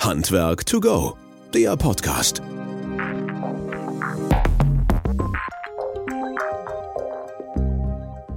Handwerk 0.00 0.64
to 0.64 0.80
go, 0.80 1.14
der 1.52 1.76
Podcast. 1.76 2.40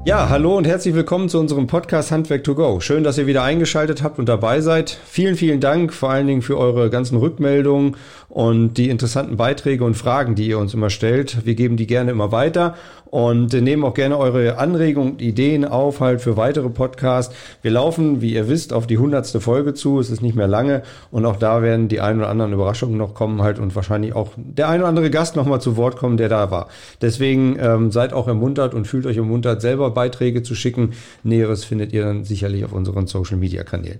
Ja, 0.05 0.28
hallo 0.28 0.57
und 0.57 0.68
herzlich 0.68 0.94
willkommen 0.94 1.29
zu 1.29 1.39
unserem 1.39 1.68
Podcast 1.68 2.12
Handwerk 2.12 2.44
to 2.44 2.55
go. 2.55 2.81
Schön, 2.81 3.05
dass 3.05 3.18
ihr 3.18 3.28
wieder 3.28 3.44
eingeschaltet 3.44 4.04
habt 4.04 4.20
und 4.20 4.28
dabei 4.28 4.60
seid. 4.60 4.89
Vielen, 5.05 5.38
vielen 5.38 5.62
Dank 5.62 5.94
vor 5.94 6.10
allen 6.10 6.28
Dingen 6.28 6.41
für 6.41 6.57
eure 6.57 6.89
ganzen 6.89 7.18
Rückmeldungen 7.18 7.96
und 8.34 8.79
die 8.79 8.90
interessanten 8.90 9.38
Beiträge 9.38 9.84
und 9.84 9.94
Fragen, 9.94 10.34
die 10.34 10.47
ihr 10.47 10.58
uns 10.58 10.74
immer 10.74 10.90
stellt. 10.90 11.46
Wir 11.46 11.54
geben 11.54 11.78
die 11.78 11.86
gerne 11.86 12.10
immer 12.10 12.31
weiter 12.31 12.74
und 13.12 13.54
nehmen 13.54 13.84
auch 13.84 13.94
gerne 13.94 14.17
eure 14.17 14.58
Anregungen 14.58 15.12
und 15.12 15.22
Ideen 15.22 15.66
auf 15.66 15.99
halt 15.99 16.20
für 16.20 16.35
weitere 16.35 16.70
Podcasts. 16.70 17.35
Wir 17.62 17.70
laufen, 17.70 18.22
wie 18.22 18.34
ihr 18.34 18.49
wisst, 18.49 18.73
auf 18.73 18.88
die 18.88 18.98
hundertste 18.98 19.40
Folge 19.40 19.76
zu. 19.76 19.99
Es 19.99 20.09
ist 20.09 20.23
nicht 20.23 20.35
mehr 20.35 20.48
lange 20.48 20.81
und 21.12 21.27
auch 21.27 21.35
da 21.35 21.62
werden 21.62 21.90
die 21.90 22.02
ein 22.02 22.17
oder 22.17 22.30
anderen 22.30 22.54
Überraschungen 22.54 22.98
noch 22.98 23.13
kommen 23.13 23.44
halt 23.44 23.59
und 23.59 23.76
wahrscheinlich 23.76 24.16
auch 24.16 24.31
der 24.35 24.68
ein 24.68 24.79
oder 24.79 24.90
andere 24.90 25.12
Gast 25.12 25.35
noch 25.35 25.45
mal 25.45 25.59
zu 25.59 25.77
Wort 25.77 25.98
kommen, 25.98 26.18
der 26.18 26.29
da 26.29 26.49
war. 26.49 26.70
Deswegen 27.04 27.57
ähm, 27.59 27.91
seid 27.91 28.13
auch 28.13 28.27
ermuntert 28.27 28.73
und 28.73 28.88
fühlt 28.88 29.05
euch 29.05 29.18
ermuntert, 29.18 29.62
selber 29.62 29.91
Beiträge 29.91 30.41
zu 30.41 30.55
schicken. 30.55 30.93
Näheres 31.21 31.65
findet 31.65 31.93
ihr 31.93 32.04
dann 32.04 32.23
sicherlich 32.23 32.65
auf 32.65 32.73
unseren 32.73 33.05
Social 33.05 33.38
Media 33.38 33.63
Kanälen. 33.63 33.99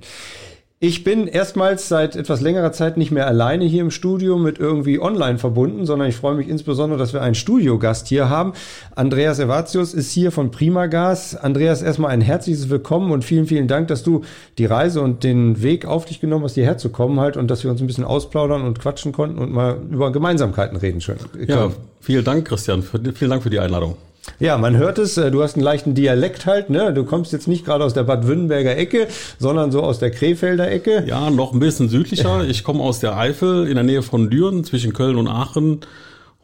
Ich 0.86 1.06
bin 1.06 1.28
erstmals 1.28 1.88
seit 1.88 2.18
etwas 2.18 2.42
längerer 2.42 2.74
Zeit 2.74 2.98
nicht 2.98 3.10
mehr 3.10 3.26
alleine 3.26 3.64
hier 3.64 3.82
im 3.82 3.90
Studio 3.90 4.38
mit 4.38 4.60
irgendwie 4.60 5.00
online 5.00 5.38
verbunden, 5.38 5.86
sondern 5.86 6.10
ich 6.10 6.18
freue 6.18 6.36
mich 6.36 6.50
insbesondere, 6.50 7.00
dass 7.00 7.14
wir 7.14 7.22
einen 7.22 7.36
Studiogast 7.36 8.10
hier 8.10 8.30
haben. 8.30 8.52
Andreas 8.94 9.40
Evatius 9.40 9.94
ist 9.94 10.12
hier 10.12 10.34
von 10.34 10.52
Primagas. 10.52 11.38
Andreas, 11.38 11.82
erstmal 11.82 12.12
ein 12.12 12.20
herzliches 12.20 12.70
Willkommen 12.70 13.12
und 13.12 13.24
vielen, 13.24 13.46
vielen 13.46 13.70
Dank, 13.70 13.88
dass 13.88 14.04
du 14.04 14.26
die 14.58 14.66
Reise 14.66 15.00
und 15.00 15.24
den 15.24 15.62
Weg 15.62 15.86
auf 15.86 16.04
dich 16.04 16.20
genommen 16.20 16.44
hast, 16.44 16.56
hierher 16.56 16.78
zu 16.78 16.90
kommen 16.90 17.18
halt 17.18 17.38
und 17.38 17.50
dass 17.50 17.64
wir 17.64 17.72
uns 17.72 17.80
ein 17.80 17.88
bisschen 17.88 18.04
ausplaudern 18.04 18.64
und 18.64 18.78
quatschen 18.78 19.14
konnten 19.14 19.38
und 19.38 19.54
mal 19.54 19.78
über 19.90 20.12
Gemeinsamkeiten 20.12 20.76
reden. 20.76 21.00
Schön. 21.00 21.16
Ja, 21.48 21.72
vielen 22.02 22.26
Dank, 22.26 22.46
Christian. 22.46 22.84
Vielen 22.84 23.30
Dank 23.30 23.42
für 23.42 23.50
die 23.50 23.60
Einladung. 23.60 23.96
Ja, 24.40 24.58
man 24.58 24.78
hört 24.78 24.98
es, 24.98 25.18
äh, 25.18 25.32
du 25.32 25.44
hast 25.44 25.56
einen 25.56 25.64
leichten 25.64 25.94
Dialekt 25.94 26.46
halt, 26.46 26.70
ne? 26.70 26.94
Du 26.94 27.04
kommst 27.04 27.32
jetzt 27.32 27.48
nicht 27.48 27.66
gerade 27.66 27.84
aus 27.84 27.94
der 27.94 28.04
Bad 28.04 28.28
Württemberger 28.28 28.76
Ecke, 28.76 29.08
sondern 29.40 29.72
so 29.72 29.82
aus 29.82 30.00
der 30.00 30.12
Krefelder 30.12 30.70
Ecke. 30.72 31.04
Ja, 31.08 31.30
noch 31.30 31.54
ein 31.54 31.60
bisschen 31.60 31.90
südlicher. 31.90 32.44
Ich 32.54 32.64
komme 32.64 32.84
aus 32.84 33.00
der 33.00 33.18
Eifel 33.18 33.68
in 33.68 33.76
der 33.76 33.84
Nähe 33.84 34.02
von 34.02 34.30
Düren 34.30 34.64
zwischen 34.64 34.94
Köln 34.94 35.18
und 35.18 35.28
Aachen. 35.28 35.82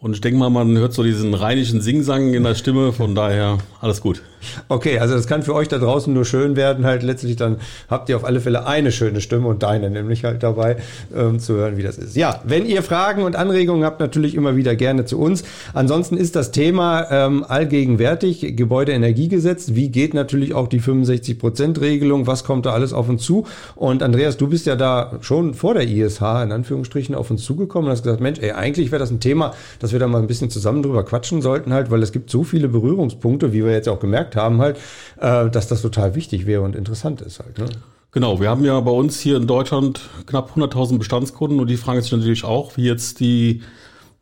Und 0.02 0.14
ich 0.14 0.22
denke 0.22 0.40
mal, 0.40 0.50
man 0.50 0.78
hört 0.78 0.94
so 0.94 1.04
diesen 1.04 1.34
rheinischen 1.34 1.82
Singsang 1.82 2.34
in 2.34 2.44
der 2.44 2.56
Stimme, 2.56 2.94
von 2.94 3.16
daher 3.16 3.58
alles 3.82 4.00
gut. 4.00 4.22
Okay, 4.70 5.00
also 5.00 5.16
das 5.16 5.28
kann 5.28 5.44
für 5.44 5.54
euch 5.54 5.68
da 5.68 5.78
draußen 5.78 6.14
nur 6.14 6.24
schön 6.24 6.56
werden. 6.56 6.86
Halt 6.86 7.04
letztlich 7.04 7.36
dann 7.36 7.58
habt 7.90 8.08
ihr 8.08 8.16
auf 8.16 8.24
alle 8.24 8.40
Fälle 8.40 8.66
eine 8.66 8.92
schöne 8.92 9.20
Stimme 9.20 9.48
und 9.48 9.64
deine 9.64 9.90
nämlich 9.90 10.24
halt 10.24 10.44
dabei 10.44 10.78
ähm, 11.14 11.40
zu 11.40 11.56
hören, 11.56 11.76
wie 11.78 11.84
das 11.84 11.98
ist. 11.98 12.16
Ja, 12.16 12.42
wenn 12.46 12.66
ihr 12.66 12.82
Fragen 12.84 13.24
und 13.24 13.36
Anregungen 13.36 13.84
habt, 13.84 14.00
natürlich 14.00 14.36
immer 14.36 14.56
wieder 14.56 14.76
gerne 14.76 15.04
zu 15.04 15.20
uns. 15.20 15.44
Ansonsten 15.74 16.16
ist 16.16 16.38
das 16.38 16.52
Thema 16.52 17.08
ähm, 17.12 17.44
allgegenwärtig, 17.48 18.56
Gebäudeenergiegesetz. 18.56 19.72
Wie 19.74 19.90
geht 19.90 20.14
natürlich 20.14 20.54
auch 20.54 20.68
die 20.68 20.82
65-Prozent-Regelung? 20.82 22.26
Was 22.26 22.46
kommt 22.46 22.66
da 22.66 22.72
alles 22.72 22.94
auf 22.94 23.10
uns 23.10 23.24
zu? 23.24 23.46
Und 23.76 24.02
Andreas, 24.02 24.38
du 24.38 24.48
bist 24.48 24.66
ja 24.66 24.76
da 24.78 25.18
schon 25.22 25.54
vor 25.54 25.74
der 25.74 25.84
ISH 25.84 26.22
in 26.22 26.54
Anführungsstrichen 26.54 27.16
auf 27.16 27.30
uns 27.30 27.44
zugekommen 27.44 27.88
und 27.88 27.92
hast 27.92 28.04
gesagt, 28.04 28.22
Mensch, 28.22 28.40
ey, 28.40 28.52
eigentlich 28.52 28.92
wäre 28.92 29.00
das 29.00 29.12
ein 29.12 29.20
Thema, 29.20 29.54
dass 29.90 29.94
wir 29.94 30.00
da 30.00 30.08
mal 30.08 30.22
ein 30.22 30.28
bisschen 30.28 30.52
zusammen 30.52 30.84
drüber 30.84 31.04
quatschen 31.04 31.42
sollten 31.42 31.74
halt, 31.74 31.90
weil 31.90 32.04
es 32.04 32.12
gibt 32.12 32.30
so 32.30 32.44
viele 32.44 32.68
Berührungspunkte, 32.68 33.54
wie 33.54 33.66
wir 33.66 33.72
jetzt 33.72 33.90
auch 33.90 34.00
gemerkt 34.00 34.36
haben 34.36 34.62
halt, 34.62 34.78
äh, 35.20 35.50
dass 35.50 35.68
das 35.68 35.82
total 35.82 36.14
wichtig 36.14 36.46
wäre 36.46 36.62
und 36.62 36.76
interessant 36.76 37.22
ist 37.22 37.40
halt. 37.40 37.58
Ne? 37.58 37.66
Genau, 38.12 38.40
wir 38.40 38.50
haben 38.50 38.64
ja 38.64 38.80
bei 38.82 38.92
uns 38.92 39.20
hier 39.20 39.38
in 39.38 39.48
Deutschland 39.48 40.02
knapp 40.28 40.56
100.000 40.56 41.00
Bestandskunden 41.00 41.60
und 41.60 41.72
die 41.72 41.78
fragen 41.78 42.00
sich 42.04 42.12
natürlich 42.12 42.44
auch, 42.44 42.78
wie 42.78 42.84
jetzt 42.84 43.20
die 43.20 43.64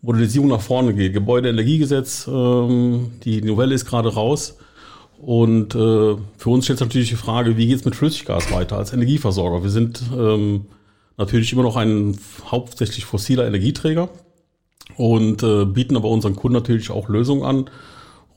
Modernisierung 0.02 0.48
nach 0.48 0.62
vorne 0.62 0.94
geht. 0.94 1.12
Gebäudeenergiegesetz, 1.12 2.30
ähm, 2.32 3.12
die 3.26 3.42
Novelle 3.42 3.76
ist 3.76 3.86
gerade 3.86 4.14
raus. 4.14 4.58
Und 5.20 5.76
äh, 5.76 6.16
für 6.38 6.50
uns 6.50 6.64
stellt 6.64 6.80
sich 6.80 6.88
natürlich 6.88 7.10
die 7.10 7.16
Frage, 7.16 7.58
wie 7.58 7.68
geht's 7.68 7.84
mit 7.84 7.96
Flüssiggas 7.96 8.54
weiter 8.54 8.78
als 8.78 8.94
Energieversorger? 8.94 9.64
Wir 9.64 9.72
sind 9.72 10.02
ähm, 10.18 10.68
natürlich 11.18 11.52
immer 11.52 11.64
noch 11.64 11.76
ein 11.76 12.18
hauptsächlich 12.46 13.04
fossiler 13.04 13.46
Energieträger 13.46 14.08
und 14.96 15.44
äh, 15.44 15.66
bieten 15.66 15.96
aber 15.98 16.10
unseren 16.10 16.36
Kunden 16.36 16.56
natürlich 16.56 16.90
auch 16.92 17.10
Lösungen 17.10 17.44
an. 17.44 17.70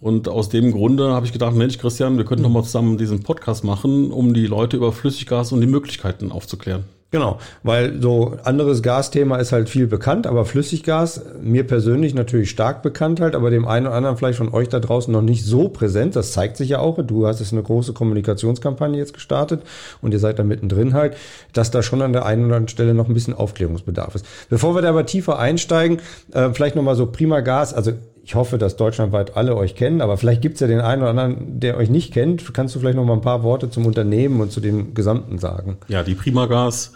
Und 0.00 0.28
aus 0.28 0.49
dem 0.49 0.72
Grunde 0.72 1.12
habe 1.12 1.27
ich 1.27 1.33
gedacht, 1.33 1.55
Mensch, 1.55 1.78
Christian, 1.78 2.16
wir 2.16 2.25
könnten 2.25 2.44
doch 2.44 2.50
mal 2.50 2.65
zusammen 2.65 2.97
diesen 2.97 3.22
Podcast 3.22 3.65
machen, 3.65 4.11
um 4.12 4.33
die 4.33 4.47
Leute 4.47 4.78
über 4.78 4.93
Flüssiggas 4.93 5.53
und 5.53 5.61
die 5.61 5.66
Möglichkeiten 5.66 6.33
aufzuklären. 6.33 6.84
Genau, 7.12 7.41
weil 7.65 8.00
so 8.00 8.37
anderes 8.44 8.82
Gasthema 8.82 9.38
ist 9.38 9.50
halt 9.50 9.69
viel 9.69 9.88
bekannt, 9.88 10.28
aber 10.28 10.44
Flüssiggas, 10.44 11.22
mir 11.43 11.66
persönlich 11.66 12.15
natürlich 12.15 12.50
stark 12.50 12.82
bekannt 12.82 13.19
halt, 13.21 13.34
aber 13.34 13.50
dem 13.50 13.66
einen 13.66 13.87
oder 13.87 13.97
anderen 13.97 14.16
vielleicht 14.16 14.38
von 14.38 14.54
euch 14.54 14.69
da 14.69 14.78
draußen 14.78 15.12
noch 15.12 15.22
nicht 15.22 15.44
so 15.44 15.69
präsent. 15.69 16.15
Das 16.15 16.31
zeigt 16.31 16.56
sich 16.56 16.69
ja 16.69 16.78
auch. 16.78 16.99
Du 17.04 17.26
hast 17.26 17.41
jetzt 17.41 17.53
eine 17.53 17.65
große 17.65 17.94
Kommunikationskampagne 17.94 18.97
jetzt 18.97 19.12
gestartet 19.12 19.62
und 20.00 20.12
ihr 20.12 20.20
seid 20.20 20.38
da 20.38 20.44
mittendrin 20.44 20.94
halt, 20.94 21.16
dass 21.53 21.72
da 21.72 21.82
schon 21.82 22.00
an 22.00 22.12
der 22.12 22.26
einen 22.26 22.44
oder 22.44 22.56
anderen 22.56 22.69
Stelle 22.69 22.94
noch 22.94 23.09
ein 23.09 23.15
bisschen 23.15 23.34
Aufklärungsbedarf 23.34 24.15
ist. 24.15 24.25
Bevor 24.49 24.76
wir 24.76 24.82
da 24.82 24.91
aber 24.91 25.04
tiefer 25.04 25.37
einsteigen, 25.37 25.99
äh, 26.32 26.50
vielleicht 26.53 26.76
nochmal 26.76 26.94
so 26.94 27.06
Prima 27.06 27.41
Gas, 27.41 27.75
also 27.75 27.93
ich 28.31 28.37
hoffe, 28.37 28.59
dass 28.59 28.77
deutschlandweit 28.77 29.37
alle 29.37 29.57
euch 29.57 29.75
kennen, 29.75 30.01
aber 30.01 30.17
vielleicht 30.17 30.41
gibt 30.41 30.55
es 30.55 30.61
ja 30.61 30.69
den 30.69 30.81
einen 30.81 31.03
oder 31.03 31.11
anderen, 31.11 31.59
der 31.59 31.77
euch 31.77 31.91
nicht 31.91 32.13
kennt. 32.13 32.55
Kannst 32.55 32.77
du 32.77 32.79
vielleicht 32.79 32.95
noch 32.95 33.05
mal 33.05 33.15
ein 33.15 33.23
paar 33.23 33.43
Worte 33.43 33.71
zum 33.71 33.87
Unternehmen 33.87 34.41
und 34.41 34.53
zu 34.53 34.61
dem 34.61 34.95
Gesamten 34.95 35.39
sagen? 35.39 35.79
Ja, 35.89 36.05
die 36.05 36.15
Primagas 36.15 36.93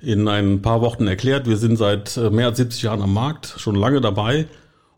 in 0.00 0.26
ein 0.26 0.60
paar 0.60 0.80
Worten 0.80 1.06
erklärt. 1.06 1.46
Wir 1.46 1.56
sind 1.56 1.76
seit 1.76 2.16
äh, 2.16 2.30
mehr 2.30 2.46
als 2.46 2.56
70 2.56 2.82
Jahren 2.82 3.00
am 3.00 3.14
Markt, 3.14 3.54
schon 3.58 3.76
lange 3.76 4.00
dabei 4.00 4.46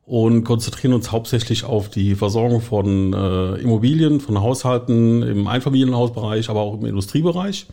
und 0.07 0.45
konzentrieren 0.45 0.95
uns 0.95 1.13
hauptsächlich 1.13 1.65
auf 1.65 1.91
die 1.91 2.15
Versorgung 2.15 2.63
von 2.63 3.13
äh, 3.13 3.57
Immobilien, 3.57 4.21
von 4.21 4.41
Haushalten 4.41 5.21
im 5.23 5.47
Einfamilienhausbereich, 5.47 6.49
aber 6.49 6.63
auch 6.63 6.81
im 6.81 6.87
Industriebereich 6.87 7.67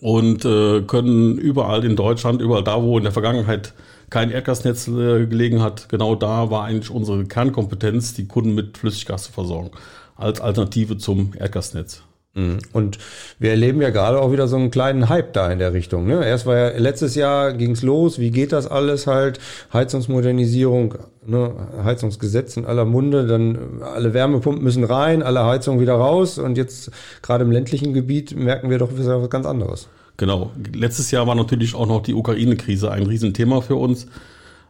und 0.00 0.44
äh, 0.44 0.82
können 0.82 1.38
überall 1.38 1.84
in 1.84 1.96
Deutschland, 1.96 2.40
überall 2.40 2.64
da, 2.64 2.82
wo 2.82 2.98
in 2.98 3.04
der 3.04 3.12
Vergangenheit 3.12 3.72
kein 4.10 4.30
Erdgasnetz 4.30 4.88
äh, 4.88 5.26
gelegen 5.26 5.62
hat, 5.62 5.88
genau 5.88 6.14
da 6.14 6.50
war 6.50 6.64
eigentlich 6.64 6.90
unsere 6.90 7.24
Kernkompetenz, 7.24 8.14
die 8.14 8.26
Kunden 8.26 8.54
mit 8.54 8.78
Flüssiggas 8.78 9.24
zu 9.24 9.32
versorgen, 9.32 9.70
als 10.16 10.40
Alternative 10.40 10.96
zum 10.98 11.32
Erdgasnetz. 11.36 12.02
Mhm. 12.36 12.58
Und 12.72 12.98
wir 13.38 13.50
erleben 13.50 13.80
ja 13.80 13.88
gerade 13.88 14.20
auch 14.20 14.30
wieder 14.30 14.46
so 14.46 14.56
einen 14.56 14.70
kleinen 14.70 15.08
Hype 15.08 15.32
da 15.32 15.50
in 15.50 15.58
der 15.58 15.72
Richtung. 15.72 16.06
Ne? 16.06 16.24
Erst 16.24 16.44
war 16.44 16.56
ja 16.56 16.78
letztes 16.78 17.14
Jahr 17.14 17.54
ging's 17.54 17.82
los, 17.82 18.18
wie 18.18 18.30
geht 18.30 18.52
das 18.52 18.66
alles 18.66 19.06
halt? 19.06 19.40
Heizungsmodernisierung, 19.72 20.96
ne? 21.26 21.52
Heizungsgesetz 21.82 22.58
in 22.58 22.66
aller 22.66 22.84
Munde, 22.84 23.26
dann 23.26 23.82
alle 23.82 24.12
Wärmepumpen 24.12 24.62
müssen 24.62 24.84
rein, 24.84 25.22
alle 25.22 25.44
Heizungen 25.44 25.80
wieder 25.80 25.94
raus 25.94 26.38
und 26.38 26.58
jetzt 26.58 26.90
gerade 27.22 27.44
im 27.44 27.50
ländlichen 27.50 27.94
Gebiet 27.94 28.36
merken 28.36 28.68
wir 28.68 28.78
doch 28.78 28.92
wieder 28.92 29.22
was 29.22 29.30
ganz 29.30 29.46
anderes. 29.46 29.88
Genau. 30.18 30.50
Letztes 30.74 31.10
Jahr 31.10 31.26
war 31.26 31.34
natürlich 31.34 31.74
auch 31.74 31.86
noch 31.86 32.02
die 32.02 32.14
Ukraine-Krise 32.14 32.90
ein 32.90 33.04
Riesenthema 33.04 33.62
für 33.62 33.76
uns. 33.76 34.06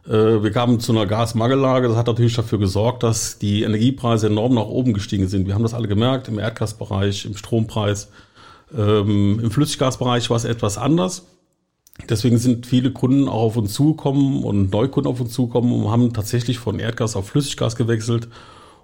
Äh, 0.07 0.43
wir 0.43 0.51
kamen 0.51 0.79
zu 0.79 0.91
einer 0.91 1.05
Gasmangellage. 1.05 1.87
Das 1.87 1.97
hat 1.97 2.07
natürlich 2.07 2.35
dafür 2.35 2.59
gesorgt, 2.59 3.03
dass 3.03 3.39
die 3.39 3.63
Energiepreise 3.63 4.27
enorm 4.27 4.53
nach 4.55 4.65
oben 4.67 4.93
gestiegen 4.93 5.27
sind. 5.27 5.47
Wir 5.47 5.53
haben 5.53 5.63
das 5.63 5.73
alle 5.73 5.87
gemerkt 5.87 6.27
im 6.27 6.39
Erdgasbereich, 6.39 7.25
im 7.25 7.35
Strompreis. 7.35 8.09
Ähm, 8.75 9.39
Im 9.41 9.51
Flüssiggasbereich 9.51 10.29
war 10.29 10.37
es 10.37 10.43
etwas 10.45 10.77
anders. 10.77 11.25
Deswegen 12.09 12.37
sind 12.37 12.65
viele 12.65 12.91
Kunden 12.91 13.27
auch 13.27 13.43
auf 13.43 13.57
uns 13.57 13.73
zugekommen 13.73 14.43
und 14.43 14.71
Neukunden 14.71 15.11
auf 15.11 15.19
uns 15.19 15.33
zugekommen 15.33 15.73
und 15.73 15.91
haben 15.91 16.13
tatsächlich 16.13 16.59
von 16.59 16.79
Erdgas 16.79 17.15
auf 17.15 17.29
Flüssiggas 17.29 17.75
gewechselt 17.75 18.27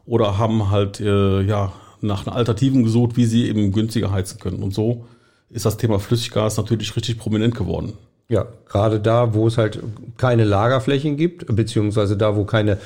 oder 0.06 0.38
haben 0.38 0.72
halt 0.72 1.00
äh, 1.00 1.41
ja 1.41 1.73
nach 2.01 2.25
Alternativen 2.28 2.83
gesucht, 2.83 3.16
wie 3.16 3.25
sie 3.25 3.47
eben 3.47 3.72
günstiger 3.72 4.12
heizen 4.12 4.39
können. 4.39 4.63
Und 4.63 4.73
so 4.73 5.06
ist 5.50 5.66
das 5.66 5.78
Thema 5.78 6.00
Flüssiggas 6.00 6.57
natürlich 6.57 6.95
richtig 6.95 7.17
prominent 7.17 7.56
geworden. 7.56 7.94
Ja, 8.29 8.47
gerade 8.69 9.00
da, 9.00 9.34
wo 9.34 9.47
es 9.47 9.57
halt 9.57 9.79
keine 10.18 10.45
Lagerflächen 10.45 11.18
gibt, 11.18 11.53
beziehungsweise 11.53 12.15
da, 12.15 12.36
wo 12.36 12.45
keine 12.45 12.77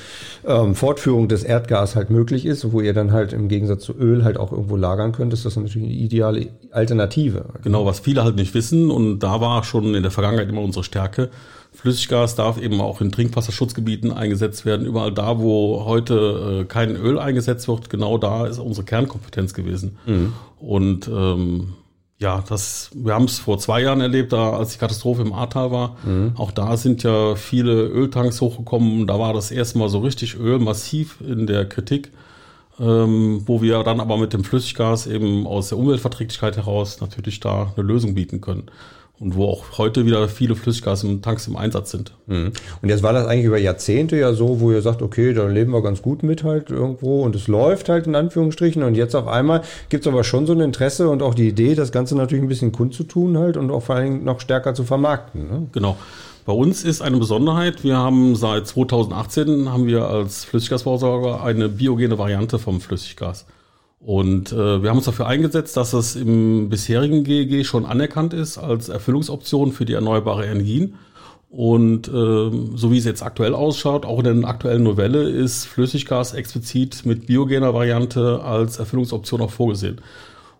ähm, 0.45 0.73
Fortführung 0.73 1.27
des 1.27 1.43
Erdgas 1.43 1.95
halt 1.95 2.09
möglich 2.09 2.45
ist, 2.45 2.71
wo 2.73 2.81
ihr 2.81 2.93
dann 2.93 3.11
halt 3.11 3.33
im 3.33 3.47
Gegensatz 3.47 3.83
zu 3.83 3.93
Öl 3.93 4.23
halt 4.23 4.37
auch 4.37 4.51
irgendwo 4.51 4.75
lagern 4.75 5.11
könnt, 5.11 5.33
ist 5.33 5.45
das 5.45 5.55
natürlich 5.55 5.77
eine 5.77 5.93
ideale 5.93 6.47
Alternative. 6.71 7.45
Genau, 7.63 7.85
was 7.85 7.99
viele 7.99 8.23
halt 8.23 8.35
nicht 8.35 8.55
wissen 8.55 8.89
und 8.89 9.19
da 9.19 9.39
war 9.39 9.63
schon 9.63 9.93
in 9.93 10.01
der 10.01 10.11
Vergangenheit 10.11 10.49
immer 10.49 10.61
unsere 10.61 10.83
Stärke. 10.83 11.29
Flüssiggas 11.71 12.33
darf 12.33 12.59
eben 12.59 12.81
auch 12.81 13.01
in 13.01 13.11
Trinkwasserschutzgebieten 13.11 14.11
eingesetzt 14.11 14.65
werden. 14.65 14.87
Überall 14.87 15.11
da, 15.11 15.39
wo 15.39 15.85
heute 15.85 16.61
äh, 16.61 16.65
kein 16.65 16.95
Öl 16.95 17.19
eingesetzt 17.19 17.67
wird, 17.67 17.91
genau 17.91 18.17
da 18.17 18.47
ist 18.47 18.57
unsere 18.57 18.85
Kernkompetenz 18.85 19.53
gewesen. 19.53 19.97
Mhm. 20.07 20.33
Und 20.59 21.07
ähm, 21.07 21.73
ja, 22.19 22.43
das, 22.49 22.89
wir 22.95 23.13
haben 23.13 23.25
es 23.25 23.37
vor 23.37 23.59
zwei 23.59 23.81
Jahren 23.81 24.01
erlebt, 24.01 24.33
da 24.33 24.51
als 24.51 24.73
die 24.73 24.79
Katastrophe 24.79 25.21
im 25.21 25.33
Ahrtal 25.33 25.71
war. 25.71 25.97
Mhm. 26.03 26.33
Auch 26.35 26.51
da 26.51 26.75
sind 26.75 27.03
ja 27.03 27.35
viele 27.35 27.73
Öltanks 27.73 28.41
hochgekommen. 28.41 29.05
Da 29.05 29.19
war 29.19 29.33
das 29.33 29.51
erste 29.51 29.77
Mal 29.77 29.89
so 29.89 29.99
richtig 29.99 30.35
Öl 30.35 30.57
massiv 30.57 31.21
in 31.21 31.45
der 31.45 31.65
Kritik, 31.65 32.11
ähm, 32.79 33.43
wo 33.45 33.61
wir 33.61 33.83
dann 33.83 33.99
aber 33.99 34.17
mit 34.17 34.33
dem 34.33 34.43
Flüssiggas 34.43 35.05
eben 35.05 35.45
aus 35.45 35.69
der 35.69 35.77
Umweltverträglichkeit 35.77 36.57
heraus 36.57 37.01
natürlich 37.01 37.39
da 37.39 37.71
eine 37.75 37.85
Lösung 37.85 38.15
bieten 38.15 38.41
können. 38.41 38.63
Und 39.19 39.35
wo 39.35 39.45
auch 39.45 39.77
heute 39.77 40.05
wieder 40.05 40.27
viele 40.29 40.55
Flüssiggas-Tanks 40.55 41.47
im 41.47 41.55
Einsatz 41.55 41.91
sind. 41.91 42.13
Mhm. 42.27 42.51
Und 42.81 42.89
jetzt 42.89 43.01
war 43.01 43.13
das 43.13 43.25
eigentlich 43.25 43.45
über 43.45 43.57
Jahrzehnte 43.57 44.15
ja 44.15 44.33
so, 44.33 44.59
wo 44.59 44.71
ihr 44.71 44.81
sagt, 44.81 45.01
okay, 45.01 45.33
da 45.33 45.47
leben 45.47 45.71
wir 45.71 45.81
ganz 45.81 46.01
gut 46.01 46.21
mit 46.23 46.43
halt 46.43 46.69
irgendwo 46.69 47.23
und 47.23 47.35
es 47.35 47.47
läuft 47.47 47.89
halt 47.89 48.05
in 48.05 48.15
Anführungsstrichen 48.15 48.83
und 48.83 48.95
jetzt 48.95 49.15
auf 49.15 49.27
einmal 49.27 49.61
gibt 49.89 50.05
es 50.05 50.11
aber 50.11 50.23
schon 50.23 50.45
so 50.45 50.53
ein 50.53 50.59
Interesse 50.59 51.09
und 51.09 51.23
auch 51.23 51.33
die 51.33 51.47
Idee, 51.47 51.73
das 51.73 51.91
Ganze 51.91 52.15
natürlich 52.15 52.43
ein 52.43 52.49
bisschen 52.49 52.71
kundzutun 52.71 53.37
halt 53.37 53.57
und 53.57 53.71
auch 53.71 53.83
vor 53.83 53.95
allen 53.95 54.05
Dingen 54.05 54.23
noch 54.23 54.39
stärker 54.39 54.75
zu 54.75 54.83
vermarkten. 54.83 55.47
Ne? 55.47 55.67
Genau. 55.71 55.97
Bei 56.45 56.53
uns 56.53 56.85
ist 56.85 57.01
eine 57.01 57.17
Besonderheit, 57.17 57.83
wir 57.83 57.97
haben 57.97 58.35
seit 58.35 58.67
2018 58.67 59.69
haben 59.69 59.85
wir 59.85 60.07
als 60.07 60.45
Flüssiggasversorger 60.45 61.43
eine 61.43 61.67
biogene 61.67 62.17
Variante 62.17 62.57
vom 62.57 62.79
Flüssiggas. 62.79 63.45
Und 63.99 64.51
äh, 64.51 64.81
wir 64.81 64.89
haben 64.89 64.97
uns 64.97 65.05
dafür 65.05 65.27
eingesetzt, 65.27 65.75
dass 65.75 65.93
es 65.93 66.15
im 66.15 66.69
bisherigen 66.69 67.23
GEG 67.23 67.65
schon 67.65 67.85
anerkannt 67.85 68.33
ist 68.33 68.57
als 68.57 68.89
Erfüllungsoption 68.89 69.71
für 69.71 69.85
die 69.85 69.93
erneuerbare 69.93 70.45
Energien. 70.45 70.95
Und 71.49 72.07
äh, 72.07 72.11
so 72.11 72.91
wie 72.91 72.97
es 72.97 73.05
jetzt 73.05 73.23
aktuell 73.23 73.55
ausschaut, 73.55 74.05
auch 74.05 74.19
in 74.23 74.41
der 74.41 74.49
aktuellen 74.49 74.83
Novelle 74.83 75.29
ist 75.29 75.65
Flüssiggas 75.65 76.33
explizit 76.33 77.05
mit 77.05 77.25
biogener 77.25 77.73
Variante 77.73 78.43
als 78.43 78.79
Erfüllungsoption 78.79 79.41
auch 79.41 79.51
vorgesehen. 79.51 80.01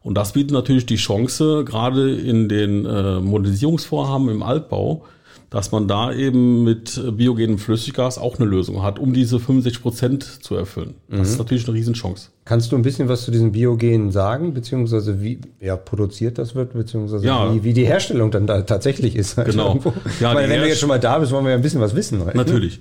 Und 0.02 0.16
das 0.16 0.32
bietet 0.32 0.52
natürlich 0.52 0.86
die 0.86 0.96
Chance, 0.96 1.66
gerade 1.66 2.16
in 2.16 2.48
den 2.48 2.86
äh, 2.86 3.20
Modernisierungsvorhaben 3.20 4.30
im 4.30 4.42
Altbau, 4.42 5.04
dass 5.50 5.72
man 5.72 5.88
da 5.88 6.14
eben 6.14 6.64
mit 6.64 7.02
biogenem 7.18 7.58
Flüssiggas 7.58 8.18
auch 8.18 8.38
eine 8.40 8.46
Lösung 8.46 8.84
hat, 8.84 9.00
um 9.00 9.14
diese 9.14 9.40
65 9.40 9.82
Prozent 9.82 10.24
zu 10.24 10.56
erfüllen. 10.56 10.96
Das 11.10 11.20
mhm. 11.20 11.24
ist 11.26 11.38
natürlich 11.38 11.68
eine 11.68 11.78
Riesenchance. 11.78 12.30
Kannst 12.48 12.72
du 12.72 12.78
ein 12.78 12.82
bisschen 12.82 13.10
was 13.10 13.26
zu 13.26 13.32
diesen 13.32 13.52
Biogenen 13.52 14.10
sagen, 14.10 14.54
beziehungsweise 14.54 15.22
wie 15.22 15.42
ja, 15.60 15.76
produziert 15.76 16.38
das 16.38 16.56
wird, 16.56 16.72
beziehungsweise 16.72 17.26
ja. 17.26 17.54
wie, 17.54 17.66
wie 17.66 17.74
die 17.74 17.86
Herstellung 17.86 18.32
dann 18.32 18.48
da 18.48 18.62
tatsächlich 18.62 19.18
ist? 19.18 19.36
Halt 19.36 19.50
genau. 19.50 19.78
Ja, 20.22 20.34
Weil 20.34 20.48
wenn 20.48 20.62
du 20.62 20.68
jetzt 20.68 20.80
schon 20.80 20.88
mal 20.88 21.00
da 21.00 21.20
bist, 21.20 21.34
wollen 21.34 21.44
wir 21.44 21.52
ja 21.52 21.58
ein 21.58 21.62
bisschen 21.62 21.82
was 21.82 21.94
wissen. 21.94 22.26
Halt. 22.26 22.36
Natürlich. 22.36 22.80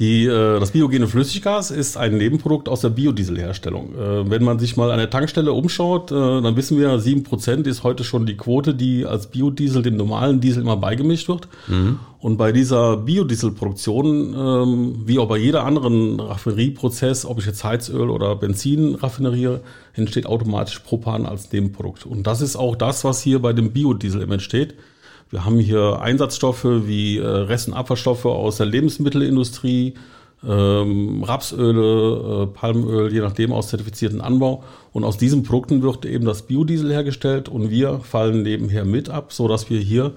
Die, 0.00 0.26
äh, 0.26 0.58
das 0.58 0.72
biogene 0.72 1.06
Flüssiggas 1.06 1.70
ist 1.70 1.96
ein 1.96 2.16
Nebenprodukt 2.16 2.68
aus 2.68 2.80
der 2.80 2.88
Biodieselherstellung. 2.88 3.94
Äh, 3.94 4.30
wenn 4.30 4.42
man 4.42 4.58
sich 4.58 4.76
mal 4.76 4.90
an 4.90 4.98
der 4.98 5.10
Tankstelle 5.10 5.52
umschaut, 5.52 6.10
äh, 6.10 6.14
dann 6.14 6.56
wissen 6.56 6.76
wir, 6.76 6.98
sieben 6.98 7.22
Prozent 7.22 7.68
ist 7.68 7.84
heute 7.84 8.02
schon 8.02 8.26
die 8.26 8.36
Quote, 8.36 8.74
die 8.74 9.06
als 9.06 9.28
Biodiesel 9.28 9.82
dem 9.82 9.96
normalen 9.96 10.40
Diesel 10.40 10.62
immer 10.62 10.76
beigemischt 10.76 11.28
wird. 11.28 11.46
Mhm. 11.68 12.00
Und 12.24 12.38
bei 12.38 12.52
dieser 12.52 12.96
Biodieselproduktion, 12.96 14.34
ähm, 14.34 15.02
wie 15.04 15.18
auch 15.18 15.28
bei 15.28 15.36
jeder 15.36 15.66
anderen 15.66 16.18
Raffinerieprozess, 16.18 17.26
ob 17.26 17.38
ich 17.38 17.44
jetzt 17.44 17.62
Heizöl 17.64 18.08
oder 18.08 18.34
Benzin 18.34 18.94
raffineriere, 18.94 19.60
entsteht 19.92 20.24
automatisch 20.24 20.78
Propan 20.78 21.26
als 21.26 21.52
Nebenprodukt. 21.52 22.06
Und 22.06 22.26
das 22.26 22.40
ist 22.40 22.56
auch 22.56 22.76
das, 22.76 23.04
was 23.04 23.20
hier 23.20 23.42
bei 23.42 23.52
dem 23.52 23.72
Biodiesel 23.72 24.22
entsteht. 24.22 24.74
Wir 25.28 25.44
haben 25.44 25.58
hier 25.58 26.00
Einsatzstoffe 26.00 26.64
wie 26.64 27.18
äh, 27.18 27.26
Rest- 27.26 27.70
aus 27.74 28.56
der 28.56 28.66
Lebensmittelindustrie, 28.66 29.92
ähm, 30.48 31.24
Rapsöle, 31.24 32.44
äh, 32.44 32.46
Palmöl, 32.46 33.12
je 33.12 33.20
nachdem 33.20 33.52
aus 33.52 33.68
zertifizierten 33.68 34.22
Anbau. 34.22 34.64
Und 34.94 35.04
aus 35.04 35.18
diesen 35.18 35.42
Produkten 35.42 35.82
wird 35.82 36.06
eben 36.06 36.24
das 36.24 36.40
Biodiesel 36.40 36.90
hergestellt 36.90 37.50
und 37.50 37.68
wir 37.68 38.00
fallen 38.00 38.44
nebenher 38.44 38.86
mit 38.86 39.10
ab, 39.10 39.34
so 39.34 39.46
dass 39.46 39.68
wir 39.68 39.78
hier 39.78 40.14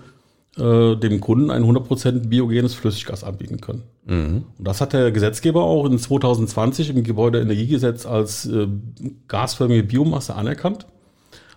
äh, 0.58 0.96
dem 0.96 1.22
Kunden 1.22 1.52
ein 1.52 1.64
100% 1.64 2.28
biogenes 2.28 2.74
Flüssiggas 2.74 3.24
anbieten 3.24 3.62
können. 3.62 3.84
Mhm. 4.06 4.44
Und 4.58 4.68
das 4.68 4.82
hat 4.82 4.94
der 4.94 5.12
Gesetzgeber 5.12 5.64
auch 5.64 5.86
in 5.86 5.98
2020 5.98 6.90
im 6.90 7.04
Gebäudeenergiegesetz 7.04 8.06
als 8.06 8.46
äh, 8.48 8.68
gasförmige 9.28 9.84
Biomasse 9.84 10.36
anerkannt, 10.36 10.88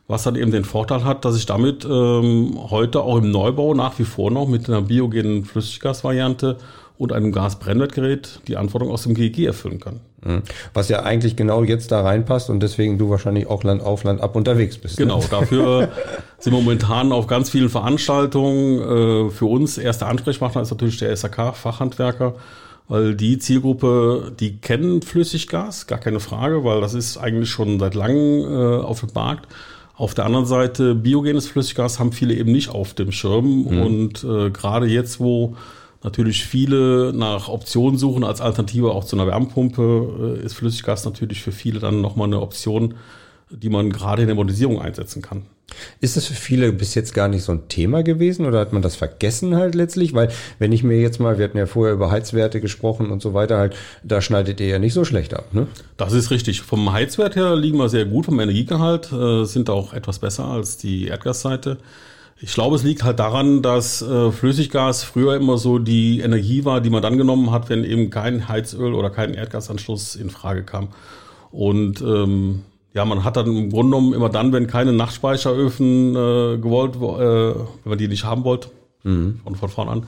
was 0.06 0.24
dann 0.24 0.36
eben 0.36 0.50
den 0.50 0.64
Vorteil 0.64 1.04
hat, 1.04 1.24
dass 1.24 1.36
ich 1.36 1.46
damit 1.46 1.84
ähm, 1.84 2.58
heute 2.70 3.02
auch 3.02 3.18
im 3.18 3.30
Neubau 3.30 3.74
nach 3.74 3.98
wie 3.98 4.04
vor 4.04 4.30
noch 4.30 4.48
mit 4.48 4.68
einer 4.68 4.82
biogenen 4.82 5.44
Flüssiggasvariante 5.44 6.58
und 7.00 7.14
einem 7.14 7.32
Gasbrennwertgerät 7.32 8.40
die 8.46 8.58
Anforderungen 8.58 8.92
aus 8.92 9.04
dem 9.04 9.14
GEG 9.14 9.46
erfüllen 9.46 9.80
kann. 9.80 10.00
Mhm. 10.22 10.42
Was 10.74 10.90
ja 10.90 11.02
eigentlich 11.02 11.34
genau 11.34 11.64
jetzt 11.64 11.90
da 11.92 12.02
reinpasst 12.02 12.50
und 12.50 12.60
deswegen 12.60 12.98
du 12.98 13.08
wahrscheinlich 13.08 13.46
auch 13.46 13.64
Land 13.64 13.82
auf 13.82 14.04
Land 14.04 14.20
ab 14.20 14.36
unterwegs 14.36 14.76
bist. 14.76 14.98
Ne? 14.98 15.06
Genau, 15.06 15.24
dafür 15.30 15.88
sind 16.38 16.52
wir 16.52 16.60
momentan 16.60 17.10
auf 17.10 17.26
ganz 17.26 17.48
vielen 17.48 17.70
Veranstaltungen. 17.70 19.28
Äh, 19.28 19.30
für 19.30 19.46
uns 19.46 19.78
erster 19.78 20.08
Ansprechpartner 20.08 20.60
ist 20.60 20.72
natürlich 20.72 20.98
der 20.98 21.16
SAK-Fachhandwerker, 21.16 22.34
weil 22.86 23.14
die 23.14 23.38
Zielgruppe, 23.38 24.32
die 24.38 24.58
kennen 24.58 25.00
Flüssiggas, 25.00 25.86
gar 25.86 26.00
keine 26.00 26.20
Frage, 26.20 26.64
weil 26.64 26.82
das 26.82 26.92
ist 26.92 27.16
eigentlich 27.16 27.48
schon 27.48 27.80
seit 27.80 27.94
langem 27.94 28.44
äh, 28.44 28.84
auf 28.84 29.00
dem 29.00 29.08
Markt. 29.14 29.48
Auf 29.96 30.12
der 30.12 30.26
anderen 30.26 30.44
Seite, 30.44 30.94
biogenes 30.94 31.48
Flüssiggas 31.48 31.98
haben 31.98 32.12
viele 32.12 32.34
eben 32.34 32.52
nicht 32.52 32.68
auf 32.68 32.92
dem 32.92 33.10
Schirm 33.10 33.62
mhm. 33.62 33.82
und 33.82 34.24
äh, 34.24 34.50
gerade 34.50 34.84
jetzt, 34.84 35.18
wo 35.18 35.56
natürlich 36.02 36.44
viele 36.44 37.12
nach 37.14 37.48
Optionen 37.48 37.98
suchen 37.98 38.24
als 38.24 38.40
Alternative 38.40 38.92
auch 38.92 39.04
zu 39.04 39.16
einer 39.16 39.26
Wärmepumpe, 39.26 40.38
äh, 40.40 40.44
ist 40.44 40.54
Flüssiggas 40.54 41.04
natürlich 41.04 41.42
für 41.42 41.52
viele 41.52 41.80
dann 41.80 42.00
nochmal 42.00 42.26
eine 42.26 42.40
Option, 42.40 42.94
die 43.50 43.68
man 43.68 43.90
gerade 43.90 44.22
in 44.22 44.28
der 44.28 44.36
Modernisierung 44.36 44.80
einsetzen 44.80 45.22
kann. 45.22 45.42
Ist 46.00 46.16
das 46.16 46.26
für 46.26 46.34
viele 46.34 46.72
bis 46.72 46.94
jetzt 46.94 47.14
gar 47.14 47.28
nicht 47.28 47.42
so 47.42 47.52
ein 47.52 47.68
Thema 47.68 48.02
gewesen 48.02 48.46
oder 48.46 48.58
hat 48.60 48.72
man 48.72 48.82
das 48.82 48.96
vergessen 48.96 49.56
halt 49.56 49.74
letztlich? 49.74 50.14
Weil 50.14 50.30
wenn 50.58 50.72
ich 50.72 50.82
mir 50.82 51.00
jetzt 51.00 51.20
mal, 51.20 51.38
wir 51.38 51.44
hatten 51.44 51.58
ja 51.58 51.66
vorher 51.66 51.94
über 51.94 52.10
Heizwerte 52.10 52.60
gesprochen 52.60 53.10
und 53.10 53.22
so 53.22 53.34
weiter, 53.34 53.58
halt, 53.58 53.76
da 54.02 54.20
schneidet 54.20 54.60
ihr 54.60 54.66
ja 54.66 54.78
nicht 54.78 54.94
so 54.94 55.04
schlecht 55.04 55.34
ab, 55.34 55.52
ne? 55.52 55.66
Das 55.96 56.12
ist 56.12 56.30
richtig. 56.30 56.62
Vom 56.62 56.92
Heizwert 56.92 57.36
her 57.36 57.56
liegen 57.56 57.78
wir 57.78 57.88
sehr 57.88 58.04
gut, 58.04 58.26
vom 58.26 58.40
Energiegehalt 58.40 59.12
äh, 59.12 59.44
sind 59.44 59.70
auch 59.70 59.92
etwas 59.92 60.18
besser 60.18 60.46
als 60.46 60.76
die 60.76 61.06
Erdgasseite. 61.06 61.78
Ich 62.42 62.54
glaube, 62.54 62.76
es 62.76 62.82
liegt 62.82 63.04
halt 63.04 63.18
daran, 63.18 63.60
dass 63.60 64.00
äh, 64.00 64.32
Flüssiggas 64.32 65.04
früher 65.04 65.36
immer 65.36 65.58
so 65.58 65.78
die 65.78 66.20
Energie 66.20 66.64
war, 66.64 66.80
die 66.80 66.88
man 66.88 67.02
dann 67.02 67.18
genommen 67.18 67.50
hat, 67.50 67.68
wenn 67.68 67.84
eben 67.84 68.08
kein 68.08 68.48
Heizöl 68.48 68.94
oder 68.94 69.10
kein 69.10 69.34
Erdgasanschluss 69.34 70.16
in 70.16 70.30
Frage 70.30 70.62
kam. 70.62 70.88
Und 71.50 72.00
ähm, 72.00 72.62
ja, 72.94 73.04
man 73.04 73.24
hat 73.24 73.36
dann 73.36 73.46
im 73.46 73.70
Grunde 73.70 73.96
genommen 73.96 74.14
immer 74.14 74.30
dann, 74.30 74.54
wenn 74.54 74.66
keine 74.66 74.94
Nachtspeicheröfen 74.94 76.16
äh, 76.16 76.58
gewollt, 76.58 76.96
äh, 76.96 76.98
wenn 76.98 77.90
man 77.90 77.98
die 77.98 78.08
nicht 78.08 78.24
haben 78.24 78.44
wollte, 78.44 78.70
mhm. 79.02 79.40
von, 79.44 79.54
von 79.56 79.68
vorn 79.68 79.88
an, 79.88 80.02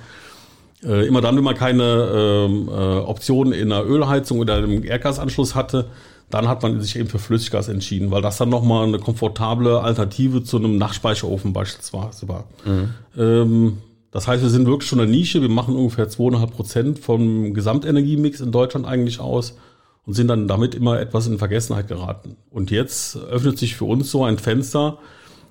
äh, 0.85 1.07
immer 1.07 1.21
dann, 1.21 1.37
wenn 1.37 1.45
man 1.45 1.55
keine 1.55 2.11
ähm, 2.15 2.69
äh, 2.69 2.73
Option 2.73 3.53
in 3.53 3.71
einer 3.71 3.85
Ölheizung 3.85 4.39
oder 4.39 4.57
einem 4.57 4.85
Erdgasanschluss 4.85 5.55
hatte, 5.55 5.87
dann 6.33 6.49
hat 6.49 6.63
man 6.63 6.81
sich 6.81 6.97
eben 6.97 7.09
für 7.09 7.19
Flüssiggas 7.19 7.69
entschieden, 7.69 8.11
weil 8.11 8.23
das 8.23 8.39
dann 8.39 8.49
nochmal 8.49 8.87
eine 8.87 8.99
komfortable 8.99 9.81
Alternative 9.81 10.43
zu 10.43 10.57
einem 10.57 10.79
Nachtspeicherofen 10.79 11.53
beispielsweise 11.53 12.27
war. 12.27 12.45
Mhm. 12.65 13.79
Das 14.11 14.27
heißt, 14.29 14.43
wir 14.43 14.51
sind 14.51 14.67
wirklich 14.67 14.89
schon 14.89 15.01
eine 15.01 15.11
Nische. 15.11 15.43
Wir 15.43 15.51
machen 15.51 15.77
ungefähr 15.77 16.09
zweieinhalb 16.09 16.53
Prozent 16.53 16.99
vom 16.99 17.53
Gesamtenergiemix 17.53 18.41
in 18.41 18.51
Deutschland 18.51 18.87
eigentlich 18.87 19.21
aus 19.21 19.57
und 20.07 20.15
sind 20.15 20.29
dann 20.29 20.49
damit 20.49 20.75
immer 20.75 20.99
etwas 21.01 21.27
in 21.27 21.39
Vergessenheit 21.39 21.89
geraten. 21.89 22.37
Und 22.51 22.71
jetzt 22.71 23.17
öffnet 23.17 23.59
sich 23.59 23.77
für 23.77 23.85
uns 23.85 24.11
so 24.11 24.25
ein 24.25 24.39
Fenster, 24.39 24.99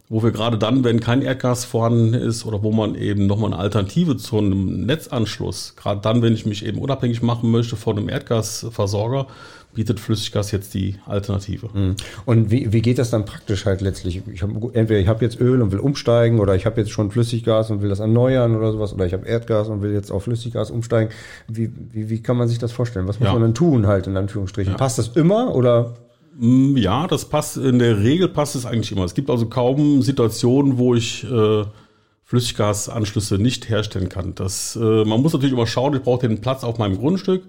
wo 0.10 0.22
wir 0.24 0.32
gerade 0.32 0.58
dann, 0.58 0.84
wenn 0.84 1.00
kein 1.00 1.22
Erdgas 1.22 1.64
vorhanden 1.64 2.14
ist 2.14 2.46
oder 2.46 2.64
wo 2.64 2.72
man 2.72 2.96
eben 2.96 3.28
nochmal 3.28 3.54
eine 3.54 3.62
Alternative 3.62 4.18
zu 4.18 4.40
einem 4.40 4.86
Netzanschluss, 4.86 5.76
gerade 5.78 6.02
dann, 6.02 6.22
wenn 6.22 6.34
ich 6.34 6.46
mich 6.46 6.66
eben 6.66 6.80
unabhängig 6.80 7.22
machen 7.22 7.50
möchte 7.50 7.78
von 7.78 7.98
einem 7.98 8.10
Erdgasversorger, 8.10 9.28
bietet 9.74 10.00
Flüssiggas 10.00 10.52
jetzt 10.52 10.74
die 10.74 10.96
Alternative. 11.06 11.70
Mhm. 11.74 11.96
Und 12.26 12.52
wie, 12.52 12.72
wie 12.74 12.82
geht 12.82 12.98
das 12.98 13.10
dann 13.10 13.26
praktisch 13.26 13.66
halt 13.66 13.82
letztlich? 13.82 14.22
Ich 14.32 14.42
hab, 14.44 14.50
entweder 14.50 15.00
ich 15.00 15.08
habe 15.08 15.24
jetzt 15.24 15.40
Öl 15.40 15.62
und 15.62 15.72
will 15.72 15.80
umsteigen 15.80 16.40
oder 16.40 16.56
ich 16.56 16.66
habe 16.66 16.80
jetzt 16.82 16.92
schon 16.92 17.12
Flüssiggas 17.12 17.72
und 17.72 17.82
will 17.82 17.90
das 17.90 18.00
erneuern 18.00 18.56
oder 18.56 18.72
sowas 18.72 18.94
oder 18.94 19.06
ich 19.06 19.14
habe 19.14 19.26
Erdgas 19.26 19.70
und 19.70 19.82
will 19.82 19.94
jetzt 19.94 20.12
auf 20.12 20.24
Flüssiggas 20.24 20.72
umsteigen. 20.72 21.12
Wie, 21.48 21.72
wie, 21.92 22.10
wie 22.10 22.22
kann 22.22 22.38
man 22.38 22.48
sich 22.48 22.60
das 22.60 22.72
vorstellen? 22.72 23.08
Was 23.08 23.20
muss 23.20 23.28
ja. 23.28 23.34
man 23.34 23.42
dann 23.42 23.54
tun 23.54 23.88
halt 23.88 24.08
in 24.08 24.18
Anführungsstrichen? 24.18 24.74
Ja. 24.74 24.78
Passt 24.78 24.98
das 24.98 25.10
immer 25.10 25.56
oder? 25.56 25.94
Mm, 26.38 26.78
ja, 26.78 27.08
das 27.08 27.26
passt, 27.26 27.58
in 27.58 27.80
der 27.80 28.00
Regel 28.00 28.28
passt 28.28 28.56
es 28.56 28.66
eigentlich 28.66 28.92
immer. 28.92 29.06
Es 29.06 29.14
gibt 29.14 29.30
also 29.30 29.48
kaum 29.48 30.02
Situationen, 30.02 30.78
wo 30.78 30.96
ich 30.96 31.24
äh, 31.24 31.64
Flüssiggasanschlüsse 32.32 33.38
nicht 33.38 33.68
herstellen 33.68 34.08
kann. 34.08 34.36
Das, 34.36 34.78
äh, 34.78 35.04
man 35.04 35.22
muss 35.22 35.34
natürlich 35.34 35.54
immer 35.54 35.68
schauen, 35.68 35.94
ich 35.96 36.02
brauche 36.02 36.26
den 36.26 36.40
Platz 36.40 36.64
auf 36.64 36.78
meinem 36.78 36.98
Grundstück, 36.98 37.44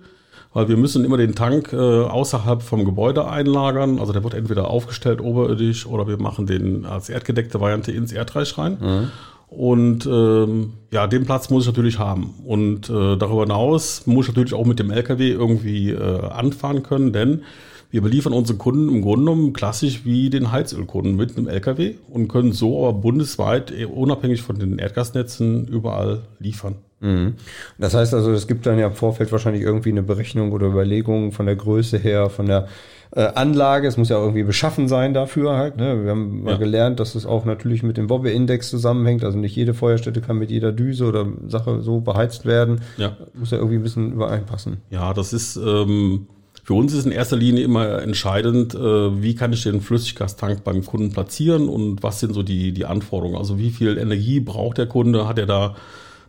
weil 0.53 0.69
wir 0.69 0.77
müssen 0.77 1.05
immer 1.05 1.17
den 1.17 1.35
Tank 1.35 1.73
äh, 1.73 1.77
außerhalb 1.77 2.63
vom 2.63 2.85
Gebäude 2.85 3.29
einlagern. 3.29 3.99
Also 3.99 4.13
der 4.13 4.23
wird 4.23 4.35
entweder 4.35 4.69
aufgestellt 4.69 5.21
oberirdisch 5.21 5.87
oder 5.87 6.07
wir 6.07 6.19
machen 6.19 6.47
den 6.47 6.85
als 6.85 7.09
erdgedeckte 7.09 7.61
Variante 7.61 7.93
ins 7.93 8.13
Erdreich 8.13 8.57
rein. 8.59 8.79
Mhm. 8.81 9.11
Und 9.49 10.07
ähm, 10.07 10.73
ja, 10.91 11.07
den 11.07 11.25
Platz 11.25 11.51
muss 11.51 11.65
ich 11.65 11.69
natürlich 11.69 11.99
haben. 11.99 12.35
Und 12.45 12.89
äh, 12.89 13.17
darüber 13.17 13.43
hinaus 13.43 14.07
muss 14.07 14.27
ich 14.27 14.33
natürlich 14.33 14.55
auch 14.55 14.65
mit 14.65 14.79
dem 14.79 14.91
LKW 14.91 15.31
irgendwie 15.31 15.91
äh, 15.91 16.21
anfahren 16.29 16.83
können, 16.83 17.13
denn 17.13 17.43
wir 17.91 18.01
beliefern 18.01 18.33
unsere 18.33 18.57
Kunden 18.57 18.89
im 18.89 19.03
Grunde 19.03 19.27
genommen 19.27 19.53
klassisch 19.53 20.07
wie 20.07 20.31
den 20.31 20.51
Heizölkunden 20.51 21.15
mit 21.15 21.37
einem 21.37 21.47
LKW 21.47 21.97
und 22.09 22.29
können 22.29 22.53
so 22.53 22.87
aber 22.87 22.99
bundesweit, 22.99 23.71
eh, 23.71 23.85
unabhängig 23.85 24.41
von 24.41 24.59
den 24.59 24.79
Erdgasnetzen, 24.79 25.69
überall 25.69 26.23
liefern. 26.39 26.77
Mhm. 27.03 27.35
Das 27.79 27.93
heißt 27.95 28.15
also, 28.15 28.33
es 28.33 28.47
gibt 28.47 28.65
dann 28.65 28.79
ja 28.79 28.87
im 28.87 28.95
Vorfeld 28.95 29.31
wahrscheinlich 29.33 29.63
irgendwie 29.63 29.91
eine 29.91 30.03
Berechnung 30.03 30.53
oder 30.53 30.67
Überlegung 30.69 31.33
von 31.33 31.45
der 31.47 31.57
Größe 31.57 31.99
her, 31.99 32.31
von 32.31 32.47
der 32.47 32.69
äh, 33.15 33.27
Anlage. 33.35 33.87
Es 33.89 33.99
muss 33.99 34.09
ja 34.09 34.19
irgendwie 34.19 34.45
beschaffen 34.45 34.89
sein 34.89 35.13
dafür 35.13 35.57
halt. 35.57 35.77
Ne? 35.77 36.03
Wir 36.05 36.13
haben 36.13 36.45
mal 36.45 36.53
Ja. 36.53 36.57
gelernt, 36.57 36.99
dass 37.01 37.15
es 37.15 37.27
auch 37.27 37.45
natürlich 37.45 37.83
mit 37.83 37.99
dem 37.99 38.09
Wobbe-Index 38.09 38.71
zusammenhängt. 38.71 39.23
Also 39.25 39.37
nicht 39.39 39.55
jede 39.55 39.75
Feuerstätte 39.75 40.23
kann 40.23 40.39
mit 40.39 40.51
jeder 40.51 40.73
Düse 40.73 41.05
oder 41.05 41.27
Sache 41.49 41.83
so 41.83 42.01
beheizt 42.01 42.47
werden. 42.47 42.81
Ja. 42.97 43.17
Muss 43.35 43.51
ja 43.51 43.59
irgendwie 43.59 43.77
ein 43.77 43.83
bisschen 43.83 44.13
übereinpassen. 44.13 44.79
Ja, 44.89 45.13
das 45.13 45.35
ist 45.35 45.57
ähm, 45.57 46.27
für 46.65 46.75
uns 46.75 46.95
ist 46.95 47.05
in 47.07 47.13
erster 47.13 47.37
Linie 47.37 47.65
immer 47.65 48.01
entscheidend, 48.01 48.75
äh, 48.77 48.79
wie 49.23 49.35
kann 49.35 49.53
ich 49.53 49.65
den 49.65 49.81
Flüssiggastank 49.81 50.63
beim 50.63 50.85
Kunden 50.87 51.11
platzieren 51.11 51.69
und 51.69 52.03
was 52.05 52.21
sind 52.21 52.33
so 52.33 52.45
die, 52.45 52.73
die 52.73 52.85
Anforderungen. 52.87 53.37
Also 53.37 53.59
wie 53.59 53.71
viel 53.71 53.99
Energie 53.99 54.39
braucht 54.39 54.79
der 54.79 54.87
Kunde? 54.87 55.27
Hat 55.27 55.39
er 55.41 55.47
da 55.47 55.75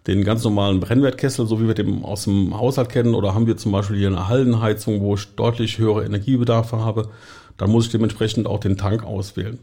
den 0.07 0.23
ganz 0.23 0.43
normalen 0.43 0.79
Brennwertkessel, 0.79 1.47
so 1.47 1.61
wie 1.61 1.67
wir 1.67 1.73
den 1.73 2.03
aus 2.03 2.25
dem 2.25 2.57
Haushalt 2.57 2.89
kennen, 2.89 3.15
oder 3.15 3.33
haben 3.33 3.47
wir 3.47 3.57
zum 3.57 3.71
Beispiel 3.71 3.97
hier 3.97 4.07
eine 4.07 4.27
Hallenheizung, 4.27 5.01
wo 5.01 5.15
ich 5.15 5.35
deutlich 5.35 5.77
höhere 5.77 6.05
Energiebedarfe 6.05 6.79
habe, 6.79 7.09
dann 7.57 7.69
muss 7.69 7.85
ich 7.85 7.91
dementsprechend 7.91 8.47
auch 8.47 8.59
den 8.59 8.77
Tank 8.77 9.03
auswählen. 9.03 9.59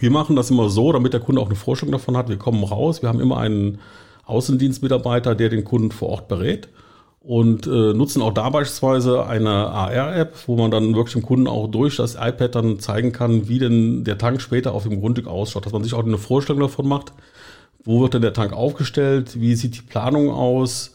Wir 0.00 0.10
machen 0.10 0.36
das 0.36 0.50
immer 0.50 0.68
so, 0.68 0.92
damit 0.92 1.12
der 1.12 1.20
Kunde 1.20 1.40
auch 1.40 1.46
eine 1.46 1.54
Vorstellung 1.54 1.92
davon 1.92 2.16
hat. 2.16 2.28
Wir 2.28 2.38
kommen 2.38 2.64
raus, 2.64 3.02
wir 3.02 3.08
haben 3.08 3.20
immer 3.20 3.38
einen 3.38 3.78
Außendienstmitarbeiter, 4.24 5.34
der 5.34 5.48
den 5.48 5.64
Kunden 5.64 5.90
vor 5.90 6.08
Ort 6.08 6.28
berät 6.28 6.68
und 7.20 7.66
äh, 7.66 7.94
nutzen 7.94 8.20
auch 8.20 8.32
da 8.32 8.50
beispielsweise 8.50 9.26
eine 9.26 9.50
AR-App, 9.50 10.34
wo 10.46 10.56
man 10.56 10.72
dann 10.72 10.94
wirklich 10.96 11.12
dem 11.12 11.22
Kunden 11.22 11.46
auch 11.46 11.68
durch 11.68 11.96
das 11.96 12.16
iPad 12.16 12.54
dann 12.54 12.78
zeigen 12.80 13.12
kann, 13.12 13.48
wie 13.48 13.60
denn 13.60 14.02
der 14.02 14.18
Tank 14.18 14.40
später 14.40 14.72
auf 14.72 14.82
dem 14.82 15.00
Grundstück 15.00 15.28
ausschaut, 15.28 15.64
dass 15.64 15.72
man 15.72 15.84
sich 15.84 15.94
auch 15.94 16.04
eine 16.04 16.18
Vorstellung 16.18 16.60
davon 16.62 16.88
macht, 16.88 17.12
wo 17.84 18.00
wird 18.00 18.14
denn 18.14 18.22
der 18.22 18.32
Tank 18.32 18.52
aufgestellt, 18.52 19.40
wie 19.40 19.54
sieht 19.54 19.76
die 19.76 19.82
Planung 19.82 20.30
aus 20.30 20.94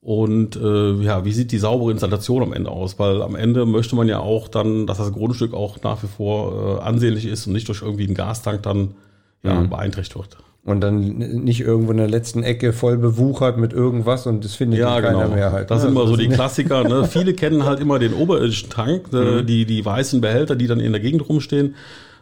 und 0.00 0.56
äh, 0.56 0.92
ja, 1.02 1.24
wie 1.24 1.32
sieht 1.32 1.50
die 1.50 1.58
saubere 1.58 1.90
Installation 1.90 2.42
am 2.42 2.52
Ende 2.52 2.70
aus, 2.70 2.98
weil 2.98 3.22
am 3.22 3.34
Ende 3.34 3.66
möchte 3.66 3.96
man 3.96 4.06
ja 4.08 4.20
auch 4.20 4.48
dann, 4.48 4.86
dass 4.86 4.98
das 4.98 5.12
Grundstück 5.12 5.52
auch 5.52 5.82
nach 5.82 6.02
wie 6.02 6.06
vor 6.06 6.78
äh, 6.78 6.82
ansehnlich 6.82 7.26
ist 7.26 7.46
und 7.46 7.54
nicht 7.54 7.68
durch 7.68 7.82
irgendwie 7.82 8.04
einen 8.04 8.14
Gastank 8.14 8.62
dann 8.62 8.94
ja, 9.42 9.60
beeinträchtigt 9.62 10.16
wird. 10.16 10.36
Und 10.64 10.80
dann 10.80 11.00
nicht 11.18 11.60
irgendwo 11.60 11.92
in 11.92 11.98
der 11.98 12.08
letzten 12.08 12.42
Ecke 12.42 12.72
voll 12.72 12.98
bewuchert 12.98 13.56
mit 13.56 13.72
irgendwas 13.72 14.26
und 14.26 14.44
das 14.44 14.54
findet 14.54 14.80
Ja, 14.80 15.00
keiner 15.00 15.22
genau. 15.24 15.34
mehr 15.34 15.52
halt. 15.52 15.70
Das 15.70 15.78
ne? 15.78 15.82
sind 15.82 15.90
immer 15.92 16.08
so 16.08 16.16
die 16.16 16.28
Klassiker. 16.28 16.82
Ne? 16.82 17.04
Viele 17.08 17.34
kennen 17.34 17.64
halt 17.64 17.78
immer 17.78 18.00
den 18.00 18.12
oberirdischen 18.12 18.68
Tank, 18.68 19.12
äh, 19.12 19.42
die, 19.44 19.64
die 19.64 19.84
weißen 19.84 20.20
Behälter, 20.20 20.56
die 20.56 20.66
dann 20.66 20.80
in 20.80 20.90
der 20.90 21.00
Gegend 21.00 21.28
rumstehen. 21.28 21.76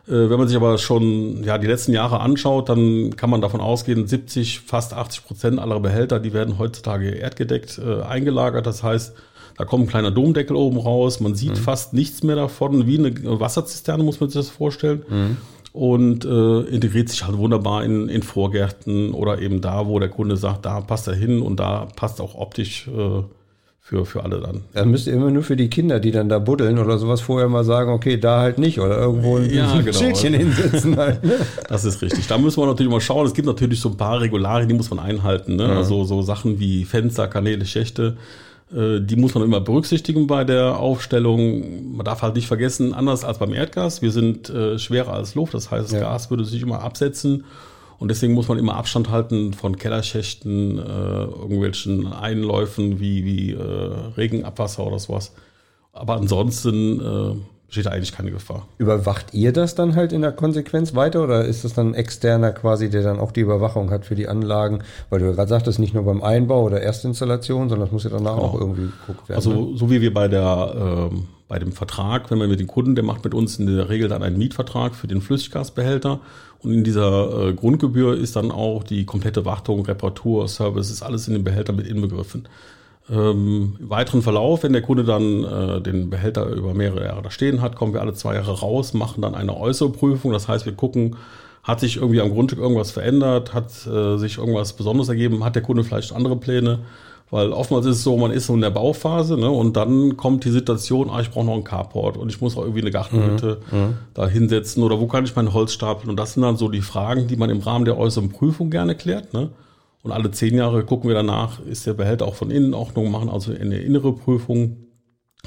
Äh, 0.06 0.30
Wenn 0.30 0.38
man 0.38 0.48
sich 0.48 0.56
aber 0.56 0.78
schon 0.78 1.42
ja, 1.44 1.58
die 1.58 1.66
letzten 1.66 1.92
Jahre 1.92 2.20
anschaut, 2.20 2.68
dann 2.68 3.16
kann 3.16 3.30
man 3.30 3.40
davon 3.40 3.60
ausgehen, 3.60 4.06
70, 4.06 4.60
fast 4.60 4.92
80 4.94 5.24
Prozent 5.24 5.58
aller 5.58 5.80
Behälter, 5.80 6.20
die 6.20 6.32
werden 6.32 6.58
heutzutage 6.58 7.10
erdgedeckt 7.10 7.78
äh, 7.78 8.02
eingelagert. 8.02 8.66
Das 8.66 8.82
heißt, 8.82 9.14
da 9.56 9.64
kommt 9.64 9.84
ein 9.84 9.88
kleiner 9.88 10.10
Domdeckel 10.10 10.56
oben 10.56 10.78
raus. 10.78 11.20
Man 11.20 11.34
sieht 11.34 11.52
fast 11.58 11.92
nichts 11.92 12.22
mehr 12.22 12.36
davon. 12.36 12.86
Wie 12.86 12.98
eine 12.98 13.14
Wasserzisterne 13.40 14.02
muss 14.02 14.18
man 14.20 14.28
sich 14.28 14.40
das 14.40 14.50
vorstellen. 14.50 15.04
Und 15.72 16.24
äh, 16.24 16.60
integriert 16.62 17.08
sich 17.08 17.24
halt 17.26 17.36
wunderbar 17.38 17.82
in, 17.84 18.08
in 18.08 18.22
Vorgärten 18.22 19.12
oder 19.12 19.40
eben 19.40 19.60
da, 19.60 19.86
wo 19.86 19.98
der 19.98 20.08
Kunde 20.08 20.36
sagt, 20.36 20.66
da 20.66 20.80
passt 20.80 21.08
er 21.08 21.14
hin 21.14 21.40
und 21.40 21.58
da 21.60 21.86
passt 21.96 22.20
auch 22.20 22.34
optisch 22.36 22.88
äh, 22.88 23.22
für, 23.86 24.06
für 24.06 24.24
alle 24.24 24.40
dann. 24.40 24.62
Dann 24.72 24.90
müsst 24.90 25.06
ihr 25.06 25.12
immer 25.12 25.30
nur 25.30 25.42
für 25.42 25.56
die 25.56 25.68
Kinder, 25.68 26.00
die 26.00 26.10
dann 26.10 26.30
da 26.30 26.38
buddeln 26.38 26.78
oder 26.78 26.96
sowas, 26.96 27.20
vorher 27.20 27.50
mal 27.50 27.64
sagen, 27.64 27.90
okay, 27.92 28.16
da 28.16 28.40
halt 28.40 28.56
nicht 28.56 28.80
oder 28.80 28.96
irgendwo 28.96 29.36
ein, 29.36 29.50
Ja, 29.52 29.78
genau. 29.78 29.92
Schildchen 29.92 30.32
hinsetzen 30.32 30.96
halt. 30.96 31.22
Ne? 31.22 31.34
Das 31.68 31.84
ist 31.84 32.00
richtig. 32.00 32.26
Da 32.26 32.38
müssen 32.38 32.62
wir 32.62 32.66
natürlich 32.66 32.90
mal 32.90 33.02
schauen. 33.02 33.26
Es 33.26 33.34
gibt 33.34 33.46
natürlich 33.46 33.80
so 33.80 33.90
ein 33.90 33.98
paar 33.98 34.22
Regularien, 34.22 34.68
die 34.70 34.74
muss 34.74 34.88
man 34.88 35.00
einhalten. 35.00 35.56
Ne? 35.56 35.66
Also 35.66 36.04
so 36.04 36.22
Sachen 36.22 36.58
wie 36.58 36.86
Fenster, 36.86 37.28
Kanäle, 37.28 37.66
Schächte, 37.66 38.16
äh, 38.74 39.00
die 39.02 39.16
muss 39.16 39.34
man 39.34 39.44
immer 39.44 39.60
berücksichtigen 39.60 40.26
bei 40.26 40.44
der 40.44 40.78
Aufstellung. 40.78 41.94
Man 41.96 42.06
darf 42.06 42.22
halt 42.22 42.36
nicht 42.36 42.46
vergessen, 42.46 42.94
anders 42.94 43.22
als 43.22 43.36
beim 43.36 43.52
Erdgas, 43.52 44.00
wir 44.00 44.12
sind 44.12 44.48
äh, 44.48 44.78
schwerer 44.78 45.12
als 45.12 45.34
Luft. 45.34 45.52
Das 45.52 45.70
heißt, 45.70 45.84
das 45.84 45.92
Ja. 45.92 46.00
Gas 46.08 46.30
würde 46.30 46.46
sich 46.46 46.62
immer 46.62 46.80
absetzen. 46.80 47.44
Und 48.04 48.08
deswegen 48.08 48.34
muss 48.34 48.48
man 48.48 48.58
immer 48.58 48.76
Abstand 48.76 49.08
halten 49.08 49.54
von 49.54 49.78
Kellerschächten, 49.78 50.78
äh, 50.78 50.82
irgendwelchen 50.82 52.12
Einläufen 52.12 53.00
wie, 53.00 53.24
wie 53.24 53.52
äh, 53.52 53.58
Regenabwasser 54.18 54.86
oder 54.86 54.98
sowas. 54.98 55.32
Aber 55.94 56.16
ansonsten 56.16 57.00
äh, 57.00 57.34
besteht 57.66 57.86
da 57.86 57.92
eigentlich 57.92 58.12
keine 58.12 58.30
Gefahr. 58.30 58.68
Überwacht 58.76 59.32
ihr 59.32 59.54
das 59.54 59.74
dann 59.74 59.96
halt 59.96 60.12
in 60.12 60.20
der 60.20 60.32
Konsequenz 60.32 60.94
weiter 60.94 61.24
oder 61.24 61.46
ist 61.46 61.64
das 61.64 61.72
dann 61.72 61.92
ein 61.92 61.94
externer 61.94 62.52
quasi, 62.52 62.90
der 62.90 63.04
dann 63.04 63.18
auch 63.18 63.32
die 63.32 63.40
Überwachung 63.40 63.90
hat 63.90 64.04
für 64.04 64.16
die 64.16 64.28
Anlagen? 64.28 64.80
Weil 65.08 65.20
du 65.20 65.24
ja 65.24 65.32
gerade 65.32 65.48
sagtest, 65.48 65.78
nicht 65.78 65.94
nur 65.94 66.04
beim 66.04 66.22
Einbau 66.22 66.62
oder 66.62 66.82
Erstinstallation, 66.82 67.70
sondern 67.70 67.86
das 67.86 67.92
muss 67.92 68.04
ja 68.04 68.10
danach 68.10 68.36
auch 68.36 68.52
irgendwie 68.52 68.90
geguckt 69.06 69.30
werden. 69.30 69.48
ne? 69.48 69.56
Also 69.56 69.76
so 69.76 69.90
wie 69.90 70.02
wir 70.02 70.12
bei 70.12 70.28
der 70.28 71.08
ähm, 71.10 71.28
bei 71.48 71.58
dem 71.58 71.72
Vertrag, 71.72 72.30
wenn 72.30 72.38
wir 72.38 72.48
mit 72.48 72.60
dem 72.60 72.66
Kunden, 72.66 72.94
der 72.94 73.04
macht 73.04 73.24
mit 73.24 73.34
uns 73.34 73.58
in 73.58 73.66
der 73.66 73.88
Regel 73.88 74.08
dann 74.08 74.22
einen 74.22 74.36
Mietvertrag 74.38 74.94
für 74.94 75.06
den 75.06 75.20
Flüssiggasbehälter 75.20 76.20
und 76.64 76.72
in 76.72 76.84
dieser 76.84 77.48
äh, 77.48 77.52
Grundgebühr 77.52 78.16
ist 78.16 78.36
dann 78.36 78.50
auch 78.50 78.84
die 78.84 79.04
komplette 79.04 79.44
Wartung, 79.44 79.84
Reparatur, 79.84 80.48
Service, 80.48 80.90
ist 80.90 81.02
alles 81.02 81.28
in 81.28 81.34
den 81.34 81.44
Behälter 81.44 81.72
mit 81.72 81.86
inbegriffen. 81.86 82.48
Ähm, 83.10 83.76
Im 83.78 83.90
weiteren 83.90 84.22
Verlauf, 84.22 84.62
wenn 84.62 84.72
der 84.72 84.80
Kunde 84.80 85.04
dann 85.04 85.44
äh, 85.44 85.80
den 85.82 86.08
Behälter 86.08 86.46
über 86.46 86.72
mehrere 86.72 87.04
Jahre 87.04 87.22
da 87.22 87.30
stehen 87.30 87.60
hat, 87.60 87.76
kommen 87.76 87.92
wir 87.92 88.00
alle 88.00 88.14
zwei 88.14 88.34
Jahre 88.34 88.60
raus, 88.60 88.94
machen 88.94 89.20
dann 89.20 89.34
eine 89.34 89.54
äußere 89.54 89.90
Prüfung. 89.90 90.32
Das 90.32 90.48
heißt, 90.48 90.64
wir 90.64 90.72
gucken, 90.72 91.16
hat 91.62 91.80
sich 91.80 91.96
irgendwie 91.96 92.20
am 92.20 92.30
Grundstück 92.30 92.58
irgendwas 92.58 92.90
verändert, 92.90 93.52
hat 93.52 93.86
äh, 93.86 94.16
sich 94.16 94.38
irgendwas 94.38 94.72
Besonderes 94.72 95.08
ergeben, 95.08 95.44
hat 95.44 95.54
der 95.54 95.62
Kunde 95.62 95.84
vielleicht 95.84 96.12
andere 96.12 96.36
Pläne. 96.36 96.80
Weil 97.30 97.52
oftmals 97.52 97.86
ist 97.86 97.96
es 97.96 98.04
so, 98.04 98.16
man 98.16 98.30
ist 98.30 98.46
so 98.46 98.54
in 98.54 98.60
der 98.60 98.70
Bauphase 98.70 99.36
ne, 99.36 99.50
und 99.50 99.76
dann 99.76 100.16
kommt 100.16 100.44
die 100.44 100.50
Situation, 100.50 101.10
ah, 101.10 101.20
ich 101.20 101.30
brauche 101.30 101.46
noch 101.46 101.54
einen 101.54 101.64
Carport 101.64 102.16
und 102.16 102.28
ich 102.28 102.40
muss 102.40 102.56
auch 102.56 102.62
irgendwie 102.62 102.82
eine 102.82 102.90
Gartenhütte 102.90 103.60
da 104.12 104.28
hinsetzen 104.28 104.82
oder 104.82 105.00
wo 105.00 105.06
kann 105.06 105.24
ich 105.24 105.34
mein 105.34 105.52
Holz 105.52 105.72
stapeln? 105.72 106.10
Und 106.10 106.16
das 106.16 106.34
sind 106.34 106.42
dann 106.42 106.56
so 106.56 106.68
die 106.68 106.82
Fragen, 106.82 107.26
die 107.26 107.36
man 107.36 107.50
im 107.50 107.60
Rahmen 107.60 107.86
der 107.86 107.98
äußeren 107.98 108.28
Prüfung 108.28 108.70
gerne 108.70 108.94
klärt. 108.94 109.32
Ne? 109.32 109.50
Und 110.04 110.12
alle 110.12 110.30
zehn 110.30 110.54
Jahre 110.54 110.84
gucken 110.84 111.08
wir 111.08 111.14
danach, 111.14 111.60
ist 111.64 111.86
der 111.86 111.94
Behälter 111.94 112.26
auch 112.26 112.34
von 112.34 112.50
innen 112.50 112.74
Ordnung, 112.74 113.10
machen 113.10 113.30
also 113.30 113.52
eine 113.52 113.78
innere 113.78 114.12
Prüfung, 114.12 114.76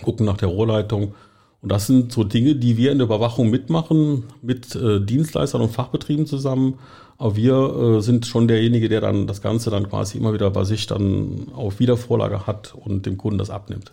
gucken 0.03 0.25
nach 0.25 0.37
der 0.37 0.49
Rohrleitung. 0.49 1.13
Und 1.61 1.71
das 1.71 1.87
sind 1.87 2.11
so 2.11 2.23
Dinge, 2.23 2.55
die 2.55 2.77
wir 2.77 2.91
in 2.91 2.99
der 2.99 3.05
Überwachung 3.05 3.49
mitmachen, 3.49 4.23
mit 4.41 4.75
äh, 4.75 5.01
Dienstleistern 5.01 5.61
und 5.61 5.71
Fachbetrieben 5.71 6.25
zusammen. 6.25 6.79
Aber 7.17 7.35
wir 7.35 7.97
äh, 7.97 8.01
sind 8.01 8.27
schon 8.27 8.47
derjenige, 8.47 8.89
der 8.89 9.01
dann 9.01 9.25
das 9.25 9.41
Ganze 9.41 9.71
dann 9.71 9.89
quasi 9.89 10.17
immer 10.17 10.33
wieder 10.33 10.51
bei 10.51 10.63
sich 10.63 10.85
dann 10.85 11.47
auf 11.53 11.79
Wiedervorlage 11.79 12.45
hat 12.45 12.75
und 12.75 13.05
dem 13.05 13.17
Kunden 13.17 13.39
das 13.39 13.49
abnimmt. 13.49 13.91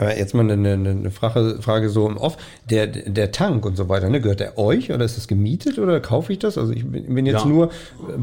Äh, 0.00 0.18
Jetzt 0.18 0.32
mal 0.34 0.40
eine, 0.50 0.72
eine, 0.72 0.90
eine 0.90 1.10
Frage, 1.10 1.58
Frage 1.60 1.90
so 1.90 2.08
im 2.08 2.16
Off. 2.16 2.38
Der, 2.70 2.86
der 2.86 3.30
Tank 3.30 3.66
und 3.66 3.76
so 3.76 3.88
weiter, 3.90 4.08
ne, 4.08 4.20
gehört 4.22 4.40
der 4.40 4.58
euch 4.58 4.90
oder 4.90 5.04
ist 5.04 5.18
das 5.18 5.28
gemietet 5.28 5.78
oder 5.78 6.00
kaufe 6.00 6.32
ich 6.32 6.38
das? 6.38 6.56
Also 6.56 6.72
ich 6.72 6.86
bin, 6.86 7.14
bin 7.14 7.26
jetzt 7.26 7.42
Ja. 7.44 7.46
nur 7.48 7.68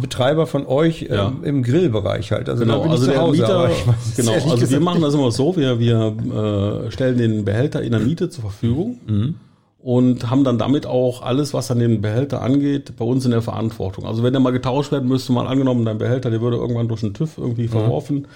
Betreiber 0.02 0.48
von 0.48 0.66
euch 0.66 1.04
Ja. 1.04 1.28
ähm, 1.28 1.44
im 1.44 1.64
Grillbereich 1.64 2.32
halt. 2.32 2.50
Also 2.50 2.64
Genau, 2.64 2.82
also 2.82 3.06
der 3.06 3.22
Hause, 3.22 3.42
Mieter, 3.42 3.56
aber 3.60 3.70
genau, 4.16 4.32
also 4.34 4.50
wir 4.52 4.58
gesagt 4.58 4.82
machen 4.84 5.02
das 5.02 5.14
immer 5.14 5.32
so, 5.32 5.56
wir, 5.58 5.80
wir 5.80 6.86
äh, 6.88 6.92
stellen 6.92 7.18
den 7.20 7.46
Behälter 7.46 7.84
in 7.84 7.92
der 7.92 8.02
Miete 8.02 8.30
zur 8.32 8.42
Verfügung 8.46 9.00
und 9.82 10.30
haben 10.30 10.44
dann 10.44 10.58
damit 10.58 10.88
auch 10.88 11.22
alles, 11.22 11.54
was 11.54 11.70
an 11.72 11.78
den 11.80 12.02
Behälter 12.02 12.42
angeht, 12.42 12.94
bei 12.98 13.06
uns 13.06 13.26
in 13.26 13.32
der 13.32 13.42
Verantwortung. 13.44 14.06
Also 14.06 14.24
wenn 14.24 14.34
der 14.34 14.40
mal 14.42 14.52
getauscht 14.52 14.92
werden 14.92 15.08
müsste, 15.08 15.32
mal 15.34 15.46
angenommen, 15.48 15.86
dein 15.86 16.00
Behälter, 16.00 16.32
der 16.32 16.42
würde 16.42 16.58
irgendwann 16.58 16.88
durch 16.88 17.02
den 17.02 17.14
TÜV 17.14 17.38
irgendwie 17.38 17.68
verworfen, 17.68 18.28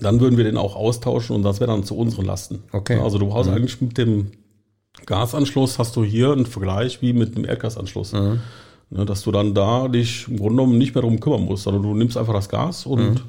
dann 0.00 0.20
würden 0.20 0.36
wir 0.36 0.44
den 0.44 0.56
auch 0.56 0.76
austauschen 0.76 1.36
und 1.36 1.42
das 1.42 1.60
wäre 1.60 1.70
dann 1.70 1.84
zu 1.84 1.96
unseren 1.96 2.24
Lasten. 2.24 2.62
Okay. 2.72 2.98
Also 3.00 3.18
du 3.18 3.34
hast 3.34 3.48
eigentlich 3.48 3.80
mit 3.80 3.96
dem 3.98 4.30
Gasanschluss 5.04 5.78
hast 5.78 5.96
du 5.96 6.04
hier 6.04 6.32
einen 6.32 6.46
Vergleich 6.46 7.02
wie 7.02 7.12
mit 7.12 7.36
einem 7.36 7.44
Erdgasanschluss. 7.44 8.12
Ne, 8.88 9.04
dass 9.04 9.22
du 9.22 9.32
dann 9.32 9.52
da 9.52 9.88
dich 9.88 10.28
im 10.28 10.36
Grunde 10.36 10.54
genommen 10.54 10.78
nicht 10.78 10.94
mehr 10.94 11.02
darum 11.02 11.18
kümmern 11.18 11.42
musst, 11.42 11.64
sondern 11.64 11.82
du 11.82 11.92
nimmst 11.94 12.16
einfach 12.16 12.34
das 12.34 12.48
Gas 12.48 12.86
und 12.86 13.24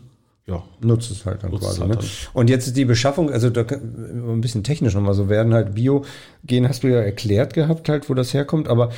ja, 0.46 0.64
Nutzt 0.82 1.12
es 1.12 1.26
halt 1.26 1.44
dann 1.44 1.52
Nutzt 1.52 1.66
quasi. 1.66 1.80
halt 1.80 1.90
ne? 1.90 1.96
dann. 1.96 2.06
Und 2.34 2.50
jetzt 2.50 2.68
ist 2.68 2.78
die 2.78 2.86
Beschaffung, 2.86 3.32
also 3.32 3.50
da 3.50 3.62
ein 3.64 4.40
bisschen 4.40 4.64
technisch 4.64 4.94
nochmal 4.94 5.14
so 5.14 5.30
werden, 5.30 5.54
halt 5.54 5.76
Biogen 5.76 6.70
hast 6.70 6.84
du 6.84 6.88
ja 6.88 7.00
erklärt 7.00 7.54
gehabt, 7.54 7.90
halt, 7.90 8.10
wo 8.10 8.14
das 8.14 8.34
herkommt, 8.34 8.70
aber 8.70 8.92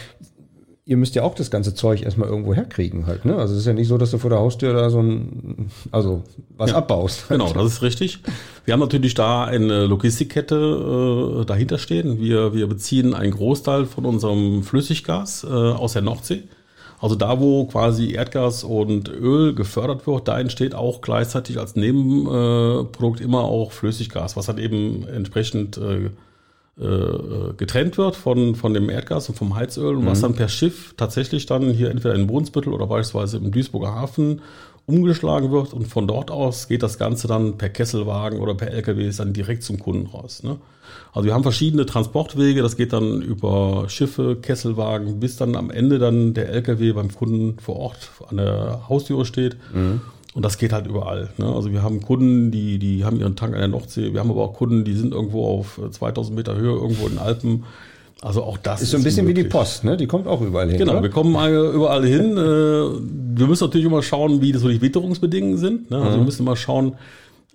ihr 0.89 0.97
müsst 0.97 1.13
ja 1.13 1.21
auch 1.21 1.35
das 1.35 1.51
ganze 1.51 1.75
Zeug 1.75 2.01
erstmal 2.01 2.27
irgendwo 2.29 2.55
herkriegen 2.55 3.05
halt, 3.05 3.23
ne? 3.23 3.35
Also 3.35 3.53
es 3.53 3.59
ist 3.59 3.67
ja 3.67 3.73
nicht 3.73 3.87
so, 3.87 3.99
dass 3.99 4.09
du 4.09 4.17
vor 4.17 4.31
der 4.31 4.39
Haustür 4.39 4.73
da 4.73 4.89
so 4.89 4.99
ein, 4.99 5.69
also 5.91 6.23
was 6.57 6.71
Ja. 6.71 6.77
abbaust. 6.77 7.29
Genau, 7.29 7.53
das 7.53 7.65
ist 7.73 7.81
richtig. 7.83 8.17
Wir 8.65 8.73
haben 8.73 8.79
natürlich 8.79 9.13
da 9.13 9.45
eine 9.45 9.85
Logistikkette 9.85 11.41
äh, 11.41 11.45
dahinter 11.45 11.77
stehen. 11.77 12.19
Wir, 12.19 12.55
wir 12.55 12.65
beziehen 12.65 13.13
einen 13.13 13.31
Großteil 13.31 13.85
von 13.85 14.03
unserem 14.05 14.63
Flüssiggas 14.63 15.43
äh, 15.43 15.47
aus 15.47 15.93
der 15.93 16.01
Nordsee. 16.01 16.43
Also 16.99 17.13
da, 17.15 17.39
wo 17.39 17.65
quasi 17.65 18.13
Erdgas 18.13 18.63
und 18.63 19.09
Öl 19.09 19.53
gefördert 19.53 20.07
wird, 20.07 20.27
da 20.27 20.39
entsteht 20.39 20.73
auch 20.73 21.01
gleichzeitig 21.01 21.59
als 21.59 21.75
Nebenprodukt 21.75 23.21
äh, 23.21 23.23
immer 23.23 23.41
auch 23.43 23.71
Flüssiggas, 23.71 24.35
was 24.35 24.47
dann 24.47 24.57
eben 24.57 25.07
entsprechend 25.07 25.77
äh, 25.77 26.09
getrennt 27.57 27.97
wird 27.97 28.15
von, 28.15 28.55
von 28.55 28.73
dem 28.73 28.89
Erdgas 28.89 29.27
und 29.27 29.35
vom 29.35 29.55
Heizöl 29.55 29.95
und 29.97 30.05
was 30.05 30.21
dann 30.21 30.33
per 30.33 30.47
Schiff 30.47 30.93
tatsächlich 30.95 31.45
dann 31.45 31.71
hier 31.71 31.91
entweder 31.91 32.15
in 32.15 32.25
Brunsbüttel 32.25 32.71
oder 32.71 32.87
beispielsweise 32.87 33.37
im 33.37 33.51
Duisburger 33.51 33.95
Hafen 33.95 34.41
umgeschlagen 34.85 35.51
wird 35.51 35.73
und 35.73 35.87
von 35.87 36.07
dort 36.07 36.31
aus 36.31 36.67
geht 36.67 36.81
das 36.81 36.97
Ganze 36.97 37.27
dann 37.27 37.57
per 37.57 37.69
Kesselwagen 37.69 38.39
oder 38.39 38.55
per 38.55 38.71
LKW 38.71 39.11
dann 39.15 39.33
direkt 39.33 39.63
zum 39.63 39.77
Kunden 39.77 40.07
raus. 40.07 40.41
Ne? 40.41 40.57
Also 41.13 41.27
wir 41.27 41.33
haben 41.33 41.43
verschiedene 41.43 41.85
Transportwege, 41.85 42.61
das 42.61 42.75
geht 42.75 42.93
dann 42.93 43.21
über 43.21 43.85
Schiffe, 43.87 44.35
Kesselwagen, 44.35 45.19
bis 45.19 45.37
dann 45.37 45.55
am 45.55 45.69
Ende 45.69 45.99
dann 45.99 46.33
der 46.33 46.49
LKW 46.49 46.93
beim 46.93 47.13
Kunden 47.13 47.59
vor 47.59 47.75
Ort 47.75 48.09
an 48.29 48.37
der 48.37 48.87
Haustür 48.89 49.25
steht. 49.25 49.57
Mhm. 49.73 50.01
Und 50.35 50.45
das 50.45 50.57
geht 50.57 50.73
halt 50.73 50.85
überall. 50.85 51.29
Ne? 51.37 51.45
Also 51.45 51.71
wir 51.71 51.81
haben 51.81 52.01
Kunden, 52.01 52.51
die, 52.51 52.77
die 52.77 53.03
haben 53.03 53.19
ihren 53.19 53.35
Tank 53.35 53.53
an 53.53 53.59
der 53.59 53.67
Nordsee. 53.67 54.13
Wir 54.13 54.19
haben 54.19 54.29
aber 54.29 54.43
auch 54.43 54.53
Kunden, 54.53 54.83
die 54.83 54.93
sind 54.93 55.13
irgendwo 55.13 55.45
auf 55.45 55.81
2000 55.91 56.35
Meter 56.37 56.55
Höhe, 56.55 56.71
irgendwo 56.71 57.07
in 57.07 57.13
den 57.13 57.19
Alpen. 57.19 57.63
Also 58.21 58.43
auch 58.43 58.57
das 58.57 58.81
ist 58.81 58.91
so 58.91 58.97
ein 58.97 59.03
bisschen 59.03 59.25
möglich. 59.25 59.45
wie 59.45 59.47
die 59.47 59.49
Post, 59.49 59.85
ne? 59.85 59.95
Die 59.95 60.05
kommt 60.05 60.27
auch 60.27 60.41
überall 60.41 60.69
hin. 60.69 60.77
Genau, 60.77 60.93
oder? 60.93 61.03
wir 61.03 61.09
kommen 61.09 61.31
überall 61.33 62.05
hin. 62.05 62.37
Äh, 62.37 63.39
wir 63.39 63.47
müssen 63.47 63.63
natürlich 63.63 63.87
immer 63.87 64.03
schauen, 64.03 64.41
wie 64.41 64.51
das 64.51 64.61
so 64.61 64.67
die 64.67 64.81
Witterungsbedingungen 64.81 65.57
sind. 65.57 65.89
Ne? 65.89 65.97
Also 65.97 66.11
mhm. 66.11 66.21
wir 66.21 66.25
müssen 66.25 66.41
immer 66.41 66.57
schauen, 66.57 66.95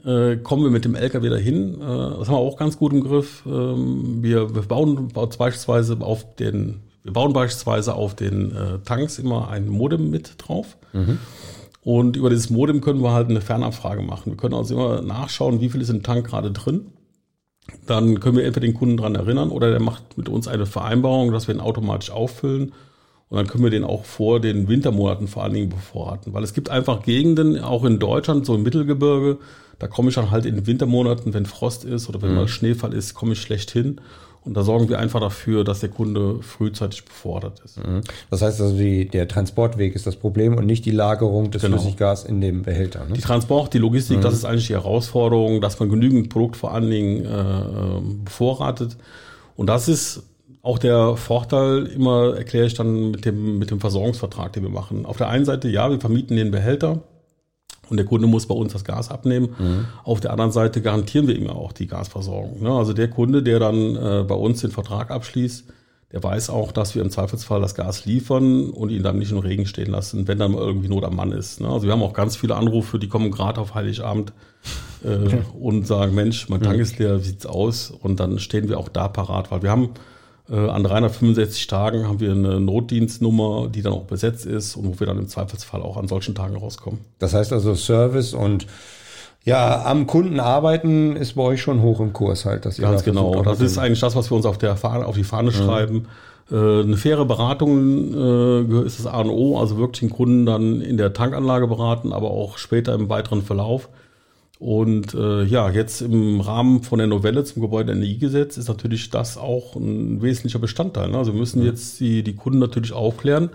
äh, 0.06 0.36
kommen 0.36 0.64
wir 0.64 0.70
mit 0.70 0.84
dem 0.86 0.94
LKW 0.94 1.28
dahin. 1.28 1.74
Äh, 1.74 1.78
das 1.80 2.28
haben 2.28 2.34
wir 2.34 2.38
auch 2.38 2.56
ganz 2.56 2.78
gut 2.78 2.92
im 2.92 3.04
Griff. 3.04 3.42
Ähm, 3.46 4.22
wir, 4.22 4.54
wir 4.54 4.62
bauen 4.62 5.08
beispielsweise 5.12 5.98
auf 6.00 6.34
den, 6.36 6.80
wir 7.02 7.12
bauen 7.12 7.34
beispielsweise 7.34 7.94
auf 7.94 8.14
den 8.14 8.52
Tanks 8.86 9.18
immer 9.18 9.48
ein 9.50 9.68
Modem 9.68 10.10
mit 10.10 10.34
drauf. 10.38 10.78
Mhm. 10.94 11.18
Und 11.84 12.16
über 12.16 12.30
dieses 12.30 12.50
Modem 12.50 12.80
können 12.80 13.02
wir 13.02 13.12
halt 13.12 13.28
eine 13.28 13.42
Fernabfrage 13.42 14.02
machen. 14.02 14.32
Wir 14.32 14.36
können 14.36 14.54
also 14.54 14.74
immer 14.74 15.02
nachschauen, 15.02 15.60
wie 15.60 15.68
viel 15.68 15.82
ist 15.82 15.90
im 15.90 16.02
Tank 16.02 16.26
gerade 16.26 16.50
drin 16.50 16.92
dann 17.86 18.20
können 18.20 18.36
wir 18.36 18.44
entweder 18.44 18.66
den 18.66 18.74
Kunden 18.74 18.96
dran 18.96 19.14
erinnern 19.14 19.50
oder 19.50 19.70
der 19.70 19.80
macht 19.80 20.18
mit 20.18 20.28
uns 20.28 20.48
eine 20.48 20.66
Vereinbarung, 20.66 21.32
dass 21.32 21.48
wir 21.48 21.54
ihn 21.54 21.60
automatisch 21.60 22.10
auffüllen. 22.10 22.72
Und 23.28 23.38
dann 23.38 23.46
können 23.46 23.64
wir 23.64 23.70
den 23.70 23.84
auch 23.84 24.04
vor 24.04 24.38
den 24.38 24.68
Wintermonaten 24.68 25.28
vor 25.28 25.42
allen 25.42 25.54
Dingen 25.54 25.70
bevorraten. 25.70 26.34
Weil 26.34 26.44
es 26.44 26.52
gibt 26.52 26.68
einfach 26.68 27.02
Gegenden, 27.02 27.58
auch 27.58 27.84
in 27.84 27.98
Deutschland, 27.98 28.46
so 28.46 28.54
im 28.54 28.62
Mittelgebirge, 28.62 29.38
da 29.78 29.88
komme 29.88 30.10
ich 30.10 30.14
dann 30.14 30.30
halt 30.30 30.46
in 30.46 30.54
den 30.54 30.66
Wintermonaten, 30.66 31.34
wenn 31.34 31.46
Frost 31.46 31.84
ist 31.84 32.08
oder 32.08 32.22
wenn 32.22 32.30
mhm. 32.30 32.36
mal 32.36 32.48
Schneefall 32.48 32.92
ist, 32.92 33.14
komme 33.14 33.32
ich 33.32 33.40
schlecht 33.40 33.70
hin. 33.70 34.00
Und 34.44 34.54
da 34.54 34.62
sorgen 34.62 34.88
wir 34.90 34.98
einfach 34.98 35.20
dafür, 35.20 35.64
dass 35.64 35.80
der 35.80 35.88
Kunde 35.88 36.42
frühzeitig 36.42 37.04
befordert 37.04 37.60
ist. 37.64 37.78
Mhm. 37.78 38.02
Das 38.30 38.42
heißt 38.42 38.60
also, 38.60 38.76
die, 38.76 39.08
der 39.08 39.26
Transportweg 39.26 39.94
ist 39.94 40.06
das 40.06 40.16
Problem 40.16 40.56
und 40.56 40.66
nicht 40.66 40.84
die 40.84 40.90
Lagerung 40.90 41.50
des 41.50 41.62
genau. 41.62 41.78
Flüssiggas 41.78 42.24
in 42.24 42.40
dem 42.40 42.62
Behälter. 42.62 43.06
Ne? 43.06 43.14
Die 43.14 43.22
Transport, 43.22 43.72
die 43.72 43.78
Logistik, 43.78 44.18
mhm. 44.18 44.22
das 44.22 44.34
ist 44.34 44.44
eigentlich 44.44 44.66
die 44.66 44.74
Herausforderung, 44.74 45.60
dass 45.62 45.80
man 45.80 45.88
genügend 45.88 46.28
Produkt 46.28 46.56
vor 46.56 46.74
allen 46.74 46.90
Dingen 46.90 47.24
äh, 47.24 48.00
bevorratet. 48.24 48.96
Und 49.56 49.68
das 49.68 49.88
ist 49.88 50.24
auch 50.60 50.78
der 50.78 51.16
Vorteil, 51.16 51.86
immer 51.86 52.36
erkläre 52.36 52.66
ich 52.66 52.74
dann 52.74 53.10
mit 53.10 53.24
dem, 53.24 53.58
mit 53.58 53.70
dem 53.70 53.80
Versorgungsvertrag, 53.80 54.52
den 54.52 54.62
wir 54.62 54.70
machen. 54.70 55.06
Auf 55.06 55.16
der 55.16 55.28
einen 55.28 55.44
Seite, 55.44 55.68
ja, 55.68 55.90
wir 55.90 56.00
vermieten 56.00 56.36
den 56.36 56.50
Behälter 56.50 57.02
und 57.90 57.96
der 57.96 58.06
Kunde 58.06 58.26
muss 58.26 58.46
bei 58.46 58.54
uns 58.54 58.72
das 58.72 58.84
Gas 58.84 59.10
abnehmen. 59.10 59.54
Mhm. 59.58 59.84
Auf 60.04 60.20
der 60.20 60.32
anderen 60.32 60.52
Seite 60.52 60.82
garantieren 60.82 61.26
wir 61.26 61.36
ihm 61.36 61.48
auch 61.48 61.72
die 61.72 61.86
Gasversorgung. 61.86 62.62
Ne? 62.62 62.70
Also 62.70 62.92
der 62.92 63.08
Kunde, 63.08 63.42
der 63.42 63.58
dann 63.58 63.96
äh, 63.96 64.24
bei 64.26 64.34
uns 64.34 64.60
den 64.60 64.70
Vertrag 64.70 65.10
abschließt, 65.10 65.64
der 66.14 66.22
weiß 66.22 66.50
auch, 66.50 66.70
dass 66.70 66.94
wir 66.94 67.02
im 67.02 67.10
Zweifelsfall 67.10 67.60
das 67.60 67.74
Gas 67.74 68.04
liefern 68.04 68.70
und 68.70 68.90
ihn 68.90 69.02
dann 69.02 69.18
nicht 69.18 69.32
im 69.32 69.38
Regen 69.38 69.66
stehen 69.66 69.90
lassen, 69.90 70.28
wenn 70.28 70.38
dann 70.38 70.52
mal 70.52 70.60
irgendwie 70.60 70.88
Not 70.88 71.02
am 71.02 71.16
Mann 71.16 71.32
ist. 71.32 71.60
Ne? 71.60 71.68
Also 71.68 71.86
wir 71.86 71.92
haben 71.92 72.04
auch 72.04 72.12
ganz 72.12 72.36
viele 72.36 72.54
Anrufe, 72.54 73.00
die 73.00 73.08
kommen 73.08 73.32
gerade 73.32 73.60
auf 73.60 73.74
Heiligabend 73.74 74.32
äh, 75.02 75.38
und 75.58 75.88
sagen, 75.88 76.14
Mensch, 76.14 76.48
mein 76.48 76.62
Tank 76.62 76.78
ist 76.78 77.00
leer, 77.00 77.18
wie 77.18 77.24
sieht's 77.24 77.46
aus? 77.46 77.90
Und 77.90 78.20
dann 78.20 78.38
stehen 78.38 78.68
wir 78.68 78.78
auch 78.78 78.88
da 78.88 79.08
parat, 79.08 79.50
weil 79.50 79.62
wir 79.62 79.70
haben 79.72 79.90
an 80.50 80.84
365 80.84 81.66
Tagen 81.68 82.06
haben 82.06 82.20
wir 82.20 82.32
eine 82.32 82.60
Notdienstnummer, 82.60 83.68
die 83.68 83.80
dann 83.80 83.94
auch 83.94 84.04
besetzt 84.04 84.44
ist 84.44 84.76
und 84.76 84.86
wo 84.86 85.00
wir 85.00 85.06
dann 85.06 85.18
im 85.18 85.28
Zweifelsfall 85.28 85.80
auch 85.80 85.96
an 85.96 86.06
solchen 86.06 86.34
Tagen 86.34 86.56
rauskommen. 86.56 87.00
Das 87.18 87.32
heißt 87.32 87.52
also 87.52 87.74
Service 87.74 88.34
und 88.34 88.66
ja, 89.44 89.84
am 89.84 90.06
Kunden 90.06 90.40
arbeiten 90.40 91.16
ist 91.16 91.34
bei 91.34 91.42
euch 91.42 91.60
schon 91.60 91.82
hoch 91.82 92.00
im 92.00 92.12
Kurs 92.14 92.46
halt. 92.46 92.64
Dass 92.64 92.78
ihr 92.78 92.88
Ganz 92.88 93.04
genau. 93.04 93.42
Das 93.42 93.60
ist 93.60 93.76
eigentlich 93.76 94.00
das, 94.00 94.16
was 94.16 94.30
wir 94.30 94.36
uns 94.36 94.46
auf, 94.46 94.56
der 94.56 94.76
Fahne, 94.76 95.04
auf 95.04 95.16
die 95.16 95.24
Fahne 95.24 95.50
mhm. 95.50 95.54
schreiben. 95.54 96.08
Äh, 96.50 96.56
eine 96.56 96.96
faire 96.96 97.26
Beratung 97.26 98.14
äh, 98.14 98.86
ist 98.86 98.98
das 98.98 99.06
A 99.06 99.20
und 99.20 99.30
O, 99.30 99.58
also 99.58 99.76
wirklich 99.76 100.00
den 100.00 100.10
Kunden 100.10 100.46
dann 100.46 100.80
in 100.80 100.96
der 100.96 101.12
Tankanlage 101.12 101.66
beraten, 101.66 102.12
aber 102.12 102.30
auch 102.30 102.56
später 102.56 102.94
im 102.94 103.10
weiteren 103.10 103.42
Verlauf. 103.42 103.90
Und 104.64 105.12
äh, 105.12 105.44
ja, 105.44 105.68
jetzt 105.68 106.00
im 106.00 106.40
Rahmen 106.40 106.82
von 106.82 106.98
der 106.98 107.06
Novelle 107.06 107.44
zum 107.44 107.60
Gebäudeenergiegesetz 107.60 108.56
ist 108.56 108.68
natürlich 108.68 109.10
das 109.10 109.36
auch 109.36 109.76
ein 109.76 110.22
wesentlicher 110.22 110.58
Bestandteil. 110.58 111.10
Ne? 111.10 111.18
Also 111.18 111.34
wir 111.34 111.38
müssen 111.38 111.62
jetzt 111.62 112.00
die, 112.00 112.22
die 112.22 112.34
Kunden 112.34 112.60
natürlich 112.60 112.94
aufklären, 112.94 113.50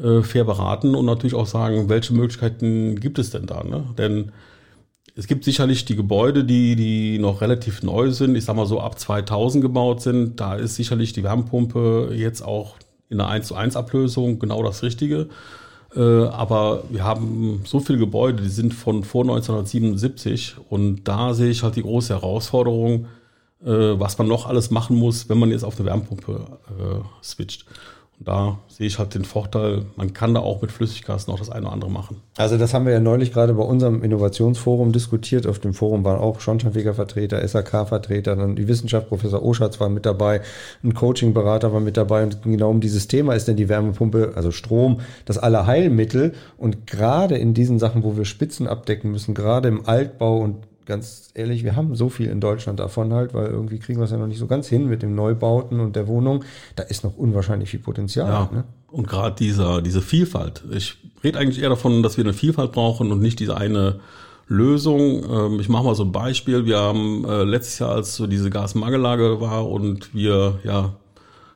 äh, 0.00 0.22
fair 0.22 0.44
beraten 0.44 0.94
und 0.94 1.06
natürlich 1.06 1.34
auch 1.34 1.48
sagen, 1.48 1.88
welche 1.88 2.14
Möglichkeiten 2.14 3.00
gibt 3.00 3.18
es 3.18 3.30
denn 3.30 3.46
da? 3.46 3.64
Ne? 3.64 3.82
Denn 3.98 4.30
es 5.16 5.26
gibt 5.26 5.42
sicherlich 5.42 5.86
die 5.86 5.96
Gebäude, 5.96 6.44
die, 6.44 6.76
die 6.76 7.18
noch 7.18 7.40
relativ 7.40 7.82
neu 7.82 8.12
sind, 8.12 8.36
ich 8.36 8.44
sag 8.44 8.54
mal 8.54 8.64
so 8.64 8.78
ab 8.80 8.96
2000 8.96 9.60
gebaut 9.60 10.02
sind. 10.02 10.38
Da 10.38 10.54
ist 10.54 10.76
sicherlich 10.76 11.12
die 11.12 11.24
Wärmepumpe 11.24 12.12
jetzt 12.14 12.42
auch 12.42 12.76
in 13.08 13.20
einer 13.20 13.28
1 13.28 13.48
zu 13.48 13.56
1 13.56 13.74
Ablösung 13.74 14.38
genau 14.38 14.62
das 14.62 14.84
Richtige. 14.84 15.30
Äh, 15.96 16.00
aber 16.00 16.84
wir 16.90 17.04
haben 17.04 17.62
so 17.64 17.80
viele 17.80 17.98
Gebäude, 17.98 18.42
die 18.42 18.48
sind 18.50 18.74
von 18.74 19.04
vor 19.04 19.22
1977 19.22 20.56
und 20.68 21.04
da 21.04 21.34
sehe 21.34 21.50
ich 21.50 21.62
halt 21.62 21.76
die 21.76 21.82
große 21.82 22.14
Herausforderung, 22.14 23.06
äh, 23.64 23.70
was 23.70 24.18
man 24.18 24.28
noch 24.28 24.46
alles 24.46 24.70
machen 24.70 24.96
muss, 24.96 25.28
wenn 25.28 25.38
man 25.38 25.50
jetzt 25.50 25.64
auf 25.64 25.78
eine 25.78 25.88
Wärmepumpe 25.88 26.46
äh, 26.78 27.24
switcht. 27.24 27.64
Und 28.18 28.28
da 28.28 28.58
sehe 28.68 28.86
ich 28.86 28.98
halt 28.98 29.14
den 29.14 29.24
Vorteil, 29.24 29.86
man 29.96 30.12
kann 30.12 30.34
da 30.34 30.40
auch 30.40 30.60
mit 30.60 30.72
Flüssiggas 30.72 31.28
noch 31.28 31.38
das 31.38 31.50
eine 31.50 31.66
oder 31.66 31.72
andere 31.72 31.90
machen. 31.90 32.20
Also 32.36 32.58
das 32.58 32.74
haben 32.74 32.84
wir 32.84 32.92
ja 32.92 33.00
neulich 33.00 33.32
gerade 33.32 33.54
bei 33.54 33.62
unserem 33.62 34.02
Innovationsforum 34.02 34.92
diskutiert. 34.92 35.46
Auf 35.46 35.58
dem 35.60 35.72
Forum 35.72 36.04
waren 36.04 36.18
auch 36.18 36.40
Schornsteinfeger-Vertreter, 36.40 37.46
SAK-Vertreter, 37.46 38.36
dann 38.36 38.56
die 38.56 38.66
Wissenschaft, 38.66 39.08
Professor 39.08 39.42
Oschatz 39.42 39.78
war 39.80 39.88
mit 39.88 40.04
dabei, 40.04 40.40
ein 40.82 40.94
Coaching-Berater 40.94 41.72
war 41.72 41.80
mit 41.80 41.96
dabei 41.96 42.24
und 42.24 42.42
genau 42.42 42.70
um 42.70 42.80
dieses 42.80 43.08
Thema 43.08 43.34
ist 43.34 43.48
denn 43.48 43.56
die 43.56 43.68
Wärmepumpe, 43.68 44.32
also 44.34 44.50
Strom, 44.50 45.00
das 45.24 45.38
Allerheilmittel. 45.38 46.34
Und 46.56 46.86
gerade 46.86 47.36
in 47.36 47.54
diesen 47.54 47.78
Sachen, 47.78 48.02
wo 48.02 48.16
wir 48.16 48.24
Spitzen 48.24 48.66
abdecken 48.66 49.12
müssen, 49.12 49.34
gerade 49.34 49.68
im 49.68 49.86
Altbau 49.86 50.38
und 50.38 50.67
ganz 50.88 51.28
ehrlich, 51.34 51.62
wir 51.62 51.76
haben 51.76 51.94
so 51.94 52.08
viel 52.08 52.28
in 52.28 52.40
Deutschland 52.40 52.80
davon 52.80 53.12
halt, 53.12 53.34
weil 53.34 53.46
irgendwie 53.46 53.78
kriegen 53.78 54.00
wir 54.00 54.06
es 54.06 54.10
ja 54.10 54.16
noch 54.16 54.26
nicht 54.26 54.38
so 54.38 54.46
ganz 54.46 54.66
hin 54.66 54.88
mit 54.88 55.02
dem 55.02 55.14
Neubauten 55.14 55.78
und 55.78 55.94
der 55.94 56.08
Wohnung. 56.08 56.44
Da 56.74 56.82
ist 56.82 57.04
noch 57.04 57.16
unwahrscheinlich 57.16 57.70
viel 57.70 57.78
Potenzial. 57.78 58.28
Ja, 58.28 58.50
ne? 58.52 58.64
Und 58.90 59.06
gerade 59.06 59.36
dieser, 59.36 59.82
diese 59.82 60.00
Vielfalt. 60.00 60.64
Ich 60.70 60.96
rede 61.22 61.38
eigentlich 61.38 61.62
eher 61.62 61.68
davon, 61.68 62.02
dass 62.02 62.16
wir 62.16 62.24
eine 62.24 62.32
Vielfalt 62.32 62.72
brauchen 62.72 63.12
und 63.12 63.20
nicht 63.20 63.38
diese 63.38 63.56
eine 63.56 64.00
Lösung. 64.48 65.24
Ähm, 65.30 65.60
ich 65.60 65.68
mache 65.68 65.84
mal 65.84 65.94
so 65.94 66.04
ein 66.04 66.12
Beispiel. 66.12 66.64
Wir 66.64 66.78
haben 66.78 67.24
äh, 67.26 67.44
letztes 67.44 67.78
Jahr, 67.78 67.90
als 67.90 68.16
so 68.16 68.26
diese 68.26 68.48
Gasmangellage 68.48 69.42
war 69.42 69.68
und 69.68 70.14
wir 70.14 70.58
ja 70.64 70.94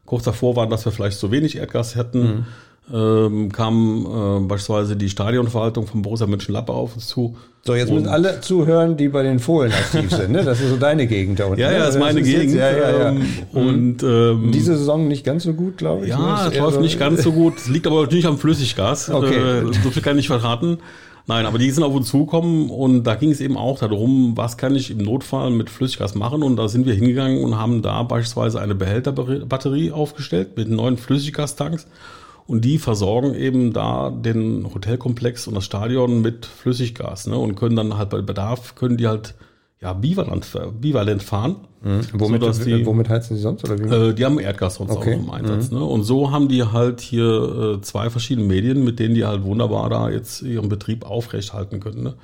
kurz 0.05 0.25
davor 0.25 0.57
waren, 0.57 0.69
dass 0.69 0.85
wir 0.85 0.93
vielleicht 0.93 1.19
zu 1.19 1.31
wenig 1.31 1.57
Erdgas 1.57 1.97
hätten, 1.97 2.23
mhm 2.23 2.45
ähm, 2.93 3.51
kam 3.51 4.07
äh, 4.07 4.47
beispielsweise 4.47 4.97
die 4.97 5.09
Stadionverwaltung 5.09 5.87
von 5.87 6.03
Borussia 6.03 6.27
Mönchengladbach 6.27 6.75
auf 6.75 6.95
uns 6.95 7.07
zu. 7.07 7.37
So, 7.65 7.75
jetzt 7.75 7.93
müssen 7.93 8.09
alle 8.09 8.41
zuhören, 8.41 8.97
die 8.97 9.09
bei 9.09 9.23
den 9.23 9.39
Fohlen 9.39 9.73
aktiv 9.73 10.11
sind. 10.11 10.33
Ne? 10.33 10.45
Das 10.45 10.61
ist 10.61 10.69
so 10.69 10.77
deine 10.77 11.07
Gegend 11.07 11.39
da 11.39 11.47
unten. 11.47 11.61
Ja, 11.61 11.71
ja, 11.71 11.79
ne? 11.79 11.85
das 11.85 11.95
ist 11.95 12.01
meine 12.01 12.21
das 12.21 12.29
Gegend. 12.29 12.55
Jetzt, 12.55 12.57
ja, 12.57 12.71
ja, 12.71 12.99
ja. 12.99 13.09
Ähm, 13.11 13.27
und 13.53 14.03
ähm, 14.03 14.51
diese 14.53 14.77
Saison 14.77 15.07
nicht 15.07 15.25
ganz 15.25 15.45
so 15.45 15.55
gut, 15.55 15.79
glaube 15.79 16.05
ich. 16.05 16.11
Ja, 16.11 16.43
ne? 16.45 16.51
es 16.51 16.59
läuft 16.59 16.75
so 16.75 16.81
nicht 16.81 16.99
ganz 16.99 17.23
so 17.23 17.33
gut. 17.33 17.57
Es 17.57 17.69
liegt 17.69 17.87
aber 17.87 18.03
natürlich 18.03 18.27
am 18.27 18.37
Flüssiggas. 18.37 19.11
Okay. 19.11 19.61
Äh, 19.61 19.73
so 19.83 19.91
viel 19.91 20.03
kann 20.03 20.19
ich 20.19 20.29
nicht 20.29 20.41
verraten. 20.41 20.79
Nein, 21.29 21.47
aber 21.47 21.59
die 21.59 21.71
sind 21.71 21.85
auf 21.85 21.95
uns 21.95 22.09
zugekommen 22.09 22.69
und 22.69 23.05
da 23.05 23.15
ging 23.15 23.31
es 23.31 23.41
eben 23.41 23.57
auch 23.57 23.79
darum, 23.79 24.37
was 24.37 24.57
kann 24.57 24.75
ich 24.75 24.91
im 24.91 24.99
Notfall 24.99 25.51
mit 25.51 25.71
Flüssiggas 25.71 26.17
machen 26.17 26.43
und 26.43 26.57
da 26.57 26.67
sind 26.67 26.85
wir 26.85 26.95
hingegangen 26.95 27.45
und 27.45 27.57
haben 27.57 27.81
da 27.81 28.03
beispielsweise 28.03 28.61
eine 28.61 28.75
Behälterbatterie 28.75 29.93
aufgestellt 29.93 30.57
mit 30.57 30.69
neuen 30.69 30.97
Flüssiggastanks 30.97 31.87
und 32.47 32.65
die 32.65 32.79
versorgen 32.79 33.35
eben 33.35 33.73
da 33.73 34.11
den 34.11 34.73
Hotelkomplex 34.75 35.47
und 35.47 35.55
das 35.55 35.65
Stadion 35.65 36.23
mit 36.23 36.47
Flüssiggas 36.47 37.27
ne? 37.27 37.37
und 37.37 37.55
können 37.55 37.77
dann 37.77 37.97
halt 37.97 38.11
bei 38.11 38.21
Bedarf, 38.21 38.75
können 38.75 38.97
die 38.97 39.07
halt 39.07 39.35
ja, 39.83 39.93
bivalent, 39.93 40.47
bivalent 40.81 41.23
fahren. 41.25 41.57
Mhm. 41.83 42.01
Womit, 42.13 42.55
so, 42.55 42.65
die, 42.65 42.87
womit 42.87 43.09
heizen 43.09 43.35
sie 43.37 43.43
sonst? 43.43 43.65
Oder 43.65 43.79
wie? 43.79 43.93
Äh, 43.93 44.15
die 44.15 44.25
haben 44.25 44.39
Erdgas 44.39 44.77
sonst 44.77 44.93
okay. 44.93 45.17
auch 45.17 45.21
im 45.21 45.31
Einsatz. 45.31 45.73
Mhm. 45.73 45.79
Ne? 45.79 45.85
Und 45.85 46.05
so 46.05 46.31
haben 46.31 46.47
die 46.47 46.63
halt 46.63 47.01
hier 47.01 47.79
äh, 47.79 47.81
zwei 47.81 48.09
verschiedene 48.09 48.47
Medien, 48.47 48.85
mit 48.85 49.01
denen 49.01 49.17
die 49.17 49.25
halt 49.25 49.43
wunderbar 49.43 49.91
da 49.91 50.09
jetzt 50.09 50.43
ihren 50.43 50.69
Betrieb 50.69 51.05
aufrechthalten 51.05 51.81
können. 51.81 52.05
Ne? 52.05 52.15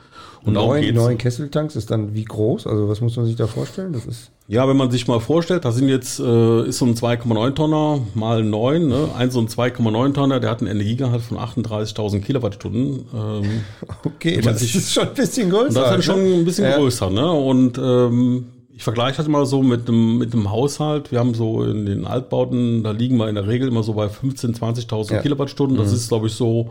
Und 0.45 0.55
neun, 0.55 0.95
neun 0.95 1.19
Kesseltanks 1.19 1.77
ist 1.77 1.91
dann 1.91 2.15
wie 2.15 2.25
groß? 2.25 2.67
Also 2.67 2.89
was 2.89 3.01
muss 3.01 3.17
man 3.17 3.27
sich 3.27 3.37
da 3.37 3.47
vorstellen? 3.47 3.93
Das 3.93 4.07
ist 4.07 4.31
ja, 4.51 4.67
wenn 4.67 4.79
man 4.79 4.91
sich 4.91 5.07
mal 5.07 5.21
vorstellt, 5.21 5.67
da 5.67 5.73
sind 5.73 5.91
jetzt 5.91 6.19
äh, 6.21 6.63
ist 6.67 6.79
so 6.79 6.87
ein 6.87 6.95
2,9 6.95 7.55
Tonner 7.55 8.01
mal 8.15 8.43
9, 8.43 8.89
ne? 8.89 9.11
ein 9.15 9.31
so 9.31 9.41
ein 9.41 9.49
2,9 9.49 10.15
Tonner, 10.15 10.41
der 10.41 10.51
hat 10.51 10.61
einen 10.63 10.71
Energiegehalt 10.71 11.21
von 11.21 11.37
38.000 11.37 12.21
Kilowattstunden. 12.21 13.05
Ähm, 13.15 13.61
okay, 14.07 14.41
das 14.41 14.61
sich, 14.61 14.75
ist 14.75 14.95
schon 14.95 15.09
ein 15.09 15.15
bisschen 15.15 15.51
größer. 15.51 15.79
Das 15.79 15.91
ist 15.91 15.97
ne? 15.99 16.03
schon 16.03 16.41
ein 16.41 16.45
bisschen 16.47 16.65
ja. 16.65 16.79
größer, 16.79 17.11
ne? 17.11 17.31
Und 17.31 17.77
ähm, 17.77 18.47
ich 18.75 18.85
vergleiche 18.85 19.19
das 19.19 19.29
mal 19.29 19.45
so 19.45 19.63
mit 19.63 19.87
einem 19.87 20.17
mit 20.17 20.33
einem 20.33 20.51
Haushalt. 20.51 21.13
Wir 21.13 21.19
haben 21.19 21.35
so 21.35 21.63
in 21.65 21.85
den 21.85 22.07
Altbauten, 22.07 22.83
da 22.83 22.93
liegen 22.93 23.19
wir 23.19 23.29
in 23.29 23.35
der 23.35 23.49
Regel 23.49 23.69
immer 23.69 23.83
so 23.83 23.93
bei 23.93 24.07
15.000, 24.07 24.89
20.000 24.89 25.13
ja. 25.13 25.21
Kilowattstunden. 25.21 25.77
Das 25.77 25.89
mhm. 25.89 25.95
ist, 25.97 26.09
glaube 26.09 26.29
ich, 26.29 26.33
so 26.33 26.71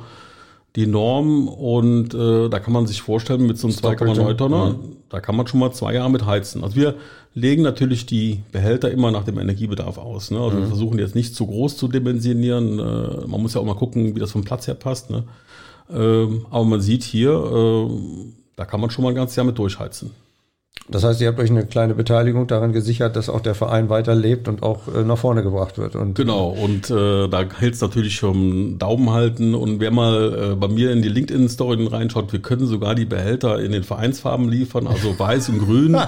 die 0.77 0.85
Norm 0.85 1.47
und 1.47 2.13
äh, 2.13 2.49
da 2.49 2.59
kann 2.59 2.71
man 2.71 2.85
sich 2.85 3.01
vorstellen, 3.01 3.47
mit 3.47 3.57
so 3.57 3.67
einem 3.67 3.75
2,9 3.75 4.37
Tonner, 4.37 4.75
da 5.09 5.19
kann 5.19 5.35
man 5.35 5.47
schon 5.47 5.59
mal 5.59 5.71
zwei 5.71 5.95
Jahre 5.95 6.11
mit 6.11 6.27
heizen. 6.27 6.63
Also 6.63 6.75
wir 6.75 6.93
legen 7.33 7.63
natürlich 7.63 8.05
die 8.05 8.43
Behälter 8.51 8.91
immer 8.91 9.09
nach 9.09 9.23
dem 9.23 9.39
Energiebedarf 9.39 9.97
aus. 9.97 10.29
Ne? 10.29 10.39
Also 10.39 10.59
wir 10.59 10.67
versuchen 10.67 10.99
jetzt 10.99 11.15
nicht 11.15 11.33
zu 11.33 11.47
groß 11.47 11.77
zu 11.77 11.87
dimensionieren. 11.87 12.77
Äh, 12.77 13.27
man 13.27 13.41
muss 13.41 13.55
ja 13.55 13.61
auch 13.61 13.65
mal 13.65 13.73
gucken, 13.73 14.15
wie 14.15 14.19
das 14.19 14.31
vom 14.31 14.43
Platz 14.43 14.67
her 14.67 14.75
passt. 14.75 15.09
Ne? 15.09 15.23
Ähm, 15.91 16.45
aber 16.51 16.65
man 16.65 16.79
sieht 16.79 17.01
hier, 17.01 17.31
äh, 17.31 17.89
da 18.55 18.65
kann 18.65 18.79
man 18.79 18.91
schon 18.91 19.03
mal 19.03 19.09
ein 19.09 19.15
ganzes 19.15 19.35
Jahr 19.35 19.47
mit 19.47 19.57
durchheizen. 19.57 20.11
Das 20.89 21.03
heißt, 21.03 21.19
ihr 21.19 21.27
habt 21.27 21.39
euch 21.39 21.49
eine 21.49 21.65
kleine 21.65 21.93
Beteiligung 21.95 22.47
daran 22.47 22.71
gesichert, 22.71 23.15
dass 23.15 23.29
auch 23.29 23.41
der 23.41 23.55
Verein 23.55 23.89
weiterlebt 23.89 24.47
und 24.47 24.63
auch 24.63 24.87
äh, 24.87 25.03
nach 25.03 25.17
vorne 25.17 25.43
gebracht 25.43 25.77
wird. 25.77 25.95
Und, 25.95 26.15
Genau, 26.15 26.49
und 26.49 26.89
äh, 26.89 27.27
da 27.27 27.43
hält 27.57 27.73
es 27.73 27.81
natürlich 27.81 28.15
schon 28.15 28.79
Daumen 28.79 29.11
halten. 29.11 29.53
Und 29.53 29.79
wer 29.79 29.91
mal 29.91 30.51
äh, 30.53 30.55
bei 30.55 30.69
mir 30.69 30.91
in 30.91 31.01
die 31.01 31.09
LinkedIn-Story 31.09 31.85
reinschaut, 31.87 32.31
wir 32.31 32.41
können 32.41 32.67
sogar 32.67 32.95
die 32.95 33.05
Behälter 33.05 33.59
in 33.59 33.73
den 33.73 33.83
Vereinsfarben 33.83 34.47
liefern, 34.47 34.87
also 34.87 35.17
weiß 35.19 35.49
und 35.49 35.59
grün. 35.59 35.97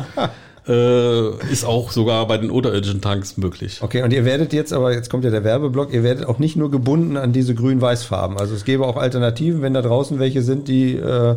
äh, 0.70 1.52
ist 1.52 1.66
auch 1.66 1.92
sogar 1.92 2.28
bei 2.28 2.38
den 2.38 2.52
unterirdischen 2.52 3.02
Tanks 3.02 3.38
möglich. 3.38 3.80
Okay, 3.82 4.04
und 4.04 4.14
ihr 4.14 4.24
werdet 4.24 4.54
jetzt, 4.54 4.72
aber 4.72 4.94
jetzt 4.94 5.10
kommt 5.10 5.24
ja 5.24 5.32
der 5.32 5.44
Werbeblock, 5.44 5.92
ihr 5.92 6.04
werdet 6.04 6.26
auch 6.26 6.40
nicht 6.40 6.56
nur 6.56 6.70
gebunden 6.70 7.18
an 7.18 7.34
diese 7.34 7.56
grün-weiß-Farben. 7.56 8.38
Also 8.38 8.56
es 8.56 8.66
gäbe 8.66 8.86
auch 8.86 8.96
Alternativen, 8.96 9.62
wenn 9.62 9.74
da 9.74 9.82
draußen 9.82 10.20
welche 10.20 10.42
sind, 10.44 10.68
die 10.68 10.96
äh, 10.96 11.36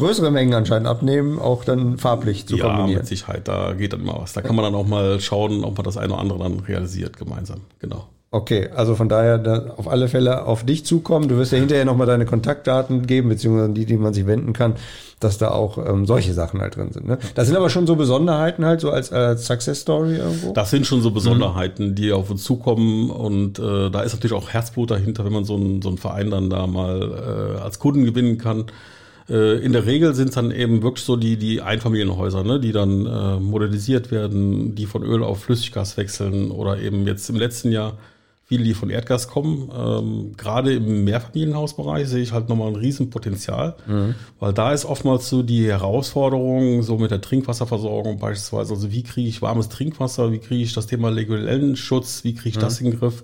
größere 0.00 0.30
Mengen 0.30 0.54
anscheinend 0.54 0.88
abnehmen, 0.88 1.38
auch 1.38 1.64
dann 1.64 1.98
farblich 1.98 2.46
zu 2.46 2.56
ja, 2.56 2.66
kombinieren. 2.66 3.00
mit 3.00 3.06
Sicherheit, 3.06 3.46
da 3.46 3.72
geht 3.74 3.92
dann 3.92 4.04
mal 4.04 4.16
was. 4.18 4.32
Da 4.32 4.42
kann 4.42 4.56
man 4.56 4.64
dann 4.64 4.74
auch 4.74 4.86
mal 4.86 5.20
schauen, 5.20 5.64
ob 5.64 5.76
man 5.76 5.84
das 5.84 5.96
eine 5.96 6.12
oder 6.12 6.20
andere 6.20 6.38
dann 6.40 6.60
realisiert 6.60 7.16
gemeinsam. 7.16 7.60
Genau. 7.78 8.06
Okay, 8.32 8.68
also 8.76 8.94
von 8.94 9.08
daher 9.08 9.38
da 9.38 9.74
auf 9.76 9.88
alle 9.88 10.06
Fälle 10.06 10.46
auf 10.46 10.64
dich 10.64 10.86
zukommen. 10.86 11.28
Du 11.28 11.36
wirst 11.36 11.50
ja 11.50 11.58
hinterher 11.58 11.84
nochmal 11.84 12.06
deine 12.06 12.26
Kontaktdaten 12.26 13.04
geben, 13.06 13.28
beziehungsweise 13.28 13.72
die, 13.72 13.86
die 13.86 13.96
man 13.96 14.14
sich 14.14 14.24
wenden 14.24 14.52
kann, 14.52 14.74
dass 15.18 15.36
da 15.36 15.50
auch 15.50 15.84
ähm, 15.84 16.06
solche 16.06 16.32
Sachen 16.32 16.60
halt 16.60 16.76
drin 16.76 16.92
sind. 16.92 17.08
Ne? 17.08 17.18
Das 17.34 17.48
sind 17.48 17.56
aber 17.56 17.70
schon 17.70 17.88
so 17.88 17.96
Besonderheiten 17.96 18.64
halt, 18.64 18.80
so 18.80 18.92
als, 18.92 19.12
als 19.12 19.46
Success 19.46 19.80
Story 19.80 20.18
irgendwo. 20.18 20.52
Das 20.52 20.70
sind 20.70 20.86
schon 20.86 21.02
so 21.02 21.10
Besonderheiten, 21.10 21.96
die 21.96 22.12
auf 22.12 22.30
uns 22.30 22.44
zukommen 22.44 23.10
und 23.10 23.58
äh, 23.58 23.90
da 23.90 24.02
ist 24.02 24.12
natürlich 24.12 24.36
auch 24.36 24.48
Herzblut 24.48 24.92
dahinter, 24.92 25.24
wenn 25.24 25.32
man 25.32 25.44
so 25.44 25.56
einen 25.56 25.82
so 25.82 25.88
einen 25.88 25.98
Verein 25.98 26.30
dann 26.30 26.50
da 26.50 26.68
mal 26.68 27.56
äh, 27.56 27.60
als 27.60 27.80
Kunden 27.80 28.04
gewinnen 28.04 28.38
kann. 28.38 28.66
Äh, 29.30 29.64
in 29.64 29.72
der 29.72 29.86
Regel 29.86 30.14
sind 30.14 30.28
es 30.28 30.34
dann 30.34 30.50
eben 30.50 30.82
wirklich 30.82 31.04
so 31.04 31.16
die, 31.16 31.36
die 31.36 31.62
Einfamilienhäuser, 31.62 32.42
ne, 32.42 32.58
die 32.58 32.72
dann 32.72 33.06
äh, 33.06 33.38
modernisiert 33.38 34.10
werden, 34.10 34.74
die 34.74 34.86
von 34.86 35.04
Öl 35.04 35.22
auf 35.22 35.44
Flüssiggas 35.44 35.96
wechseln 35.96 36.50
oder 36.50 36.78
eben 36.80 37.06
jetzt 37.06 37.30
im 37.30 37.36
letzten 37.36 37.70
Jahr 37.70 37.96
viele, 38.44 38.64
die 38.64 38.74
von 38.74 38.90
Erdgas 38.90 39.28
kommen. 39.28 39.70
Ähm, 39.72 40.32
Gerade 40.36 40.74
im 40.74 41.04
Mehrfamilienhausbereich 41.04 42.08
sehe 42.08 42.22
ich 42.22 42.32
halt 42.32 42.48
nochmal 42.48 42.66
ein 42.66 42.74
Riesenpotenzial, 42.74 43.76
weil 44.40 44.52
da 44.52 44.72
ist 44.72 44.84
oftmals 44.84 45.28
so 45.28 45.44
die 45.44 45.68
Herausforderung, 45.68 46.82
so 46.82 46.98
mit 46.98 47.12
der 47.12 47.20
Trinkwasserversorgung 47.20 48.18
beispielsweise, 48.18 48.74
also 48.74 48.90
wie 48.90 49.04
kriege 49.04 49.28
ich 49.28 49.40
warmes 49.40 49.68
Trinkwasser, 49.68 50.32
wie 50.32 50.40
kriege 50.40 50.64
ich 50.64 50.74
das 50.74 50.88
Thema 50.88 51.10
Leguellenschutz, 51.10 52.24
wie 52.24 52.34
kriege 52.34 52.48
ich 52.48 52.58
das 52.58 52.80
in 52.80 52.90
den 52.90 52.98
Griff? 52.98 53.22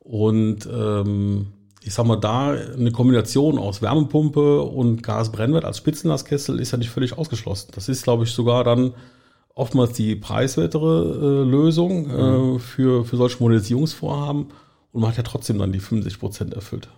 Und 0.00 0.66
ähm, 0.72 1.48
ich 1.86 1.94
sag 1.94 2.04
mal, 2.04 2.16
da 2.16 2.50
eine 2.50 2.90
Kombination 2.90 3.58
aus 3.58 3.80
Wärmepumpe 3.80 4.60
und 4.60 5.04
Gasbrennwert 5.04 5.64
als 5.64 5.78
Spitzenlastkessel 5.78 6.58
ist 6.58 6.72
ja 6.72 6.78
nicht 6.78 6.90
völlig 6.90 7.16
ausgeschlossen. 7.16 7.68
Das 7.74 7.88
ist, 7.88 8.02
glaube 8.02 8.24
ich, 8.24 8.32
sogar 8.32 8.64
dann 8.64 8.92
oftmals 9.54 9.92
die 9.92 10.16
preiswertere 10.16 11.44
äh, 11.44 11.48
Lösung 11.48 12.10
äh, 12.10 12.58
für, 12.58 13.04
für 13.04 13.16
solche 13.16 13.38
Modernisierungsvorhaben 13.38 14.46
und 14.92 15.00
man 15.00 15.10
hat 15.10 15.16
ja 15.16 15.22
trotzdem 15.22 15.58
dann 15.58 15.72
die 15.72 15.78
50 15.78 16.18
Prozent 16.18 16.54
erfüllt. 16.54 16.88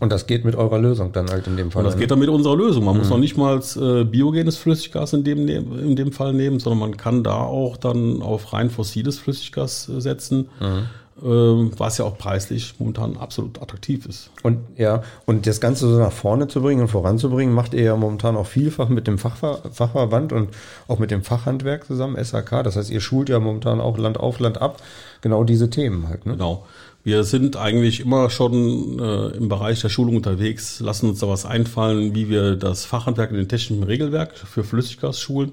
Und 0.00 0.10
das 0.10 0.26
geht 0.26 0.44
mit 0.44 0.56
eurer 0.56 0.78
Lösung 0.78 1.12
dann 1.12 1.30
halt 1.30 1.46
in 1.46 1.56
dem 1.56 1.70
Fall. 1.70 1.80
Und 1.80 1.86
das 1.86 1.94
ne? 1.94 2.00
geht 2.00 2.10
dann 2.10 2.18
mit 2.18 2.28
unserer 2.28 2.56
Lösung. 2.56 2.84
Man 2.84 2.98
muss 2.98 3.10
noch 3.10 3.18
nicht 3.18 3.36
mal 3.36 3.62
äh, 3.76 4.04
biogenes 4.04 4.56
Flüssiggas 4.56 5.12
in 5.12 5.22
dem, 5.22 5.44
ne- 5.44 5.64
in 5.80 5.94
dem 5.94 6.10
Fall 6.10 6.32
nehmen, 6.34 6.58
sondern 6.58 6.80
man 6.80 6.96
kann 6.96 7.22
da 7.22 7.36
auch 7.36 7.76
dann 7.76 8.20
auf 8.20 8.52
rein 8.52 8.70
fossiles 8.70 9.18
Flüssiggas 9.18 9.88
äh, 9.88 10.00
setzen, 10.00 10.48
ähm, 10.60 10.86
was 11.20 11.98
ja 11.98 12.04
auch 12.04 12.16
preislich 12.16 12.74
momentan 12.78 13.16
absolut 13.16 13.60
attraktiv 13.60 14.06
ist. 14.06 14.30
Und 14.42 14.58
ja, 14.76 15.02
und 15.26 15.46
das 15.46 15.60
Ganze 15.60 15.88
so 15.88 15.98
nach 15.98 16.12
vorne 16.12 16.48
zu 16.48 16.60
bringen 16.60 16.82
und 16.82 16.88
voranzubringen, 16.88 17.54
macht 17.54 17.74
ihr 17.74 17.82
ja 17.82 17.96
momentan 17.96 18.36
auch 18.36 18.46
vielfach 18.46 18.88
mit 18.88 19.06
dem 19.06 19.18
Fachver 19.18 19.62
Fachverband 19.72 20.32
und 20.32 20.50
auch 20.86 20.98
mit 20.98 21.10
dem 21.10 21.24
Fachhandwerk 21.24 21.86
zusammen, 21.86 22.22
SAK. 22.22 22.62
Das 22.62 22.76
heißt, 22.76 22.90
ihr 22.90 23.00
schult 23.00 23.28
ja 23.28 23.40
momentan 23.40 23.80
auch 23.80 23.98
Land 23.98 24.20
auf 24.20 24.38
Land 24.38 24.60
ab, 24.60 24.80
genau 25.20 25.44
diese 25.44 25.70
Themen 25.70 26.08
halt. 26.08 26.26
Ne? 26.26 26.32
Genau. 26.32 26.66
Wir 27.04 27.24
sind 27.24 27.56
eigentlich 27.56 28.00
immer 28.00 28.28
schon 28.28 28.98
äh, 28.98 29.28
im 29.36 29.48
Bereich 29.48 29.80
der 29.80 29.88
Schulung 29.88 30.16
unterwegs, 30.16 30.80
lassen 30.80 31.08
uns 31.08 31.20
da 31.20 31.28
was 31.28 31.46
einfallen, 31.46 32.14
wie 32.14 32.28
wir 32.28 32.54
das 32.54 32.84
Fachhandwerk 32.84 33.30
in 33.30 33.36
den 33.36 33.48
technischen 33.48 33.82
Regelwerk 33.82 34.36
für 34.36 34.62
Flüssiggas 34.62 35.18
schulen. 35.18 35.52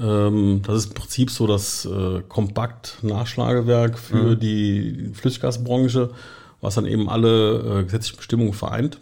Ähm, 0.00 0.62
das 0.64 0.76
ist 0.76 0.86
im 0.88 0.94
Prinzip 0.94 1.30
so 1.30 1.46
das 1.46 1.84
äh, 1.86 2.22
Kompakt-Nachschlagewerk 2.28 3.98
für 3.98 4.36
die 4.36 5.10
Flüssiggasbranche, 5.14 6.10
was 6.60 6.74
dann 6.74 6.86
eben 6.86 7.08
alle 7.08 7.80
äh, 7.80 7.84
gesetzlichen 7.84 8.18
Bestimmungen 8.18 8.52
vereint. 8.52 8.98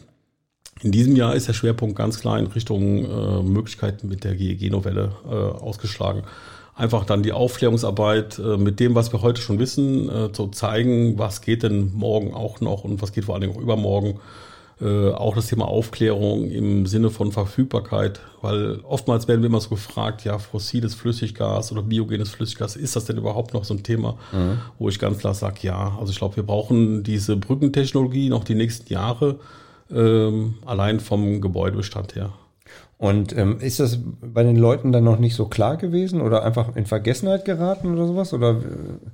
In 0.83 0.93
diesem 0.93 1.17
Jahr 1.17 1.35
ist 1.35 1.49
der 1.49 1.53
Schwerpunkt 1.53 1.97
ganz 1.97 2.21
klar 2.21 2.39
in 2.39 2.47
Richtung 2.47 3.05
äh, 3.05 3.43
Möglichkeiten 3.43 4.09
mit 4.09 4.25
der 4.25 4.35
GEG-Novelle 4.35 5.13
äh, 5.25 5.35
ausgeschlagen. 5.35 6.25
Einfach 6.75 7.05
dann 7.05 7.23
die 7.23 7.33
Aufklärungsarbeit 7.33 8.39
äh, 8.39 8.57
mit 8.57 8.81
dem, 8.81 8.97
was 8.97 9.13
wir 9.13 9.23
heute 9.23 9.41
schon 9.41 9.61
wissen, 9.61 10.09
äh, 10.09 10.33
zu 10.33 10.49
zeigen, 10.49 11.19
was 11.19 11.41
geht 11.41 11.63
denn 11.63 11.93
morgen 11.95 12.35
auch 12.35 12.61
noch 12.61 12.83
und 12.83 13.01
was 13.01 13.13
geht 13.13 13.25
vor 13.25 13.35
allen 13.35 13.43
Dingen 13.43 13.57
auch 13.57 13.61
übermorgen. 13.61 14.19
Äh, 14.81 15.11
auch 15.11 15.37
das 15.37 15.47
Thema 15.47 15.69
Aufklärung 15.69 16.51
im 16.51 16.87
Sinne 16.87 17.11
von 17.11 17.31
Verfügbarkeit, 17.31 18.21
weil 18.43 18.81
oftmals 18.81 19.29
werden 19.29 19.41
wir 19.41 19.47
immer 19.47 19.61
so 19.61 19.69
gefragt, 19.71 20.25
ja, 20.25 20.39
fossiles 20.39 20.95
Flüssiggas 20.97 21.71
oder 21.71 21.83
biogenes 21.83 22.31
Flüssiggas, 22.31 22.75
ist 22.75 22.97
das 22.97 23.05
denn 23.05 23.17
überhaupt 23.17 23.55
noch 23.55 23.63
so 23.65 23.73
ein 23.75 23.85
Thema, 23.85 24.19
wo 24.79 24.89
ich 24.89 24.99
ganz 24.99 25.19
klar 25.19 25.35
sage, 25.35 25.59
ja, 25.63 25.97
also 26.01 26.11
ich 26.11 26.19
glaube, 26.19 26.37
wir 26.37 26.43
brauchen 26.43 27.05
diese 27.05 27.37
Brückentechnologie 27.37 28.29
noch 28.29 28.43
die 28.43 28.57
nächsten 28.57 28.93
Jahre, 28.93 29.39
ähm, 29.93 30.55
allein 30.67 30.99
vom 30.99 31.41
Gebäudebestand 31.41 32.17
her. 32.17 32.33
Und 32.99 33.37
ähm, 33.37 33.61
ist 33.61 33.81
das 33.81 33.99
bei 34.23 34.43
den 34.43 34.57
Leuten 34.57 34.91
dann 34.91 35.05
noch 35.05 35.19
nicht 35.19 35.35
so 35.35 35.47
klar 35.47 35.77
gewesen 35.77 36.21
oder 36.21 36.43
einfach 36.45 36.75
in 36.75 36.87
Vergessenheit 36.87 37.45
geraten 37.45 37.93
oder 37.93 38.07
sowas? 38.07 38.33
Oder 38.33 38.51
äh, 38.51 39.09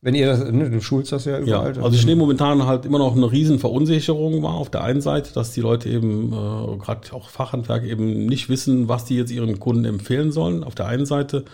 wenn 0.00 0.14
ihr 0.14 0.26
das, 0.26 0.50
ne, 0.50 0.70
du 0.70 0.80
schulst 0.80 1.10
das 1.12 1.24
ja 1.24 1.38
Ja, 1.40 1.68
überall. 1.68 1.84
also 1.84 1.96
ich 1.96 2.06
nehme 2.06 2.20
momentan 2.20 2.64
halt 2.66 2.84
immer 2.84 2.98
noch 2.98 3.16
eine 3.16 3.30
riesen 3.32 3.58
Verunsicherung 3.58 4.42
wahr 4.42 4.54
auf 4.54 4.70
der 4.70 4.84
einen 4.84 5.00
Seite, 5.00 5.32
dass 5.34 5.52
die 5.52 5.60
Leute 5.60 5.88
eben, 5.88 6.32
äh, 6.32 6.76
gerade 6.78 7.12
auch 7.12 7.28
Fachhandwerk 7.28 7.84
eben 7.84 8.26
nicht 8.26 8.48
wissen, 8.48 8.88
was 8.88 9.04
die 9.06 9.16
jetzt 9.16 9.32
ihren 9.32 9.58
Kunden 9.58 9.84
empfehlen 9.84 10.30
sollen, 10.30 10.62
auf 10.62 10.74
der 10.74 10.86
einen 10.86 11.06
Seite. 11.06 11.44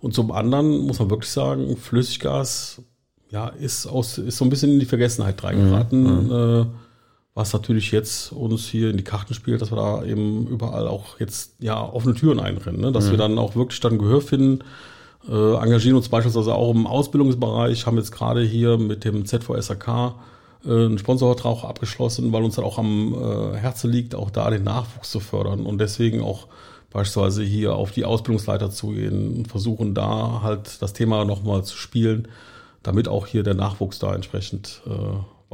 Und 0.00 0.12
zum 0.14 0.32
anderen 0.32 0.78
muss 0.86 0.98
man 0.98 1.08
wirklich 1.10 1.30
sagen, 1.30 1.76
Flüssiggas, 1.76 2.82
ja, 3.30 3.48
ist 3.48 3.86
aus, 3.86 4.18
ist 4.18 4.36
so 4.36 4.44
ein 4.44 4.50
bisschen 4.50 4.72
in 4.72 4.80
die 4.80 4.86
Vergessenheit 4.86 5.42
reingeraten, 5.42 6.30
äh, 6.30 6.66
was 7.34 7.52
natürlich 7.52 7.90
jetzt 7.90 8.32
uns 8.32 8.66
hier 8.66 8.90
in 8.90 8.96
die 8.96 9.02
Karten 9.04 9.34
spielt, 9.34 9.60
dass 9.60 9.72
wir 9.72 9.76
da 9.76 10.04
eben 10.04 10.46
überall 10.46 10.86
auch 10.86 11.18
jetzt, 11.20 11.54
ja, 11.60 11.80
offene 11.82 12.14
Türen 12.14 12.38
einrennen, 12.38 12.80
ne? 12.80 12.92
dass 12.92 13.10
wir 13.10 13.18
dann 13.18 13.38
auch 13.38 13.56
wirklich 13.56 13.80
dann 13.80 13.98
Gehör 13.98 14.20
finden, 14.20 14.60
äh, 15.28 15.54
engagieren 15.56 15.96
uns 15.96 16.08
beispielsweise 16.08 16.54
auch 16.54 16.74
im 16.74 16.86
Ausbildungsbereich, 16.86 17.86
haben 17.86 17.96
jetzt 17.96 18.12
gerade 18.12 18.42
hier 18.42 18.78
mit 18.78 19.04
dem 19.04 19.24
ZVSAK 19.24 19.88
äh, 20.64 20.68
einen 20.68 20.98
Sponsorvertrag 20.98 21.64
abgeschlossen, 21.64 22.32
weil 22.32 22.44
uns 22.44 22.56
dann 22.56 22.64
auch 22.64 22.78
am 22.78 23.14
äh, 23.14 23.56
Herzen 23.56 23.90
liegt, 23.90 24.14
auch 24.14 24.30
da 24.30 24.50
den 24.50 24.64
Nachwuchs 24.64 25.10
zu 25.10 25.20
fördern 25.20 25.66
und 25.66 25.78
deswegen 25.78 26.22
auch 26.22 26.46
beispielsweise 26.90 27.42
hier 27.42 27.74
auf 27.74 27.90
die 27.90 28.04
Ausbildungsleiter 28.04 28.70
zugehen 28.70 29.36
und 29.36 29.48
versuchen 29.48 29.94
da 29.94 30.40
halt 30.42 30.80
das 30.80 30.92
Thema 30.92 31.24
nochmal 31.24 31.64
zu 31.64 31.76
spielen, 31.76 32.28
damit 32.82 33.08
auch 33.08 33.26
hier 33.26 33.42
der 33.42 33.54
Nachwuchs 33.54 33.98
da 33.98 34.14
entsprechend 34.14 34.82
äh, 34.86 34.90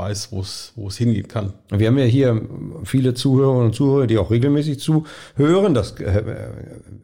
weiß, 0.01 0.31
wo 0.33 0.41
es 0.89 0.97
hingehen 0.97 1.29
kann. 1.29 1.53
Wir 1.71 1.89
haben 1.89 1.99
ja 1.99 2.05
hier 2.05 2.41
viele 2.85 3.13
Zuhörerinnen 3.15 3.67
und 3.67 3.75
Zuhörer, 3.75 4.07
die 4.07 4.17
auch 4.19 4.31
regelmäßig 4.31 4.81
zuhören. 4.81 5.75
Das 5.75 5.93
äh, 6.01 6.23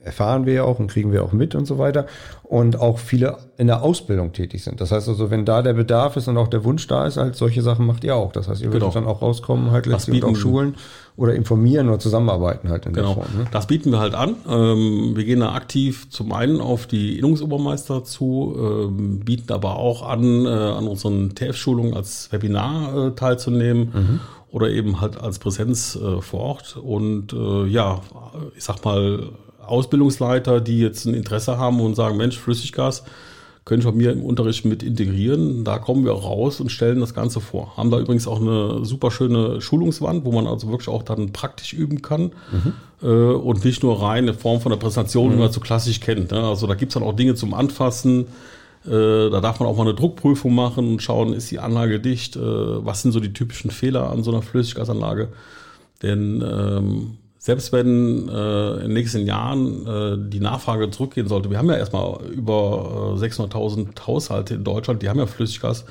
erfahren 0.03 0.47
wir 0.47 0.55
ja 0.55 0.63
auch 0.65 0.79
und 0.79 0.89
kriegen 0.91 1.13
wir 1.13 1.23
auch 1.23 1.33
mit 1.33 1.55
und 1.55 1.67
so 1.67 1.79
weiter. 1.79 2.07
Und 2.43 2.81
auch 2.81 2.99
viele 2.99 3.39
in 3.59 3.67
der 3.67 3.83
Ausbildung 3.83 4.33
tätig 4.33 4.63
sind. 4.65 4.81
Das 4.81 4.93
heißt 4.93 5.09
also, 5.09 5.31
wenn 5.31 5.45
da 5.45 5.63
der 5.63 5.75
Bedarf 5.75 6.17
ist 6.17 6.29
und 6.29 6.37
auch 6.39 6.49
der 6.49 6.65
Wunsch 6.65 6.87
da 6.87 7.07
ist, 7.07 7.17
halt 7.17 7.37
solche 7.37 7.61
Sachen 7.63 7.87
macht 7.87 8.05
ihr 8.05 8.15
auch. 8.17 8.33
Das 8.33 8.49
heißt, 8.49 8.61
ihr 8.63 8.69
würdet 8.69 8.81
Genau. 8.83 8.93
dann 8.95 9.07
auch 9.07 9.21
rauskommen, 9.21 9.71
halt 9.73 9.87
letztlich 9.87 10.25
auch 10.25 10.35
schulen 10.37 10.77
oder 11.17 11.35
informieren 11.35 11.89
oder 11.89 11.99
zusammenarbeiten 11.99 12.69
halt 12.69 12.87
in 12.87 12.93
Genau, 12.93 13.15
der 13.15 13.25
Form. 13.25 13.39
Ne? 13.39 13.47
das 13.51 13.67
bieten 13.67 13.91
wir 13.91 13.99
halt 14.01 14.15
an. 14.15 14.37
Ähm, 14.49 15.13
wir 15.17 15.25
gehen 15.25 15.41
da 15.41 15.53
aktiv 15.53 16.11
zum 16.11 16.33
einen 16.33 16.61
auf 16.61 16.87
die 16.87 17.19
Innungsobermeister 17.19 18.05
zu, 18.05 18.55
ähm, 18.59 19.21
bieten 19.21 19.53
aber 19.53 19.77
auch 19.77 20.07
an, 20.07 20.45
äh, 20.45 20.49
an 20.49 20.87
unseren 20.87 21.35
TF-Schulungen 21.35 21.95
als 21.95 22.31
Webinar 22.33 23.07
äh, 23.07 23.11
teilzunehmen 23.13 24.21
oder 24.51 24.69
eben 24.71 25.01
halt 25.01 25.19
als 25.21 25.39
Präsenz 25.39 25.97
äh, 25.97 26.21
vor 26.21 26.41
Ort. 26.41 26.77
Und 26.77 27.33
äh, 27.33 27.67
ja, 27.67 28.01
ich 28.57 28.65
sag 28.65 28.85
mal, 28.85 29.31
Ausbildungsleiter, 29.67 30.61
die 30.61 30.79
jetzt 30.81 31.07
ein 31.07 31.15
Interesse 31.15 31.59
haben 31.59 31.81
und 31.81 31.95
sagen, 31.95 32.17
Mensch, 32.17 32.39
Flüssiggas 32.39 33.03
können 33.67 33.83
von 33.83 33.97
mir 33.97 34.13
im 34.13 34.23
Unterricht 34.23 34.65
mit 34.65 34.85
integrieren. 34.85 35.65
Da 35.65 35.79
kommen 35.79 36.05
wir 36.05 36.13
raus 36.13 36.61
und 36.61 36.71
stellen 36.71 37.01
das 37.01 37.15
Ganze 37.15 37.41
vor. 37.41 37.77
Haben 37.77 37.91
da 37.91 37.99
übrigens 37.99 38.29
auch 38.29 38.41
eine 38.41 38.85
super 38.85 39.11
schöne 39.11 39.61
Schulungswand, 39.61 40.25
wo 40.25 40.31
man 40.31 40.47
also 40.47 40.69
wirklich 40.69 40.89
auch 40.89 41.03
dann 41.03 41.33
praktisch 41.33 41.73
üben 41.73 42.01
kann 42.01 42.31
mhm. 42.53 42.73
äh, 43.03 43.07
und 43.07 43.65
nicht 43.65 43.83
nur 43.83 44.01
rein 44.01 44.29
in 44.29 44.35
Form 44.35 44.61
von 44.61 44.71
der 44.71 44.79
Präsentation, 44.79 45.31
mhm. 45.31 45.35
wie 45.35 45.41
man 45.41 45.53
so 45.53 45.59
klassisch 45.59 46.01
kennt. 46.01 46.31
Ne? 46.31 46.45
Also 46.45 46.69
da 46.69 46.75
gibt's 46.75 46.95
dann 46.95 47.03
auch 47.03 47.15
Dinge 47.15 47.35
zum 47.35 47.55
Anfassen. 47.55 48.29
Äh, 48.87 49.31
da 49.31 49.41
darf 49.41 49.59
man 49.59 49.69
auch 49.69 49.77
mal 49.77 49.83
eine 49.83 49.95
Druckprüfung 49.95 50.55
machen 50.55 50.89
und 50.93 51.03
schauen, 51.03 51.33
ist 51.33 51.51
die 51.51 51.59
Anlage 51.59 51.99
dicht, 51.99 52.37
äh, 52.37 52.41
was 52.41 53.03
sind 53.03 53.11
so 53.11 53.19
die 53.19 53.33
typischen 53.33 53.73
Fehler 53.73 54.13
an 54.13 54.23
so 54.23 54.31
einer 54.31 54.43
Flüssiggasanlage. 54.43 55.31
Denn 56.05 56.41
ähm, 56.41 57.19
selbst 57.47 57.71
wenn 57.71 58.29
äh, 58.29 58.75
in 58.75 58.81
den 58.81 58.93
nächsten 58.95 59.25
Jahren 59.25 59.87
äh, 59.87 60.31
die 60.31 60.41
Nachfrage 60.41 60.91
zurückgehen 60.91 61.29
sollte, 61.29 61.49
wir 61.49 61.59
haben 61.59 61.71
ja 61.71 61.77
erstmal 61.77 62.21
über 62.25 63.15
äh, 63.17 63.25
600.000 63.25 64.05
Haushalte 64.05 64.57
in 64.57 64.65
Deutschland, 64.65 65.01
die 65.01 65.09
haben 65.09 65.21
ja 65.21 65.27
Flüssiggas. 65.27 65.85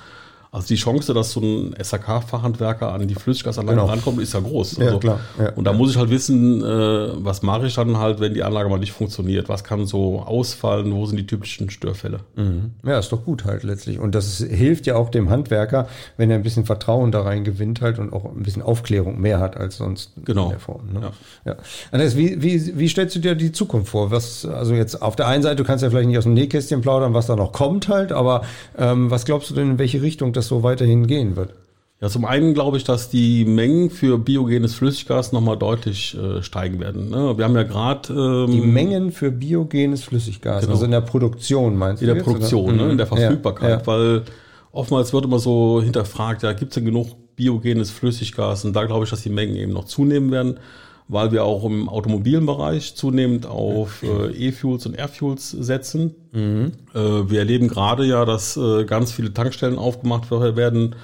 Also 0.55 0.69
die 0.69 0.75
Chance, 0.75 1.13
dass 1.13 1.33
so 1.33 1.41
ein 1.41 1.75
SAK-Fachhandwerker 1.77 2.93
an 2.93 3.05
die 3.09 3.15
Flüssiggasanlage 3.15 3.77
genau. 3.77 3.89
rankommt, 3.89 4.21
ist 4.21 4.33
ja 4.33 4.39
groß. 4.39 4.79
Also, 4.79 4.93
ja, 4.93 4.99
klar. 4.99 5.19
Ja, 5.37 5.49
und 5.51 5.65
da 5.65 5.73
muss 5.73 5.91
ich 5.91 5.97
halt 5.97 6.09
wissen, 6.09 6.63
äh, 6.63 7.09
was 7.17 7.43
mache 7.43 7.67
ich 7.67 7.75
dann 7.75 7.97
halt, 7.97 8.21
wenn 8.21 8.33
die 8.33 8.41
Anlage 8.41 8.69
mal 8.69 8.79
nicht 8.79 8.93
funktioniert? 8.93 9.49
Was 9.49 9.65
kann 9.65 9.85
so 9.85 10.21
ausfallen? 10.21 10.93
Wo 10.93 11.05
sind 11.07 11.17
die 11.17 11.27
typischen 11.27 11.69
Störfälle? 11.69 12.21
Mhm. 12.37 12.71
Ja, 12.85 12.97
ist 12.99 13.11
doch 13.11 13.25
gut 13.25 13.43
halt 13.43 13.63
letztlich. 13.63 13.99
Und 13.99 14.15
das 14.15 14.39
ist, 14.39 14.49
hilft 14.49 14.87
ja 14.87 14.95
auch 14.95 15.09
dem 15.09 15.29
Handwerker, 15.29 15.89
wenn 16.15 16.31
er 16.31 16.37
ein 16.37 16.43
bisschen 16.43 16.63
Vertrauen 16.63 17.11
da 17.11 17.23
rein 17.23 17.43
gewinnt 17.43 17.81
halt 17.81 17.99
und 17.99 18.13
auch 18.13 18.23
ein 18.23 18.43
bisschen 18.43 18.61
Aufklärung 18.61 19.19
mehr 19.19 19.41
hat 19.41 19.57
als 19.57 19.75
sonst 19.75 20.13
genau. 20.23 20.45
in 20.45 20.49
der 20.51 20.59
Form. 20.61 20.93
Ne? 20.93 21.01
Ja. 21.01 21.11
Ja. 21.51 21.57
Andreas, 21.91 22.15
wie, 22.15 22.41
wie, 22.41 22.79
wie 22.79 22.87
stellst 22.87 23.13
du 23.13 23.19
dir 23.19 23.35
die 23.35 23.51
Zukunft 23.51 23.89
vor? 23.89 24.09
Was, 24.09 24.45
also 24.45 24.73
jetzt 24.73 25.01
auf 25.01 25.17
der 25.17 25.27
einen 25.27 25.43
Seite, 25.43 25.57
du 25.57 25.65
kannst 25.65 25.83
ja 25.83 25.89
vielleicht 25.89 26.07
nicht 26.07 26.17
aus 26.17 26.23
dem 26.23 26.33
Nähkästchen 26.33 26.79
plaudern, 26.79 27.13
was 27.13 27.25
da 27.25 27.35
noch 27.35 27.51
kommt 27.51 27.89
halt, 27.89 28.13
aber 28.13 28.43
ähm, 28.77 29.11
was 29.11 29.25
glaubst 29.25 29.49
du 29.49 29.53
denn, 29.53 29.71
in 29.71 29.79
welche 29.79 30.01
Richtung 30.01 30.31
das 30.31 30.44
so 30.47 30.63
weiterhin 30.63 31.07
gehen 31.07 31.35
wird? 31.35 31.53
Ja, 32.01 32.09
zum 32.09 32.25
einen 32.25 32.53
glaube 32.53 32.77
ich, 32.77 32.83
dass 32.83 33.09
die 33.09 33.45
Mengen 33.45 33.89
für 33.89 34.17
biogenes 34.17 34.75
Flüssiggas 34.75 35.31
nochmal 35.31 35.57
deutlich 35.57 36.15
äh, 36.17 36.43
steigen 36.43 36.79
werden. 36.79 37.09
Ne? 37.09 37.37
Wir 37.37 37.45
haben 37.45 37.55
ja 37.55 37.63
gerade 37.63 38.13
ähm, 38.13 38.51
die 38.51 38.61
Mengen 38.61 39.11
für 39.11 39.31
biogenes 39.31 40.03
Flüssiggas, 40.03 40.61
genau. 40.61 40.73
also 40.73 40.85
in 40.85 40.91
der 40.91 41.01
Produktion 41.01 41.77
meinst 41.77 42.01
in 42.01 42.07
du? 42.07 42.11
In 42.11 42.17
der 42.17 42.23
Produktion, 42.23 42.75
ne? 42.75 42.91
in 42.91 42.97
der 42.97 43.07
Verfügbarkeit, 43.07 43.69
ja, 43.69 43.77
ja. 43.77 43.87
weil 43.87 44.23
oftmals 44.73 45.13
wird 45.13 45.23
immer 45.23 45.39
so 45.39 45.81
hinterfragt, 45.81 46.43
ja, 46.43 46.51
gibt 46.51 46.71
es 46.71 46.75
denn 46.75 46.85
genug 46.85 47.07
biogenes 47.37 47.91
Flüssiggas? 47.91 48.65
Und 48.65 48.75
da 48.75 48.83
glaube 48.83 49.05
ich, 49.05 49.09
dass 49.09 49.21
die 49.21 49.29
Mengen 49.29 49.55
eben 49.55 49.71
noch 49.71 49.85
zunehmen 49.85 50.31
werden, 50.31 50.59
weil 51.07 51.31
wir 51.31 51.43
auch 51.43 51.63
im 51.65 51.87
automobilen 51.87 52.45
Bereich 52.45 52.95
zunehmend 52.95 53.45
auf 53.45 54.01
äh, 54.01 54.31
E-Fuels 54.31 54.85
und 54.85 54.97
Air-Fuels 54.97 55.51
setzen. 55.51 56.15
Mhm. 56.31 56.71
Äh, 56.93 56.99
wir 57.29 57.39
erleben 57.39 57.67
gerade 57.67 58.05
ja, 58.05 58.25
dass 58.25 58.57
äh, 58.57 58.85
ganz 58.85 59.11
viele 59.11 59.33
Tankstellen 59.33 59.77
aufgemacht 59.77 60.31
werden, 60.31 60.95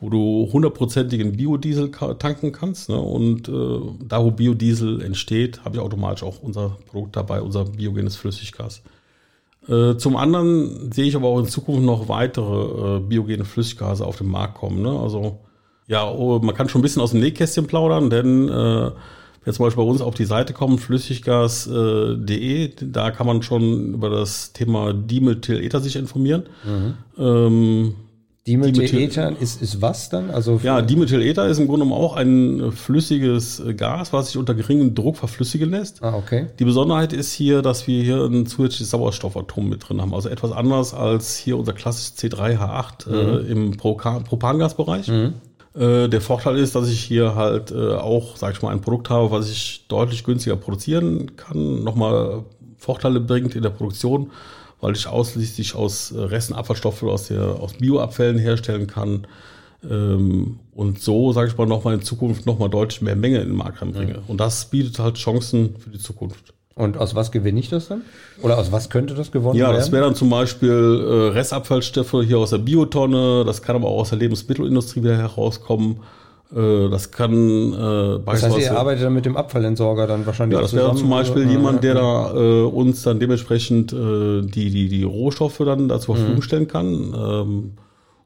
wo 0.00 0.08
du 0.08 0.48
hundertprozentigen 0.52 1.36
Biodiesel 1.36 1.90
tanken 2.18 2.52
kannst. 2.52 2.88
Ne? 2.88 2.98
Und 2.98 3.48
äh, 3.48 3.78
da, 4.04 4.24
wo 4.24 4.30
Biodiesel 4.30 5.02
entsteht, 5.02 5.64
habe 5.64 5.76
ich 5.76 5.82
automatisch 5.82 6.22
auch 6.22 6.42
unser 6.42 6.78
Produkt 6.90 7.16
dabei, 7.16 7.42
unser 7.42 7.66
biogenes 7.66 8.16
Flüssiggas. 8.16 8.82
Äh, 9.68 9.96
zum 9.96 10.16
anderen 10.16 10.90
sehe 10.92 11.04
ich 11.04 11.14
aber 11.14 11.28
auch 11.28 11.38
in 11.38 11.46
Zukunft 11.46 11.82
noch 11.82 12.08
weitere 12.08 12.96
äh, 12.96 13.00
biogene 13.00 13.44
Flüssiggase 13.44 14.04
auf 14.04 14.16
den 14.16 14.28
Markt 14.28 14.54
kommen. 14.54 14.82
Ne? 14.82 14.98
Also 14.98 15.38
ja, 15.86 16.10
oh, 16.10 16.38
man 16.38 16.54
kann 16.54 16.68
schon 16.70 16.80
ein 16.80 16.82
bisschen 16.82 17.02
aus 17.02 17.10
dem 17.10 17.20
Nähkästchen 17.20 17.66
plaudern, 17.66 18.08
denn 18.08 18.48
Wer 19.44 19.52
zum 19.52 19.66
Beispiel 19.66 19.84
bei 19.84 19.90
uns 19.90 20.00
auf 20.00 20.14
die 20.14 20.24
Seite 20.24 20.52
kommt, 20.52 20.80
flüssiggas.de, 20.80 22.70
da 22.80 23.10
kann 23.10 23.26
man 23.26 23.42
schon 23.42 23.94
über 23.94 24.08
das 24.08 24.52
Thema 24.52 24.92
Dimethylether 24.92 25.80
sich 25.80 25.96
informieren. 25.96 26.44
Mhm. 26.64 26.94
Ähm, 27.18 27.94
Dimethylether 28.46 29.36
ist, 29.40 29.62
ist 29.62 29.80
was 29.80 30.08
dann? 30.08 30.30
Also 30.30 30.60
ja, 30.64 30.82
Dimethylether 30.82 31.46
ist 31.46 31.58
im 31.58 31.68
Grunde 31.68 31.84
genommen 31.84 32.00
auch 32.00 32.16
ein 32.16 32.72
flüssiges 32.72 33.62
Gas, 33.76 34.12
was 34.12 34.26
sich 34.28 34.36
unter 34.36 34.54
geringem 34.54 34.96
Druck 34.96 35.16
verflüssigen 35.16 35.70
lässt. 35.70 36.02
Ah, 36.02 36.16
okay. 36.16 36.48
Die 36.58 36.64
Besonderheit 36.64 37.12
ist 37.12 37.32
hier, 37.32 37.62
dass 37.62 37.86
wir 37.86 38.02
hier 38.02 38.24
ein 38.24 38.46
zusätzliches 38.46 38.90
Sauerstoffatom 38.90 39.68
mit 39.68 39.88
drin 39.88 40.00
haben. 40.00 40.12
Also 40.12 40.28
etwas 40.28 40.50
anders 40.50 40.92
als 40.92 41.36
hier 41.36 41.56
unser 41.56 41.72
klassisches 41.72 42.18
C3H8 42.18 43.08
mhm. 43.08 43.14
äh, 43.14 43.50
im 43.50 43.76
Propangasbereich. 43.76 45.06
Mhm. 45.06 45.34
Äh, 45.74 46.08
der 46.08 46.20
Vorteil 46.20 46.58
ist, 46.58 46.74
dass 46.74 46.88
ich 46.88 47.00
hier 47.00 47.34
halt 47.34 47.70
äh, 47.70 47.94
auch, 47.94 48.36
sag 48.36 48.54
ich 48.54 48.62
mal, 48.62 48.70
ein 48.70 48.80
Produkt 48.80 49.10
habe, 49.10 49.30
was 49.30 49.50
ich 49.50 49.86
deutlich 49.88 50.24
günstiger 50.24 50.56
produzieren 50.56 51.36
kann, 51.36 51.82
nochmal 51.82 52.44
Vorteile 52.76 53.20
bringt 53.20 53.54
in 53.54 53.62
der 53.62 53.70
Produktion, 53.70 54.30
weil 54.80 54.94
ich 54.94 55.06
ausschließlich 55.06 55.74
aus 55.74 56.12
Resten 56.14 56.54
Abfallstoffe 56.54 57.02
aus, 57.04 57.28
der, 57.28 57.42
aus 57.42 57.74
Bioabfällen 57.74 58.38
herstellen 58.38 58.86
kann 58.86 59.26
ähm, 59.88 60.58
und 60.74 61.00
so, 61.00 61.32
sage 61.32 61.48
ich 61.48 61.56
mal, 61.56 61.66
nochmal 61.66 61.94
in 61.94 62.02
Zukunft 62.02 62.46
nochmal 62.46 62.68
deutlich 62.68 63.00
mehr 63.00 63.16
Menge 63.16 63.38
in 63.38 63.48
den 63.48 63.56
Markt 63.56 63.80
reinbringe. 63.80 64.18
Mhm. 64.18 64.24
Und 64.28 64.38
das 64.38 64.66
bietet 64.66 64.98
halt 64.98 65.16
Chancen 65.16 65.76
für 65.78 65.90
die 65.90 65.98
Zukunft. 65.98 66.52
Und 66.74 66.96
aus 66.96 67.14
was 67.14 67.30
gewinne 67.30 67.60
ich 67.60 67.68
das 67.68 67.88
dann? 67.88 68.02
Oder 68.40 68.58
aus 68.58 68.72
was 68.72 68.88
könnte 68.88 69.14
das 69.14 69.30
gewonnen 69.30 69.56
ja, 69.58 69.66
werden? 69.66 69.74
Ja, 69.74 69.80
das 69.80 69.92
wäre 69.92 70.04
dann 70.04 70.14
zum 70.14 70.30
Beispiel 70.30 70.70
äh, 70.70 71.36
Restabfallstoffe 71.36 72.16
hier 72.24 72.38
aus 72.38 72.50
der 72.50 72.58
Biotonne, 72.58 73.44
das 73.44 73.62
kann 73.62 73.76
aber 73.76 73.88
auch 73.88 74.00
aus 74.00 74.10
der 74.10 74.18
Lebensmittelindustrie 74.18 75.02
wieder 75.02 75.18
herauskommen. 75.18 76.00
Äh, 76.54 76.88
das 76.88 77.10
kann 77.10 77.32
äh, 77.72 78.18
beispielsweise. 78.18 78.24
Das 78.24 78.54
heißt, 78.54 78.66
ihr 78.66 78.78
arbeitet 78.78 79.04
dann 79.04 79.14
mit 79.14 79.26
dem 79.26 79.36
Abfallentsorger 79.36 80.06
dann 80.06 80.24
wahrscheinlich 80.26 80.56
Ja, 80.56 80.62
das 80.62 80.74
wäre 80.74 80.94
zum 80.94 81.10
Beispiel 81.10 81.42
oder? 81.42 81.50
jemand, 81.50 81.84
der 81.84 81.94
da 81.94 82.34
äh, 82.34 82.62
uns 82.62 83.02
dann 83.02 83.20
dementsprechend 83.20 83.92
äh, 83.92 84.42
die, 84.42 84.70
die, 84.70 84.88
die 84.88 85.02
Rohstoffe 85.02 85.58
dann 85.58 85.88
da 85.88 86.00
zur 86.00 86.16
Verfügung 86.16 86.38
mhm. 86.38 86.42
stellen 86.42 86.68
kann. 86.68 87.14
Ähm, 87.14 87.72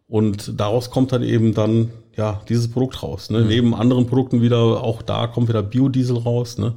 und 0.09 0.61
daraus 0.61 0.90
kommt 0.90 1.12
dann 1.12 1.22
eben 1.22 1.52
dann 1.54 1.90
ja 2.16 2.40
dieses 2.48 2.70
Produkt 2.70 3.02
raus. 3.02 3.30
Ne? 3.30 3.40
Mhm. 3.40 3.48
Neben 3.48 3.74
anderen 3.74 4.06
Produkten 4.06 4.40
wieder, 4.40 4.82
auch 4.82 5.02
da 5.02 5.26
kommt 5.26 5.48
wieder 5.48 5.62
Biodiesel 5.62 6.18
raus. 6.18 6.59
Ne? 6.59 6.74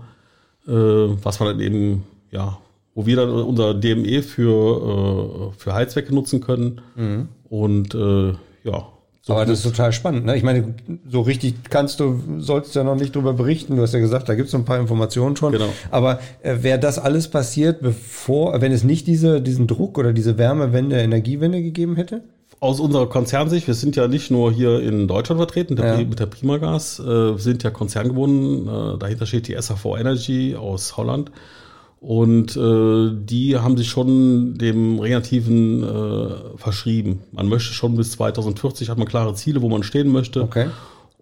Äh, 0.70 1.18
was 1.24 1.40
man 1.40 1.50
dann 1.50 1.60
eben, 1.60 2.04
ja, 2.32 2.60
wo 2.96 3.06
wir 3.06 3.16
dann 3.16 3.30
unser 3.30 3.74
DME 3.74 4.22
für, 4.22 5.52
äh, 5.54 5.60
für 5.60 5.74
Heizwecke 5.74 6.14
nutzen 6.14 6.42
können. 6.42 6.82
Mhm. 6.96 7.28
Und 7.50 7.96
äh, 7.96 8.34
ja. 8.64 8.88
So 9.22 9.34
Aber 9.34 9.46
das 9.46 9.60
ist 9.60 9.64
total 9.64 9.92
spannend. 9.92 10.26
Ne? 10.26 10.38
Ich 10.38 10.44
meine, 10.44 10.74
so 11.08 11.22
richtig 11.22 11.56
kannst 11.70 12.00
du, 12.00 12.20
sollst 12.40 12.74
ja 12.76 12.84
noch 12.84 12.96
nicht 12.96 13.16
drüber 13.16 13.34
berichten. 13.34 13.76
Du 13.76 13.82
hast 13.82 13.94
ja 13.94 14.00
gesagt, 14.00 14.28
da 14.28 14.36
gibt 14.36 14.48
es 14.48 14.56
ein 14.56 14.66
paar 14.66 14.80
Informationen 14.80 15.36
schon. 15.36 15.52
Genau. 15.52 15.70
Aber 15.92 16.20
äh, 16.42 16.58
wäre 16.62 16.80
das 16.80 16.98
alles 16.98 17.28
passiert, 17.28 17.82
bevor, 17.82 18.60
wenn 18.62 18.72
es 18.72 18.84
nicht 18.84 19.08
diese, 19.08 19.42
diesen 19.42 19.68
Druck 19.68 19.98
oder 19.98 20.14
diese 20.14 20.38
Wärmewende, 20.38 21.00
Energiewende 21.00 21.62
gegeben 21.62 21.96
hätte? 21.96 22.24
Aus 22.60 22.80
unserer 22.80 23.08
Konzernsicht, 23.08 23.68
wir 23.68 23.74
sind 23.74 23.96
ja 23.96 24.08
nicht 24.08 24.32
nur 24.32 24.52
hier 24.52 24.82
in 24.82 25.08
Deutschland 25.08 25.40
vertreten 25.40 25.76
der, 25.76 26.00
ja. 26.00 26.06
mit 26.06 26.20
der 26.20 26.26
Primagas, 26.26 27.00
äh, 27.00 27.06
wir 27.06 27.38
sind 27.38 27.64
ja 27.64 27.72
konzerngebunden. 27.72 28.68
Äh, 28.68 28.98
dahinter 28.98 29.26
steht 29.26 29.48
die 29.48 29.56
SAV 29.60 29.98
Energy 29.98 30.56
aus 30.56 30.98
Holland. 30.98 31.32
Und 32.02 32.56
äh, 32.56 33.12
die 33.14 33.58
haben 33.58 33.76
sich 33.76 33.90
schon 33.90 34.58
dem 34.58 35.00
Reaktiven 35.00 35.84
äh, 35.84 36.58
verschrieben. 36.58 37.24
Man 37.34 37.50
möchte 37.50 37.74
schon 37.74 37.96
bis 37.96 38.12
2040 38.12 38.90
hat 38.90 38.98
man 38.98 39.08
klare 39.08 39.34
Ziele, 39.34 39.62
wo 39.62 39.68
man 39.68 39.84
stehen 39.84 40.10
möchte. 40.10 40.44
Okay. 40.44 40.70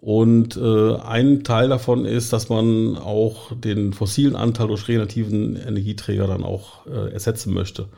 Und 0.00 0.56
äh, 0.56 0.94
ein 0.96 1.42
Teil 1.42 1.68
davon 1.70 2.04
ist, 2.04 2.32
dass 2.32 2.48
man 2.48 2.96
auch 2.96 3.50
den 3.52 3.92
fossilen 3.92 4.36
Anteil 4.36 4.68
durch 4.68 4.86
regenerativen 4.86 5.56
Energieträger 5.56 6.28
dann 6.28 6.44
auch 6.44 6.86
äh, 6.86 7.12
ersetzen 7.12 7.52
möchte. 7.52 7.88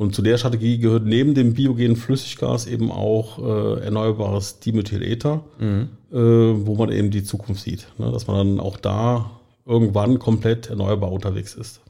Und 0.00 0.14
zu 0.14 0.22
der 0.22 0.38
Strategie 0.38 0.78
gehört 0.78 1.04
neben 1.04 1.34
dem 1.34 1.52
biogenen 1.52 1.94
Flüssiggas 1.94 2.66
eben 2.66 2.90
auch 2.90 3.38
äh, 3.38 3.84
erneuerbares 3.84 4.58
Dimethylether, 4.58 5.42
mhm. 5.58 5.90
äh, 6.10 6.16
wo 6.16 6.74
man 6.74 6.90
eben 6.90 7.10
die 7.10 7.22
Zukunft 7.22 7.60
sieht. 7.60 7.86
Ne? 7.98 8.10
Dass 8.10 8.26
man 8.26 8.36
dann 8.38 8.60
auch 8.60 8.78
da 8.78 9.30
irgendwann 9.66 10.18
komplett 10.18 10.70
erneuerbar 10.70 11.12
unterwegs 11.12 11.54
ist. 11.54 11.82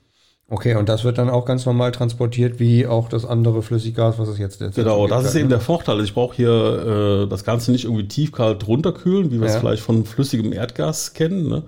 Okay, 0.49 0.75
und 0.75 0.89
das 0.89 1.05
wird 1.05 1.19
dann 1.19 1.31
auch 1.31 1.45
ganz 1.45 1.65
normal 1.67 1.93
transportiert, 1.93 2.59
wie 2.59 2.85
auch 2.85 3.09
das 3.09 3.25
andere 3.25 3.63
Flüssiggas, 3.63 4.19
was 4.19 4.27
es 4.27 4.39
jetzt 4.39 4.61
derzeit 4.61 4.85
Genau, 4.85 5.07
das 5.07 5.27
ist 5.27 5.37
eben 5.37 5.45
ne? 5.45 5.51
der 5.51 5.61
Vorteil. 5.61 5.95
Also 5.95 6.05
ich 6.05 6.15
brauche 6.15 6.35
hier 6.35 7.27
äh, 7.27 7.29
das 7.29 7.45
Ganze 7.45 7.71
nicht 7.71 7.85
irgendwie 7.85 8.09
tiefkalt 8.09 8.67
runterkühlen, 8.67 9.31
wie 9.31 9.41
wir 9.41 9.47
ja. 9.47 9.55
es 9.55 9.61
vielleicht 9.61 9.85
von 9.85 10.05
flüssigem 10.05 10.53
Erdgas 10.53 11.15
kennen, 11.15 11.49
ne? 11.49 11.63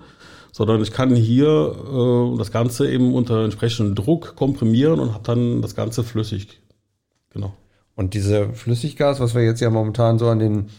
Sondern 0.53 0.81
ich 0.83 0.91
kann 0.91 1.13
hier 1.15 1.75
äh, 1.91 2.37
das 2.37 2.51
Ganze 2.51 2.89
eben 2.89 3.13
unter 3.13 3.43
entsprechendem 3.43 3.95
Druck 3.95 4.35
komprimieren 4.35 4.99
und 4.99 5.13
habe 5.13 5.23
dann 5.25 5.61
das 5.61 5.75
Ganze 5.75 6.03
flüssig. 6.03 6.61
Genau. 7.31 7.53
Und 7.95 8.13
diese 8.13 8.53
Flüssiggas, 8.53 9.19
was 9.19 9.35
wir 9.35 9.43
jetzt 9.43 9.61
ja 9.61 9.71
momentan 9.71 10.19
so 10.19 10.29
an 10.29 10.39
den 10.39 10.69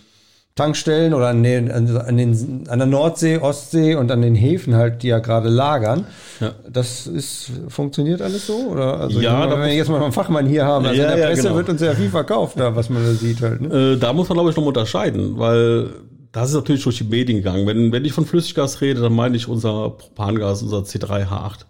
Tankstellen 0.54 1.14
oder 1.14 1.28
an, 1.28 1.42
den, 1.42 1.68
an, 1.72 2.16
den, 2.16 2.68
an 2.68 2.78
der 2.78 2.86
Nordsee, 2.86 3.38
Ostsee 3.38 3.96
und 3.96 4.12
an 4.12 4.22
den 4.22 4.36
Häfen 4.36 4.76
halt, 4.76 5.02
die 5.02 5.08
ja 5.08 5.18
gerade 5.18 5.48
lagern. 5.48 6.06
Ja. 6.38 6.52
Das 6.70 7.08
ist, 7.08 7.50
funktioniert 7.66 8.22
alles 8.22 8.46
so? 8.46 8.68
Oder? 8.70 9.00
Also 9.00 9.20
ja, 9.20 9.50
wenn 9.50 9.58
wir 9.58 9.74
jetzt 9.74 9.90
mal 9.90 10.00
einen 10.00 10.12
Fachmann 10.12 10.46
hier 10.46 10.64
haben, 10.64 10.86
also 10.86 11.02
ja, 11.02 11.10
in 11.10 11.16
der 11.16 11.26
Presse 11.26 11.42
ja, 11.42 11.48
genau. 11.48 11.56
wird 11.56 11.68
uns 11.70 11.80
ja 11.80 11.94
viel 11.94 12.10
verkauft, 12.10 12.60
da, 12.60 12.76
was 12.76 12.88
man 12.88 13.04
da 13.04 13.12
sieht 13.14 13.42
halt. 13.42 13.62
Ne? 13.62 13.94
Äh, 13.94 13.96
da 13.98 14.12
muss 14.12 14.28
man, 14.28 14.36
glaube 14.36 14.50
ich, 14.50 14.56
noch 14.56 14.64
unterscheiden, 14.64 15.36
weil 15.36 15.90
das 16.34 16.48
ist 16.48 16.56
natürlich 16.56 16.82
durch 16.82 16.98
die 16.98 17.04
Medien 17.04 17.38
gegangen. 17.38 17.64
Wenn, 17.64 17.92
wenn 17.92 18.04
ich 18.04 18.12
von 18.12 18.26
Flüssiggas 18.26 18.80
rede, 18.80 19.00
dann 19.00 19.14
meine 19.14 19.36
ich 19.36 19.46
unser 19.46 19.90
Propangas, 19.90 20.62
unser 20.62 20.78
C3H8. 20.78 21.60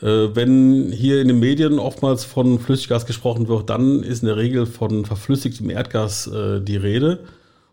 Äh, 0.00 0.36
wenn 0.36 0.92
hier 0.92 1.20
in 1.20 1.26
den 1.26 1.40
Medien 1.40 1.80
oftmals 1.80 2.24
von 2.24 2.60
Flüssiggas 2.60 3.04
gesprochen 3.04 3.48
wird, 3.48 3.68
dann 3.68 4.04
ist 4.04 4.22
in 4.22 4.28
der 4.28 4.36
Regel 4.36 4.66
von 4.66 5.04
verflüssigtem 5.04 5.70
Erdgas 5.70 6.28
äh, 6.28 6.60
die 6.60 6.76
Rede. 6.76 7.24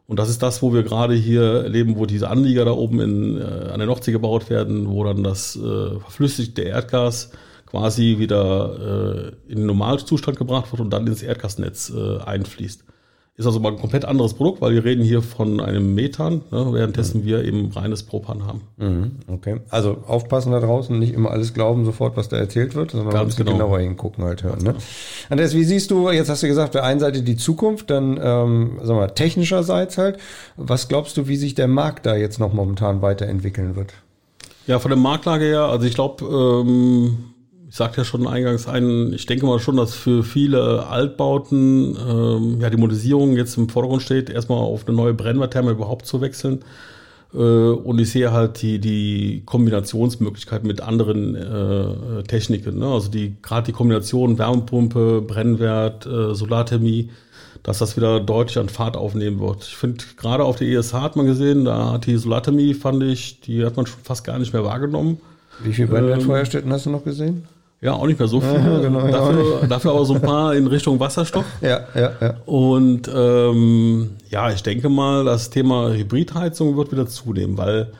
Und 0.08 0.17
das 0.17 0.30
ist 0.30 0.41
das, 0.41 0.63
wo 0.63 0.74
wir 0.74 0.82
gerade 0.82 1.13
hier 1.13 1.43
erleben, 1.43 1.98
wo 1.98 2.08
diese 2.08 2.32
Anlieger 2.32 2.65
da 2.65 2.72
oben 2.72 3.00
in, 3.00 3.38
äh, 3.38 3.69
an 3.72 3.78
der 3.78 3.86
Nordsee 3.86 4.12
gebaut 4.12 4.50
werden, 4.50 4.89
wo 4.89 5.04
dann 5.04 5.24
das 5.24 5.56
äh, 5.56 6.00
verflüssigte 6.00 6.63
Erdgas 6.63 7.30
quasi 7.67 8.15
wieder 8.17 9.36
äh, 9.48 9.52
in 9.52 9.60
den 9.60 9.67
Normalzustand 9.67 10.39
gebracht 10.39 10.72
wird 10.72 10.82
und 10.82 10.89
dann 10.89 11.06
ins 11.06 11.22
Erdgasnetz 11.22 11.93
äh, 11.96 12.17
einfließt. 12.24 12.86
Ist 13.36 13.48
also 13.48 13.60
mal 13.60 13.72
ein 13.72 13.80
komplett 13.80 14.06
anderes 14.06 14.36
Produkt, 14.36 14.62
weil 14.62 14.74
wir 14.74 14.86
reden 14.86 15.04
hier 15.04 15.24
von 15.24 15.60
einem 15.60 15.96
Methan, 15.96 16.43
ne, 16.52 16.67
währenddessen 16.72 17.22
mhm. 17.22 17.26
wir 17.26 17.43
eben 17.43 17.72
reines 17.72 18.04
Propan 18.04 18.46
haben. 18.46 18.62
Mhm, 18.78 19.12
okay. 19.26 19.62
Also 19.72 20.04
aufpassen 20.06 20.52
da 20.52 20.60
draußen, 20.60 21.00
nicht 21.00 21.15
immer 21.15 21.32
alles 21.32 21.56
glauben 21.56 21.84
sofort, 21.84 22.15
was 22.15 22.30
da 22.30 22.38
erzählt 22.38 22.76
wird, 22.76 22.91
sondern 22.91 23.10
Ganz 23.10 23.22
ein 23.22 23.28
bisschen 23.30 23.46
genau. 23.46 23.58
genauer 23.58 23.80
hingucken 23.80 24.24
halt 24.24 24.43
hören. 24.43 24.60
Ne? 24.60 24.74
Genau. 24.74 24.84
Andreas, 25.30 25.56
wie 25.56 25.63
siehst 25.63 25.89
du, 25.89 26.12
jetzt 26.12 26.30
hast 26.30 26.43
du 26.43 26.48
gesagt, 26.48 26.67
auf 26.67 26.72
der 26.74 26.84
einen 26.84 27.00
Seite 27.00 27.24
die 27.24 27.36
Zukunft, 27.36 27.89
dann 27.89 28.19
ähm, 28.22 28.80
sagen 28.84 29.00
wir, 29.00 29.15
technischerseits 29.15 29.98
halt. 29.98 30.19
Was 30.56 30.88
glaubst 30.88 31.17
du, 31.17 31.28
wie 31.28 31.36
sich 31.36 31.56
der 31.56 31.67
Markt 31.67 32.06
da 32.06 32.15
jetzt 32.15 32.39
noch 32.39 32.54
momentan 32.54 33.02
weiterentwickeln 33.02 33.76
wird? 33.76 33.93
Ja, 34.67 34.78
von 34.78 34.89
der 34.89 35.00
Marktlage 35.00 35.46
her, 35.46 35.63
also 35.63 35.88
ich 35.88 35.96
glaube, 35.96 36.24
ähm, 36.24 37.33
ich 37.74 37.78
sagte 37.80 38.02
ja 38.02 38.06
schon 38.06 38.28
eingangs 38.28 38.68
ein, 38.68 39.14
ich 39.14 39.26
denke 39.26 39.48
mal 39.48 39.58
schon, 39.58 39.78
dass 39.78 39.96
für 39.96 40.24
viele 40.24 40.86
Altbauten 40.86 41.98
ähm, 42.08 42.62
ja 42.62 42.70
die 42.70 42.78
Modernisierung 42.78 43.36
jetzt 43.36 43.58
im 43.58 43.68
Vordergrund 43.68 44.04
steht, 44.04 44.30
erstmal 44.30 44.60
auf 44.60 44.88
eine 44.88 44.96
neue 44.96 45.16
Brennwerttherme 45.16 45.72
überhaupt 45.72 46.06
zu 46.06 46.22
wechseln. 46.22 46.64
Äh, 47.34 47.38
und 47.38 48.00
ich 48.00 48.12
sehe 48.12 48.32
halt 48.32 48.62
die, 48.62 48.78
die 48.78 49.42
Kombinationsmöglichkeit 49.48 50.64
mit 50.66 50.82
anderen 50.82 51.34
äh, 51.34 52.22
Techniken. 52.26 52.78
Ne? 52.78 52.86
Also 52.86 53.10
die 53.10 53.38
gerade 53.42 53.66
die 53.66 53.72
Kombination 53.72 54.38
Wärmepumpe, 54.38 55.24
Brennwert, 55.24 56.06
äh, 56.06 56.36
Solarthermie, 56.36 57.10
dass 57.64 57.80
das 57.80 57.98
wieder 57.98 58.20
deutlich 58.20 58.60
an 58.60 58.70
Fahrt 58.70 58.96
aufnehmen 58.96 59.40
wird. 59.40 59.64
Ich 59.64 59.78
finde, 59.78 60.04
gerade 60.16 60.44
auf 60.44 60.58
der 60.58 60.68
ESH 60.68 60.94
hat 60.94 61.16
man 61.16 61.26
gesehen, 61.26 61.66
da 61.66 61.94
hat 61.94 62.06
die 62.06 62.18
Solarthermie, 62.18 62.76
fand 62.76 63.02
ich, 63.02 63.42
die 63.42 63.66
hat 63.66 63.78
man 63.78 63.88
schon 63.88 64.02
fast 64.04 64.24
gar 64.24 64.38
nicht 64.38 64.54
mehr 64.54 64.64
wahrgenommen. 64.64 65.18
Wie 65.64 65.74
viele 65.74 65.88
Brennwertfeuerstätten 65.88 66.70
ähm, 66.70 66.76
hast 66.76 66.86
du 66.86 66.92
noch 66.92 67.04
gesehen? 67.04 67.48
Ja, 67.84 67.93
auch 67.93 68.08
nicht 68.08 68.17
mehr 68.17 68.28
so 68.28 68.39
viel. 68.39 68.50
Ja, 68.54 68.80
genau, 68.80 69.08
dafür, 69.08 69.62
ja 69.62 69.67
dafür 69.67 69.91
aber 69.91 70.06
so 70.06 70.15
ein 70.15 70.22
paar 70.22 70.56
in 70.56 70.67
Richtung 70.67 71.00
Wasserstoff. 71.00 71.46
Ja, 71.62 71.82
ja, 71.93 72.12
ja. 72.19 72.36
Und 72.46 73.12
ähm, 73.13 74.12
ja, 74.30 74.52
ich 74.52 74.63
denke 74.63 74.89
mal, 74.89 75.26
das 75.26 75.50
Thema 75.50 75.91
Hybridheizung 75.91 76.78
wird 76.78 76.91
wieder 76.91 77.08
zunehmen, 77.08 77.58
weil 77.58 77.91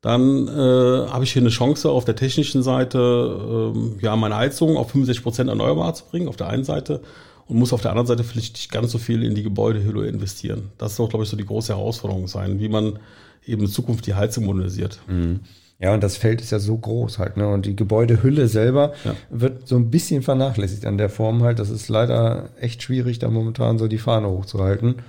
dann 0.00 0.48
äh, 0.48 1.08
habe 1.10 1.22
ich 1.22 1.32
hier 1.32 1.42
eine 1.42 1.50
Chance 1.50 1.88
auf 1.88 2.04
der 2.04 2.16
technischen 2.16 2.64
Seite, 2.64 3.72
äh, 3.74 4.04
ja, 4.04 4.16
meine 4.16 4.36
Heizung 4.36 4.76
auf 4.76 4.90
65 4.90 5.22
Prozent 5.22 5.48
erneuerbar 5.48 5.94
zu 5.94 6.04
bringen, 6.10 6.28
auf 6.28 6.36
der 6.36 6.48
einen 6.48 6.64
Seite 6.64 7.00
und 7.46 7.58
muss 7.58 7.72
auf 7.72 7.82
der 7.82 7.92
anderen 7.92 8.08
Seite 8.08 8.24
vielleicht 8.24 8.54
nicht 8.54 8.72
ganz 8.72 8.90
so 8.90 8.98
viel 8.98 9.22
in 9.22 9.36
die 9.36 9.44
Gebäudehülle 9.44 10.08
investieren. 10.08 10.70
Das 10.78 10.98
wird, 10.98 11.10
glaube 11.10 11.24
ich, 11.24 11.30
so 11.30 11.36
die 11.36 11.46
große 11.46 11.72
Herausforderung 11.72 12.26
sein, 12.26 12.58
wie 12.58 12.68
man 12.68 12.98
eben 13.46 13.62
in 13.62 13.68
Zukunft 13.68 14.06
die 14.06 14.14
Heizung 14.14 14.46
modernisiert. 14.46 14.98
Mhm. 15.06 15.40
Ja, 15.82 15.92
und 15.92 16.02
das 16.02 16.16
Feld 16.16 16.40
ist 16.40 16.52
ja 16.52 16.60
so 16.60 16.76
groß 16.76 17.18
halt, 17.18 17.36
ne? 17.36 17.48
Und 17.48 17.66
die 17.66 17.74
Gebäudehülle 17.74 18.46
selber 18.46 18.92
ja. 19.04 19.16
wird 19.30 19.66
so 19.66 19.74
ein 19.74 19.90
bisschen 19.90 20.22
vernachlässigt 20.22 20.86
an 20.86 20.96
der 20.96 21.08
Form 21.08 21.42
halt. 21.42 21.58
Das 21.58 21.70
ist 21.70 21.88
leider 21.88 22.50
echt 22.60 22.84
schwierig, 22.84 23.18
da 23.18 23.28
momentan 23.28 23.78
so 23.78 23.88
die 23.88 23.98
Fahne 23.98 24.28
hochzuhalten. 24.28 25.02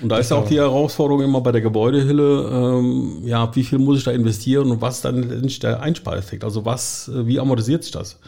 Und 0.00 0.08
da 0.10 0.18
ist 0.18 0.30
ja 0.30 0.36
auch 0.36 0.46
die 0.46 0.58
Herausforderung 0.58 1.22
immer 1.22 1.40
bei 1.40 1.52
der 1.52 1.62
Gebäudehülle, 1.62 2.50
ähm, 2.52 3.22
ja, 3.24 3.54
wie 3.56 3.64
viel 3.64 3.78
muss 3.78 3.98
ich 3.98 4.04
da 4.04 4.12
investieren 4.12 4.70
und 4.70 4.80
was 4.80 4.96
ist 4.96 5.04
dann 5.06 5.48
der 5.62 5.80
Einspareffekt? 5.80 6.44
Also 6.44 6.64
was, 6.64 7.08
äh, 7.08 7.26
wie 7.26 7.40
amortisiert 7.40 7.82
sich 7.82 7.92
das? 7.92 8.18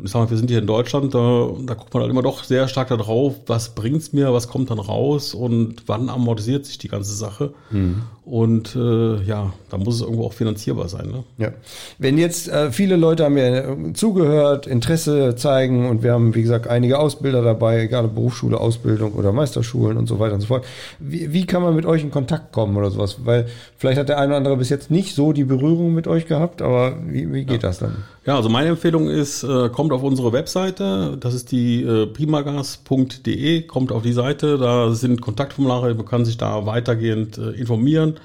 Und 0.00 0.06
ich 0.06 0.12
sage 0.12 0.24
mal, 0.24 0.30
wir 0.30 0.38
sind 0.38 0.48
hier 0.48 0.60
in 0.60 0.66
Deutschland, 0.66 1.14
da, 1.14 1.50
da 1.66 1.74
guckt 1.74 1.92
man 1.92 2.02
halt 2.02 2.10
immer 2.10 2.22
doch 2.22 2.42
sehr 2.42 2.68
stark 2.68 2.88
darauf, 2.88 3.34
was 3.46 3.74
bringt's 3.74 4.14
mir, 4.14 4.32
was 4.32 4.48
kommt 4.48 4.70
dann 4.70 4.78
raus 4.78 5.34
und 5.34 5.82
wann 5.86 6.08
amortisiert 6.08 6.64
sich 6.64 6.78
die 6.78 6.88
ganze 6.88 7.14
Sache. 7.14 7.52
Mhm. 7.70 8.02
Und 8.24 8.76
äh, 8.76 9.22
ja, 9.24 9.52
da 9.70 9.76
muss 9.76 9.96
es 9.96 10.00
irgendwo 10.02 10.24
auch 10.24 10.32
finanzierbar 10.32 10.88
sein. 10.88 11.08
Ne? 11.08 11.24
Ja. 11.36 11.50
Wenn 11.98 12.16
jetzt 12.16 12.48
äh, 12.48 12.70
viele 12.70 12.96
Leute 12.96 13.24
haben 13.24 13.34
mir 13.34 13.76
zugehört, 13.94 14.66
Interesse 14.66 15.34
zeigen 15.34 15.88
und 15.88 16.02
wir 16.02 16.12
haben, 16.12 16.34
wie 16.34 16.42
gesagt, 16.42 16.68
einige 16.68 16.98
Ausbilder 16.98 17.42
dabei, 17.42 17.80
egal 17.80 18.06
ob 18.06 18.14
Berufsschule, 18.14 18.58
Ausbildung 18.58 19.14
oder 19.14 19.32
Meisterschulen 19.32 19.98
und 19.98 20.06
so 20.06 20.18
weiter 20.18 20.34
und 20.34 20.40
so 20.40 20.46
fort. 20.46 20.64
Wie, 20.98 21.32
wie 21.32 21.44
kann 21.44 21.60
man 21.60 21.74
mit 21.74 21.86
euch 21.86 22.02
in 22.02 22.10
Kontakt 22.10 22.52
kommen 22.52 22.76
oder 22.76 22.90
sowas? 22.90 23.18
Weil 23.24 23.48
vielleicht 23.76 23.98
hat 23.98 24.08
der 24.08 24.18
eine 24.18 24.28
oder 24.28 24.36
andere 24.36 24.56
bis 24.56 24.68
jetzt 24.70 24.90
nicht 24.90 25.14
so 25.14 25.32
die 25.32 25.44
Berührung 25.44 25.92
mit 25.92 26.06
euch 26.06 26.26
gehabt, 26.26 26.62
aber 26.62 26.94
wie, 27.04 27.32
wie 27.32 27.44
geht 27.44 27.62
ja. 27.62 27.68
das 27.68 27.80
dann? 27.80 28.04
Ja, 28.26 28.36
also 28.36 28.50
meine 28.50 28.68
Empfehlung 28.68 29.08
ist, 29.08 29.44
äh, 29.44 29.70
kommt 29.70 29.92
auf 29.92 30.02
unsere 30.02 30.34
Webseite, 30.34 31.16
das 31.18 31.32
ist 31.32 31.52
die 31.52 31.82
äh, 31.82 32.06
primagas.de, 32.06 33.62
kommt 33.62 33.92
auf 33.92 34.02
die 34.02 34.12
Seite, 34.12 34.58
da 34.58 34.92
sind 34.92 35.22
Kontaktformulare, 35.22 35.94
man 35.94 36.04
kann 36.04 36.26
sich 36.26 36.36
da 36.36 36.66
weitergehend 36.66 37.38
äh, 37.38 37.50
informieren, 37.52 38.16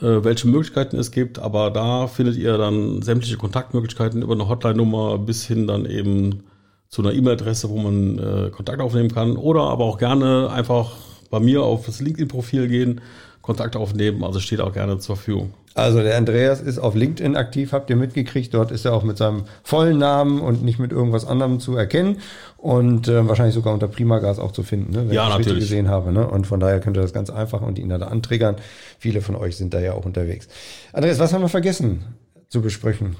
welche 0.00 0.48
Möglichkeiten 0.48 0.96
es 0.96 1.12
gibt, 1.12 1.38
aber 1.38 1.70
da 1.70 2.08
findet 2.08 2.36
ihr 2.36 2.58
dann 2.58 3.02
sämtliche 3.02 3.36
Kontaktmöglichkeiten 3.36 4.22
über 4.22 4.32
eine 4.32 4.48
Hotline-Nummer 4.48 5.16
bis 5.18 5.46
hin 5.46 5.68
dann 5.68 5.86
eben 5.86 6.42
zu 6.88 7.02
einer 7.02 7.12
E-Mail-Adresse, 7.12 7.68
wo 7.70 7.76
man 7.78 8.50
Kontakt 8.50 8.80
aufnehmen 8.80 9.12
kann 9.12 9.36
oder 9.36 9.60
aber 9.60 9.84
auch 9.84 9.98
gerne 9.98 10.50
einfach 10.50 10.96
bei 11.30 11.38
mir 11.38 11.62
auf 11.62 11.86
das 11.86 12.00
LinkedIn-Profil 12.00 12.66
gehen, 12.66 13.00
Kontakt 13.42 13.76
aufnehmen, 13.76 14.24
also 14.24 14.40
steht 14.40 14.60
auch 14.60 14.72
gerne 14.72 14.98
zur 14.98 15.14
Verfügung. 15.14 15.54
Also 15.74 16.02
der 16.02 16.18
Andreas 16.18 16.60
ist 16.60 16.78
auf 16.78 16.94
LinkedIn 16.94 17.34
aktiv, 17.34 17.72
habt 17.72 17.88
ihr 17.88 17.96
mitgekriegt. 17.96 18.52
Dort 18.52 18.70
ist 18.70 18.84
er 18.84 18.92
auch 18.92 19.04
mit 19.04 19.16
seinem 19.16 19.44
vollen 19.62 19.98
Namen 19.98 20.40
und 20.40 20.62
nicht 20.62 20.78
mit 20.78 20.92
irgendwas 20.92 21.24
anderem 21.24 21.60
zu 21.60 21.76
erkennen 21.76 22.18
und 22.58 23.08
äh, 23.08 23.26
wahrscheinlich 23.26 23.54
sogar 23.54 23.72
unter 23.72 23.88
Primagas 23.88 24.38
auch 24.38 24.52
zu 24.52 24.62
finden, 24.62 24.92
ne, 24.92 25.08
wenn 25.08 25.14
ja, 25.14 25.24
ich 25.24 25.28
das 25.30 25.38
richtig 25.38 25.58
gesehen 25.60 25.88
habe. 25.88 26.12
Ne? 26.12 26.26
Und 26.26 26.46
von 26.46 26.60
daher 26.60 26.80
könnt 26.80 26.96
ihr 26.98 27.02
das 27.02 27.14
ganz 27.14 27.30
einfach 27.30 27.62
und 27.62 27.78
ihn 27.78 27.88
da 27.88 27.96
antriggern. 27.96 28.56
Viele 28.98 29.22
von 29.22 29.34
euch 29.34 29.56
sind 29.56 29.72
da 29.72 29.80
ja 29.80 29.94
auch 29.94 30.04
unterwegs. 30.04 30.48
Andreas, 30.92 31.18
was 31.18 31.32
haben 31.32 31.42
wir 31.42 31.48
vergessen 31.48 32.04
zu 32.48 32.60
besprechen? 32.60 33.16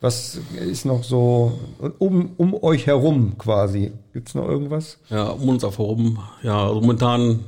Was 0.00 0.40
ist 0.68 0.84
noch 0.84 1.04
so 1.04 1.60
um, 2.00 2.32
um 2.36 2.54
euch 2.54 2.88
herum 2.88 3.38
quasi? 3.38 3.92
Gibt's 4.12 4.34
noch 4.34 4.48
irgendwas? 4.48 4.98
Ja, 5.08 5.28
um 5.28 5.48
uns 5.48 5.62
herum. 5.62 6.18
Ja, 6.42 6.72
momentan, 6.72 7.44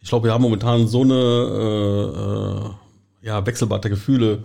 ich 0.00 0.08
glaube, 0.08 0.28
wir 0.28 0.32
haben 0.32 0.40
momentan 0.40 0.86
so 0.88 1.02
eine 1.02 1.14
äh, 1.14 2.68
äh 2.70 2.87
ja, 3.22 3.44
Wechselbad 3.44 3.84
der 3.84 3.90
Gefühle 3.90 4.42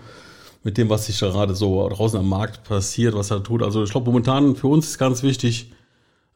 mit 0.64 0.78
dem, 0.78 0.90
was 0.90 1.08
sich 1.08 1.20
gerade 1.20 1.56
so 1.56 1.88
draußen 1.90 2.20
am 2.20 2.30
Markt 2.30 2.64
passiert, 2.64 3.16
was 3.16 3.32
er 3.32 3.44
tut. 3.44 3.62
Also 3.64 3.84
ich 3.84 3.92
glaube, 3.92 4.08
momentan 4.08 4.56
für 4.56 4.68
uns 4.68 4.88
ist 4.88 4.98
ganz 4.98 5.24
wichtig, 5.24 5.72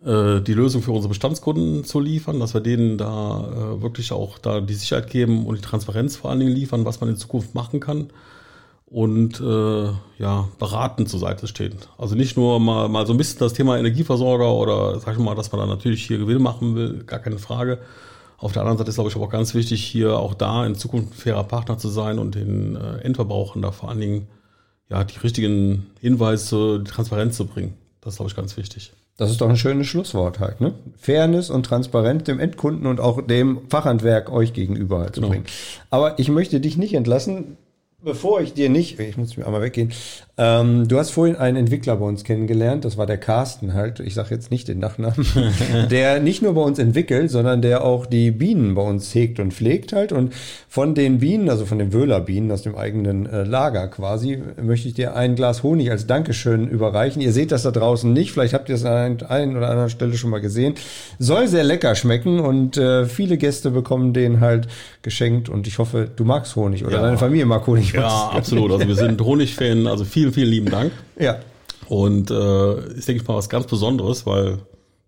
äh, 0.05 0.41
die 0.41 0.53
Lösung 0.53 0.81
für 0.81 0.91
unsere 0.91 1.09
Bestandskunden 1.09 1.83
zu 1.83 1.99
liefern, 1.99 2.39
dass 2.39 2.53
wir 2.53 2.61
denen 2.61 2.97
da 2.97 3.47
äh, 3.47 3.81
wirklich 3.81 4.11
auch 4.11 4.37
da 4.37 4.61
die 4.61 4.73
Sicherheit 4.73 5.09
geben 5.09 5.45
und 5.45 5.55
die 5.55 5.61
Transparenz 5.61 6.17
vor 6.17 6.29
allen 6.29 6.39
Dingen 6.39 6.51
liefern, 6.51 6.85
was 6.85 6.99
man 6.99 7.09
in 7.09 7.17
Zukunft 7.17 7.55
machen 7.55 7.79
kann 7.79 8.09
und 8.85 9.39
äh, 9.41 9.89
ja 10.17 10.47
beratend 10.59 11.09
zur 11.09 11.19
Seite 11.19 11.47
stehen. 11.47 11.75
Also 11.97 12.15
nicht 12.15 12.37
nur 12.37 12.59
mal 12.59 12.87
mal 12.87 13.05
so 13.05 13.13
ein 13.13 13.17
bisschen 13.17 13.39
das 13.39 13.53
Thema 13.53 13.77
Energieversorger 13.77 14.53
oder 14.53 14.99
sag 14.99 15.13
ich 15.13 15.19
mal, 15.19 15.35
dass 15.35 15.51
man 15.51 15.61
da 15.61 15.67
natürlich 15.67 16.05
hier 16.05 16.19
Gewinn 16.19 16.41
machen 16.41 16.75
will, 16.75 17.03
gar 17.03 17.19
keine 17.19 17.39
Frage, 17.39 17.79
auf 18.37 18.51
der 18.51 18.61
anderen 18.61 18.77
Seite 18.77 18.89
ist, 18.89 18.95
glaube 18.95 19.09
ich, 19.09 19.15
aber 19.15 19.25
auch 19.25 19.31
ganz 19.31 19.55
wichtig, 19.55 19.83
hier 19.83 20.17
auch 20.17 20.33
da 20.33 20.65
in 20.65 20.75
Zukunft 20.75 21.11
ein 21.11 21.17
fairer 21.17 21.43
Partner 21.43 21.77
zu 21.77 21.89
sein 21.89 22.19
und 22.19 22.35
den 22.35 22.75
äh, 22.75 22.99
Endverbrauchern 22.99 23.61
da 23.61 23.71
vor 23.71 23.89
allen 23.89 23.99
Dingen 23.99 24.27
ja, 24.89 25.03
die 25.03 25.17
richtigen 25.17 25.87
Hinweise, 25.99 26.79
die 26.79 26.89
Transparenz 26.89 27.35
zu 27.35 27.45
bringen. 27.45 27.73
Das 28.01 28.13
ist, 28.13 28.17
glaube 28.17 28.29
ich, 28.29 28.35
ganz 28.35 28.55
wichtig. 28.55 28.93
Das 29.17 29.31
ist 29.31 29.41
doch 29.41 29.49
ein 29.49 29.57
schönes 29.57 29.87
Schlusswort 29.87 30.39
halt, 30.39 30.61
ne? 30.61 30.75
Fairness 30.95 31.49
und 31.49 31.65
Transparenz 31.65 32.23
dem 32.25 32.39
Endkunden 32.39 32.85
und 32.85 32.99
auch 32.99 33.25
dem 33.25 33.61
Fachhandwerk 33.69 34.31
euch 34.31 34.53
gegenüber 34.53 34.99
halt 34.99 35.15
zu 35.15 35.21
genau. 35.21 35.31
bringen. 35.31 35.45
Aber 35.89 36.19
ich 36.19 36.29
möchte 36.29 36.59
dich 36.59 36.77
nicht 36.77 36.93
entlassen, 36.93 37.57
bevor 38.03 38.41
ich 38.41 38.53
dir 38.53 38.69
nicht, 38.69 38.99
ich 38.99 39.17
muss 39.17 39.37
mir 39.37 39.45
einmal 39.45 39.61
weggehen, 39.61 39.91
ähm, 40.39 40.87
du 40.87 40.99
hast 40.99 41.09
vorhin 41.09 41.35
einen 41.35 41.57
Entwickler 41.57 41.95
bei 41.95 42.05
uns 42.05 42.23
kennengelernt, 42.23 42.85
das 42.85 42.95
war 42.95 43.07
der 43.07 43.17
Carsten 43.17 43.73
halt, 43.73 43.99
ich 44.01 44.13
sage 44.13 44.35
jetzt 44.35 44.51
nicht 44.51 44.67
den 44.67 44.77
Nachnamen, 44.77 45.25
der 45.89 46.19
nicht 46.19 46.43
nur 46.43 46.53
bei 46.53 46.61
uns 46.61 46.77
entwickelt, 46.77 47.31
sondern 47.31 47.63
der 47.63 47.83
auch 47.83 48.05
die 48.05 48.29
Bienen 48.29 48.75
bei 48.75 48.83
uns 48.83 49.15
hegt 49.15 49.39
und 49.39 49.51
pflegt 49.51 49.93
halt. 49.93 50.11
Und 50.11 50.35
von 50.69 50.93
den 50.93 51.17
Bienen, 51.17 51.49
also 51.49 51.65
von 51.65 51.79
den 51.79 51.91
Wöhlerbienen 51.91 52.51
aus 52.51 52.61
dem 52.61 52.75
eigenen 52.75 53.25
äh, 53.25 53.43
Lager 53.43 53.87
quasi, 53.87 54.37
möchte 54.61 54.87
ich 54.87 54.93
dir 54.93 55.15
ein 55.15 55.35
Glas 55.35 55.63
Honig 55.63 55.89
als 55.89 56.05
Dankeschön 56.05 56.67
überreichen. 56.67 57.19
Ihr 57.19 57.31
seht 57.31 57.51
das 57.51 57.63
da 57.63 57.71
draußen 57.71 58.13
nicht, 58.13 58.31
vielleicht 58.31 58.53
habt 58.53 58.69
ihr 58.69 58.75
es 58.75 58.85
an 58.85 59.23
einer 59.23 59.57
oder 59.57 59.71
anderen 59.71 59.89
Stelle 59.89 60.17
schon 60.17 60.29
mal 60.29 60.41
gesehen. 60.41 60.75
Soll 61.17 61.47
sehr 61.47 61.63
lecker 61.63 61.95
schmecken 61.95 62.39
und 62.41 62.77
äh, 62.77 63.07
viele 63.07 63.37
Gäste 63.37 63.71
bekommen 63.71 64.13
den 64.13 64.39
halt 64.39 64.67
geschenkt 65.01 65.49
und 65.49 65.65
ich 65.65 65.79
hoffe, 65.79 66.11
du 66.15 66.25
magst 66.25 66.55
Honig 66.55 66.85
oder 66.85 66.97
ja. 66.97 67.01
deine 67.01 67.17
Familie 67.17 67.47
mag 67.47 67.65
Honig. 67.65 67.86
Ja, 67.93 68.29
absolut. 68.33 68.71
Also 68.71 68.87
wir 68.87 68.95
sind 68.95 69.21
Honigfan, 69.21 69.87
also 69.87 70.03
viel 70.05 70.23
vielen, 70.23 70.33
vielen 70.33 70.49
lieben 70.49 70.69
Dank. 70.71 70.91
Ja. 71.19 71.39
Und 71.87 72.31
äh, 72.31 72.93
ist, 72.97 73.07
denke 73.07 73.21
ich 73.21 73.27
mal, 73.27 73.35
was 73.35 73.47
ganz 73.49 73.65
Besonderes, 73.67 74.25
weil 74.25 74.57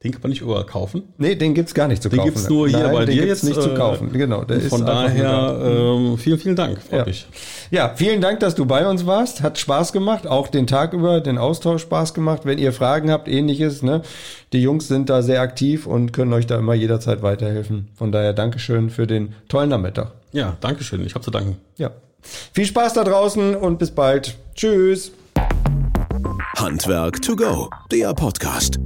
Den 0.01 0.13
kann 0.13 0.21
man 0.21 0.29
nicht 0.29 0.39
überall 0.41 0.65
kaufen. 0.65 1.03
Nee, 1.17 1.35
den 1.35 1.53
gibt's 1.53 1.73
gar 1.73 1.89
nicht 1.89 2.01
zu 2.01 2.07
Den 2.07 2.19
kaufen. 2.19 2.29
gibt's 2.31 2.47
nur 2.49 2.69
hier 2.69 2.79
Nein, 2.79 2.93
bei 2.93 3.03
den 3.05 3.15
dir 3.15 3.25
gibt's 3.25 3.41
jetzt. 3.41 3.49
nicht 3.49 3.61
zu 3.61 3.71
äh, 3.71 3.75
kaufen. 3.75 4.13
Genau, 4.13 4.45
der 4.45 4.55
ist 4.57 4.69
Von 4.69 4.85
daher, 4.85 5.59
ähm, 5.61 6.17
vielen, 6.17 6.39
vielen 6.39 6.55
Dank. 6.55 6.81
Freut 6.81 6.99
Ja. 6.99 7.05
mich. 7.05 7.27
Ja, 7.69 7.91
vielen 7.97 8.21
Dank, 8.21 8.39
dass 8.39 8.55
du 8.55 8.65
bei 8.65 8.87
uns 8.87 9.05
warst. 9.05 9.41
Hat 9.41 9.57
Spaß 9.57 9.91
gemacht, 9.91 10.25
auch 10.25 10.47
den 10.47 10.67
Tag 10.67 10.93
über, 10.93 11.19
den 11.19 11.37
Austausch 11.37 11.81
Spaß 11.81 12.13
gemacht. 12.13 12.43
Wenn 12.45 12.59
ihr 12.59 12.71
Fragen 12.71 13.11
habt, 13.11 13.27
ähnliches, 13.27 13.83
ne? 13.83 14.01
Die 14.53 14.61
Jungs 14.61 14.87
sind 14.87 15.09
da 15.09 15.21
sehr 15.21 15.41
aktiv 15.41 15.85
und 15.85 16.13
können 16.13 16.31
euch 16.31 16.47
da 16.47 16.57
immer 16.57 16.75
jederzeit 16.75 17.21
weiterhelfen. 17.21 17.89
Von 17.95 18.13
daher 18.13 18.31
Dankeschön 18.31 18.89
für 18.89 19.05
den 19.05 19.33
tollen 19.49 19.69
Nachmittag. 19.69 20.13
Ja, 20.31 20.55
Dankeschön. 20.61 21.05
Ich 21.05 21.13
habe 21.13 21.25
zu 21.25 21.31
danken. 21.31 21.57
Ja. 21.77 21.91
Viel 22.53 22.65
Spaß 22.65 22.93
da 22.93 23.03
draußen 23.03 23.55
und 23.55 23.79
bis 23.79 23.91
bald. 23.91 24.37
Tschüss. 24.55 25.11
Handwerk 26.57 27.21
to 27.21 27.35
go, 27.35 27.69
der 27.91 28.13
Podcast. 28.13 28.79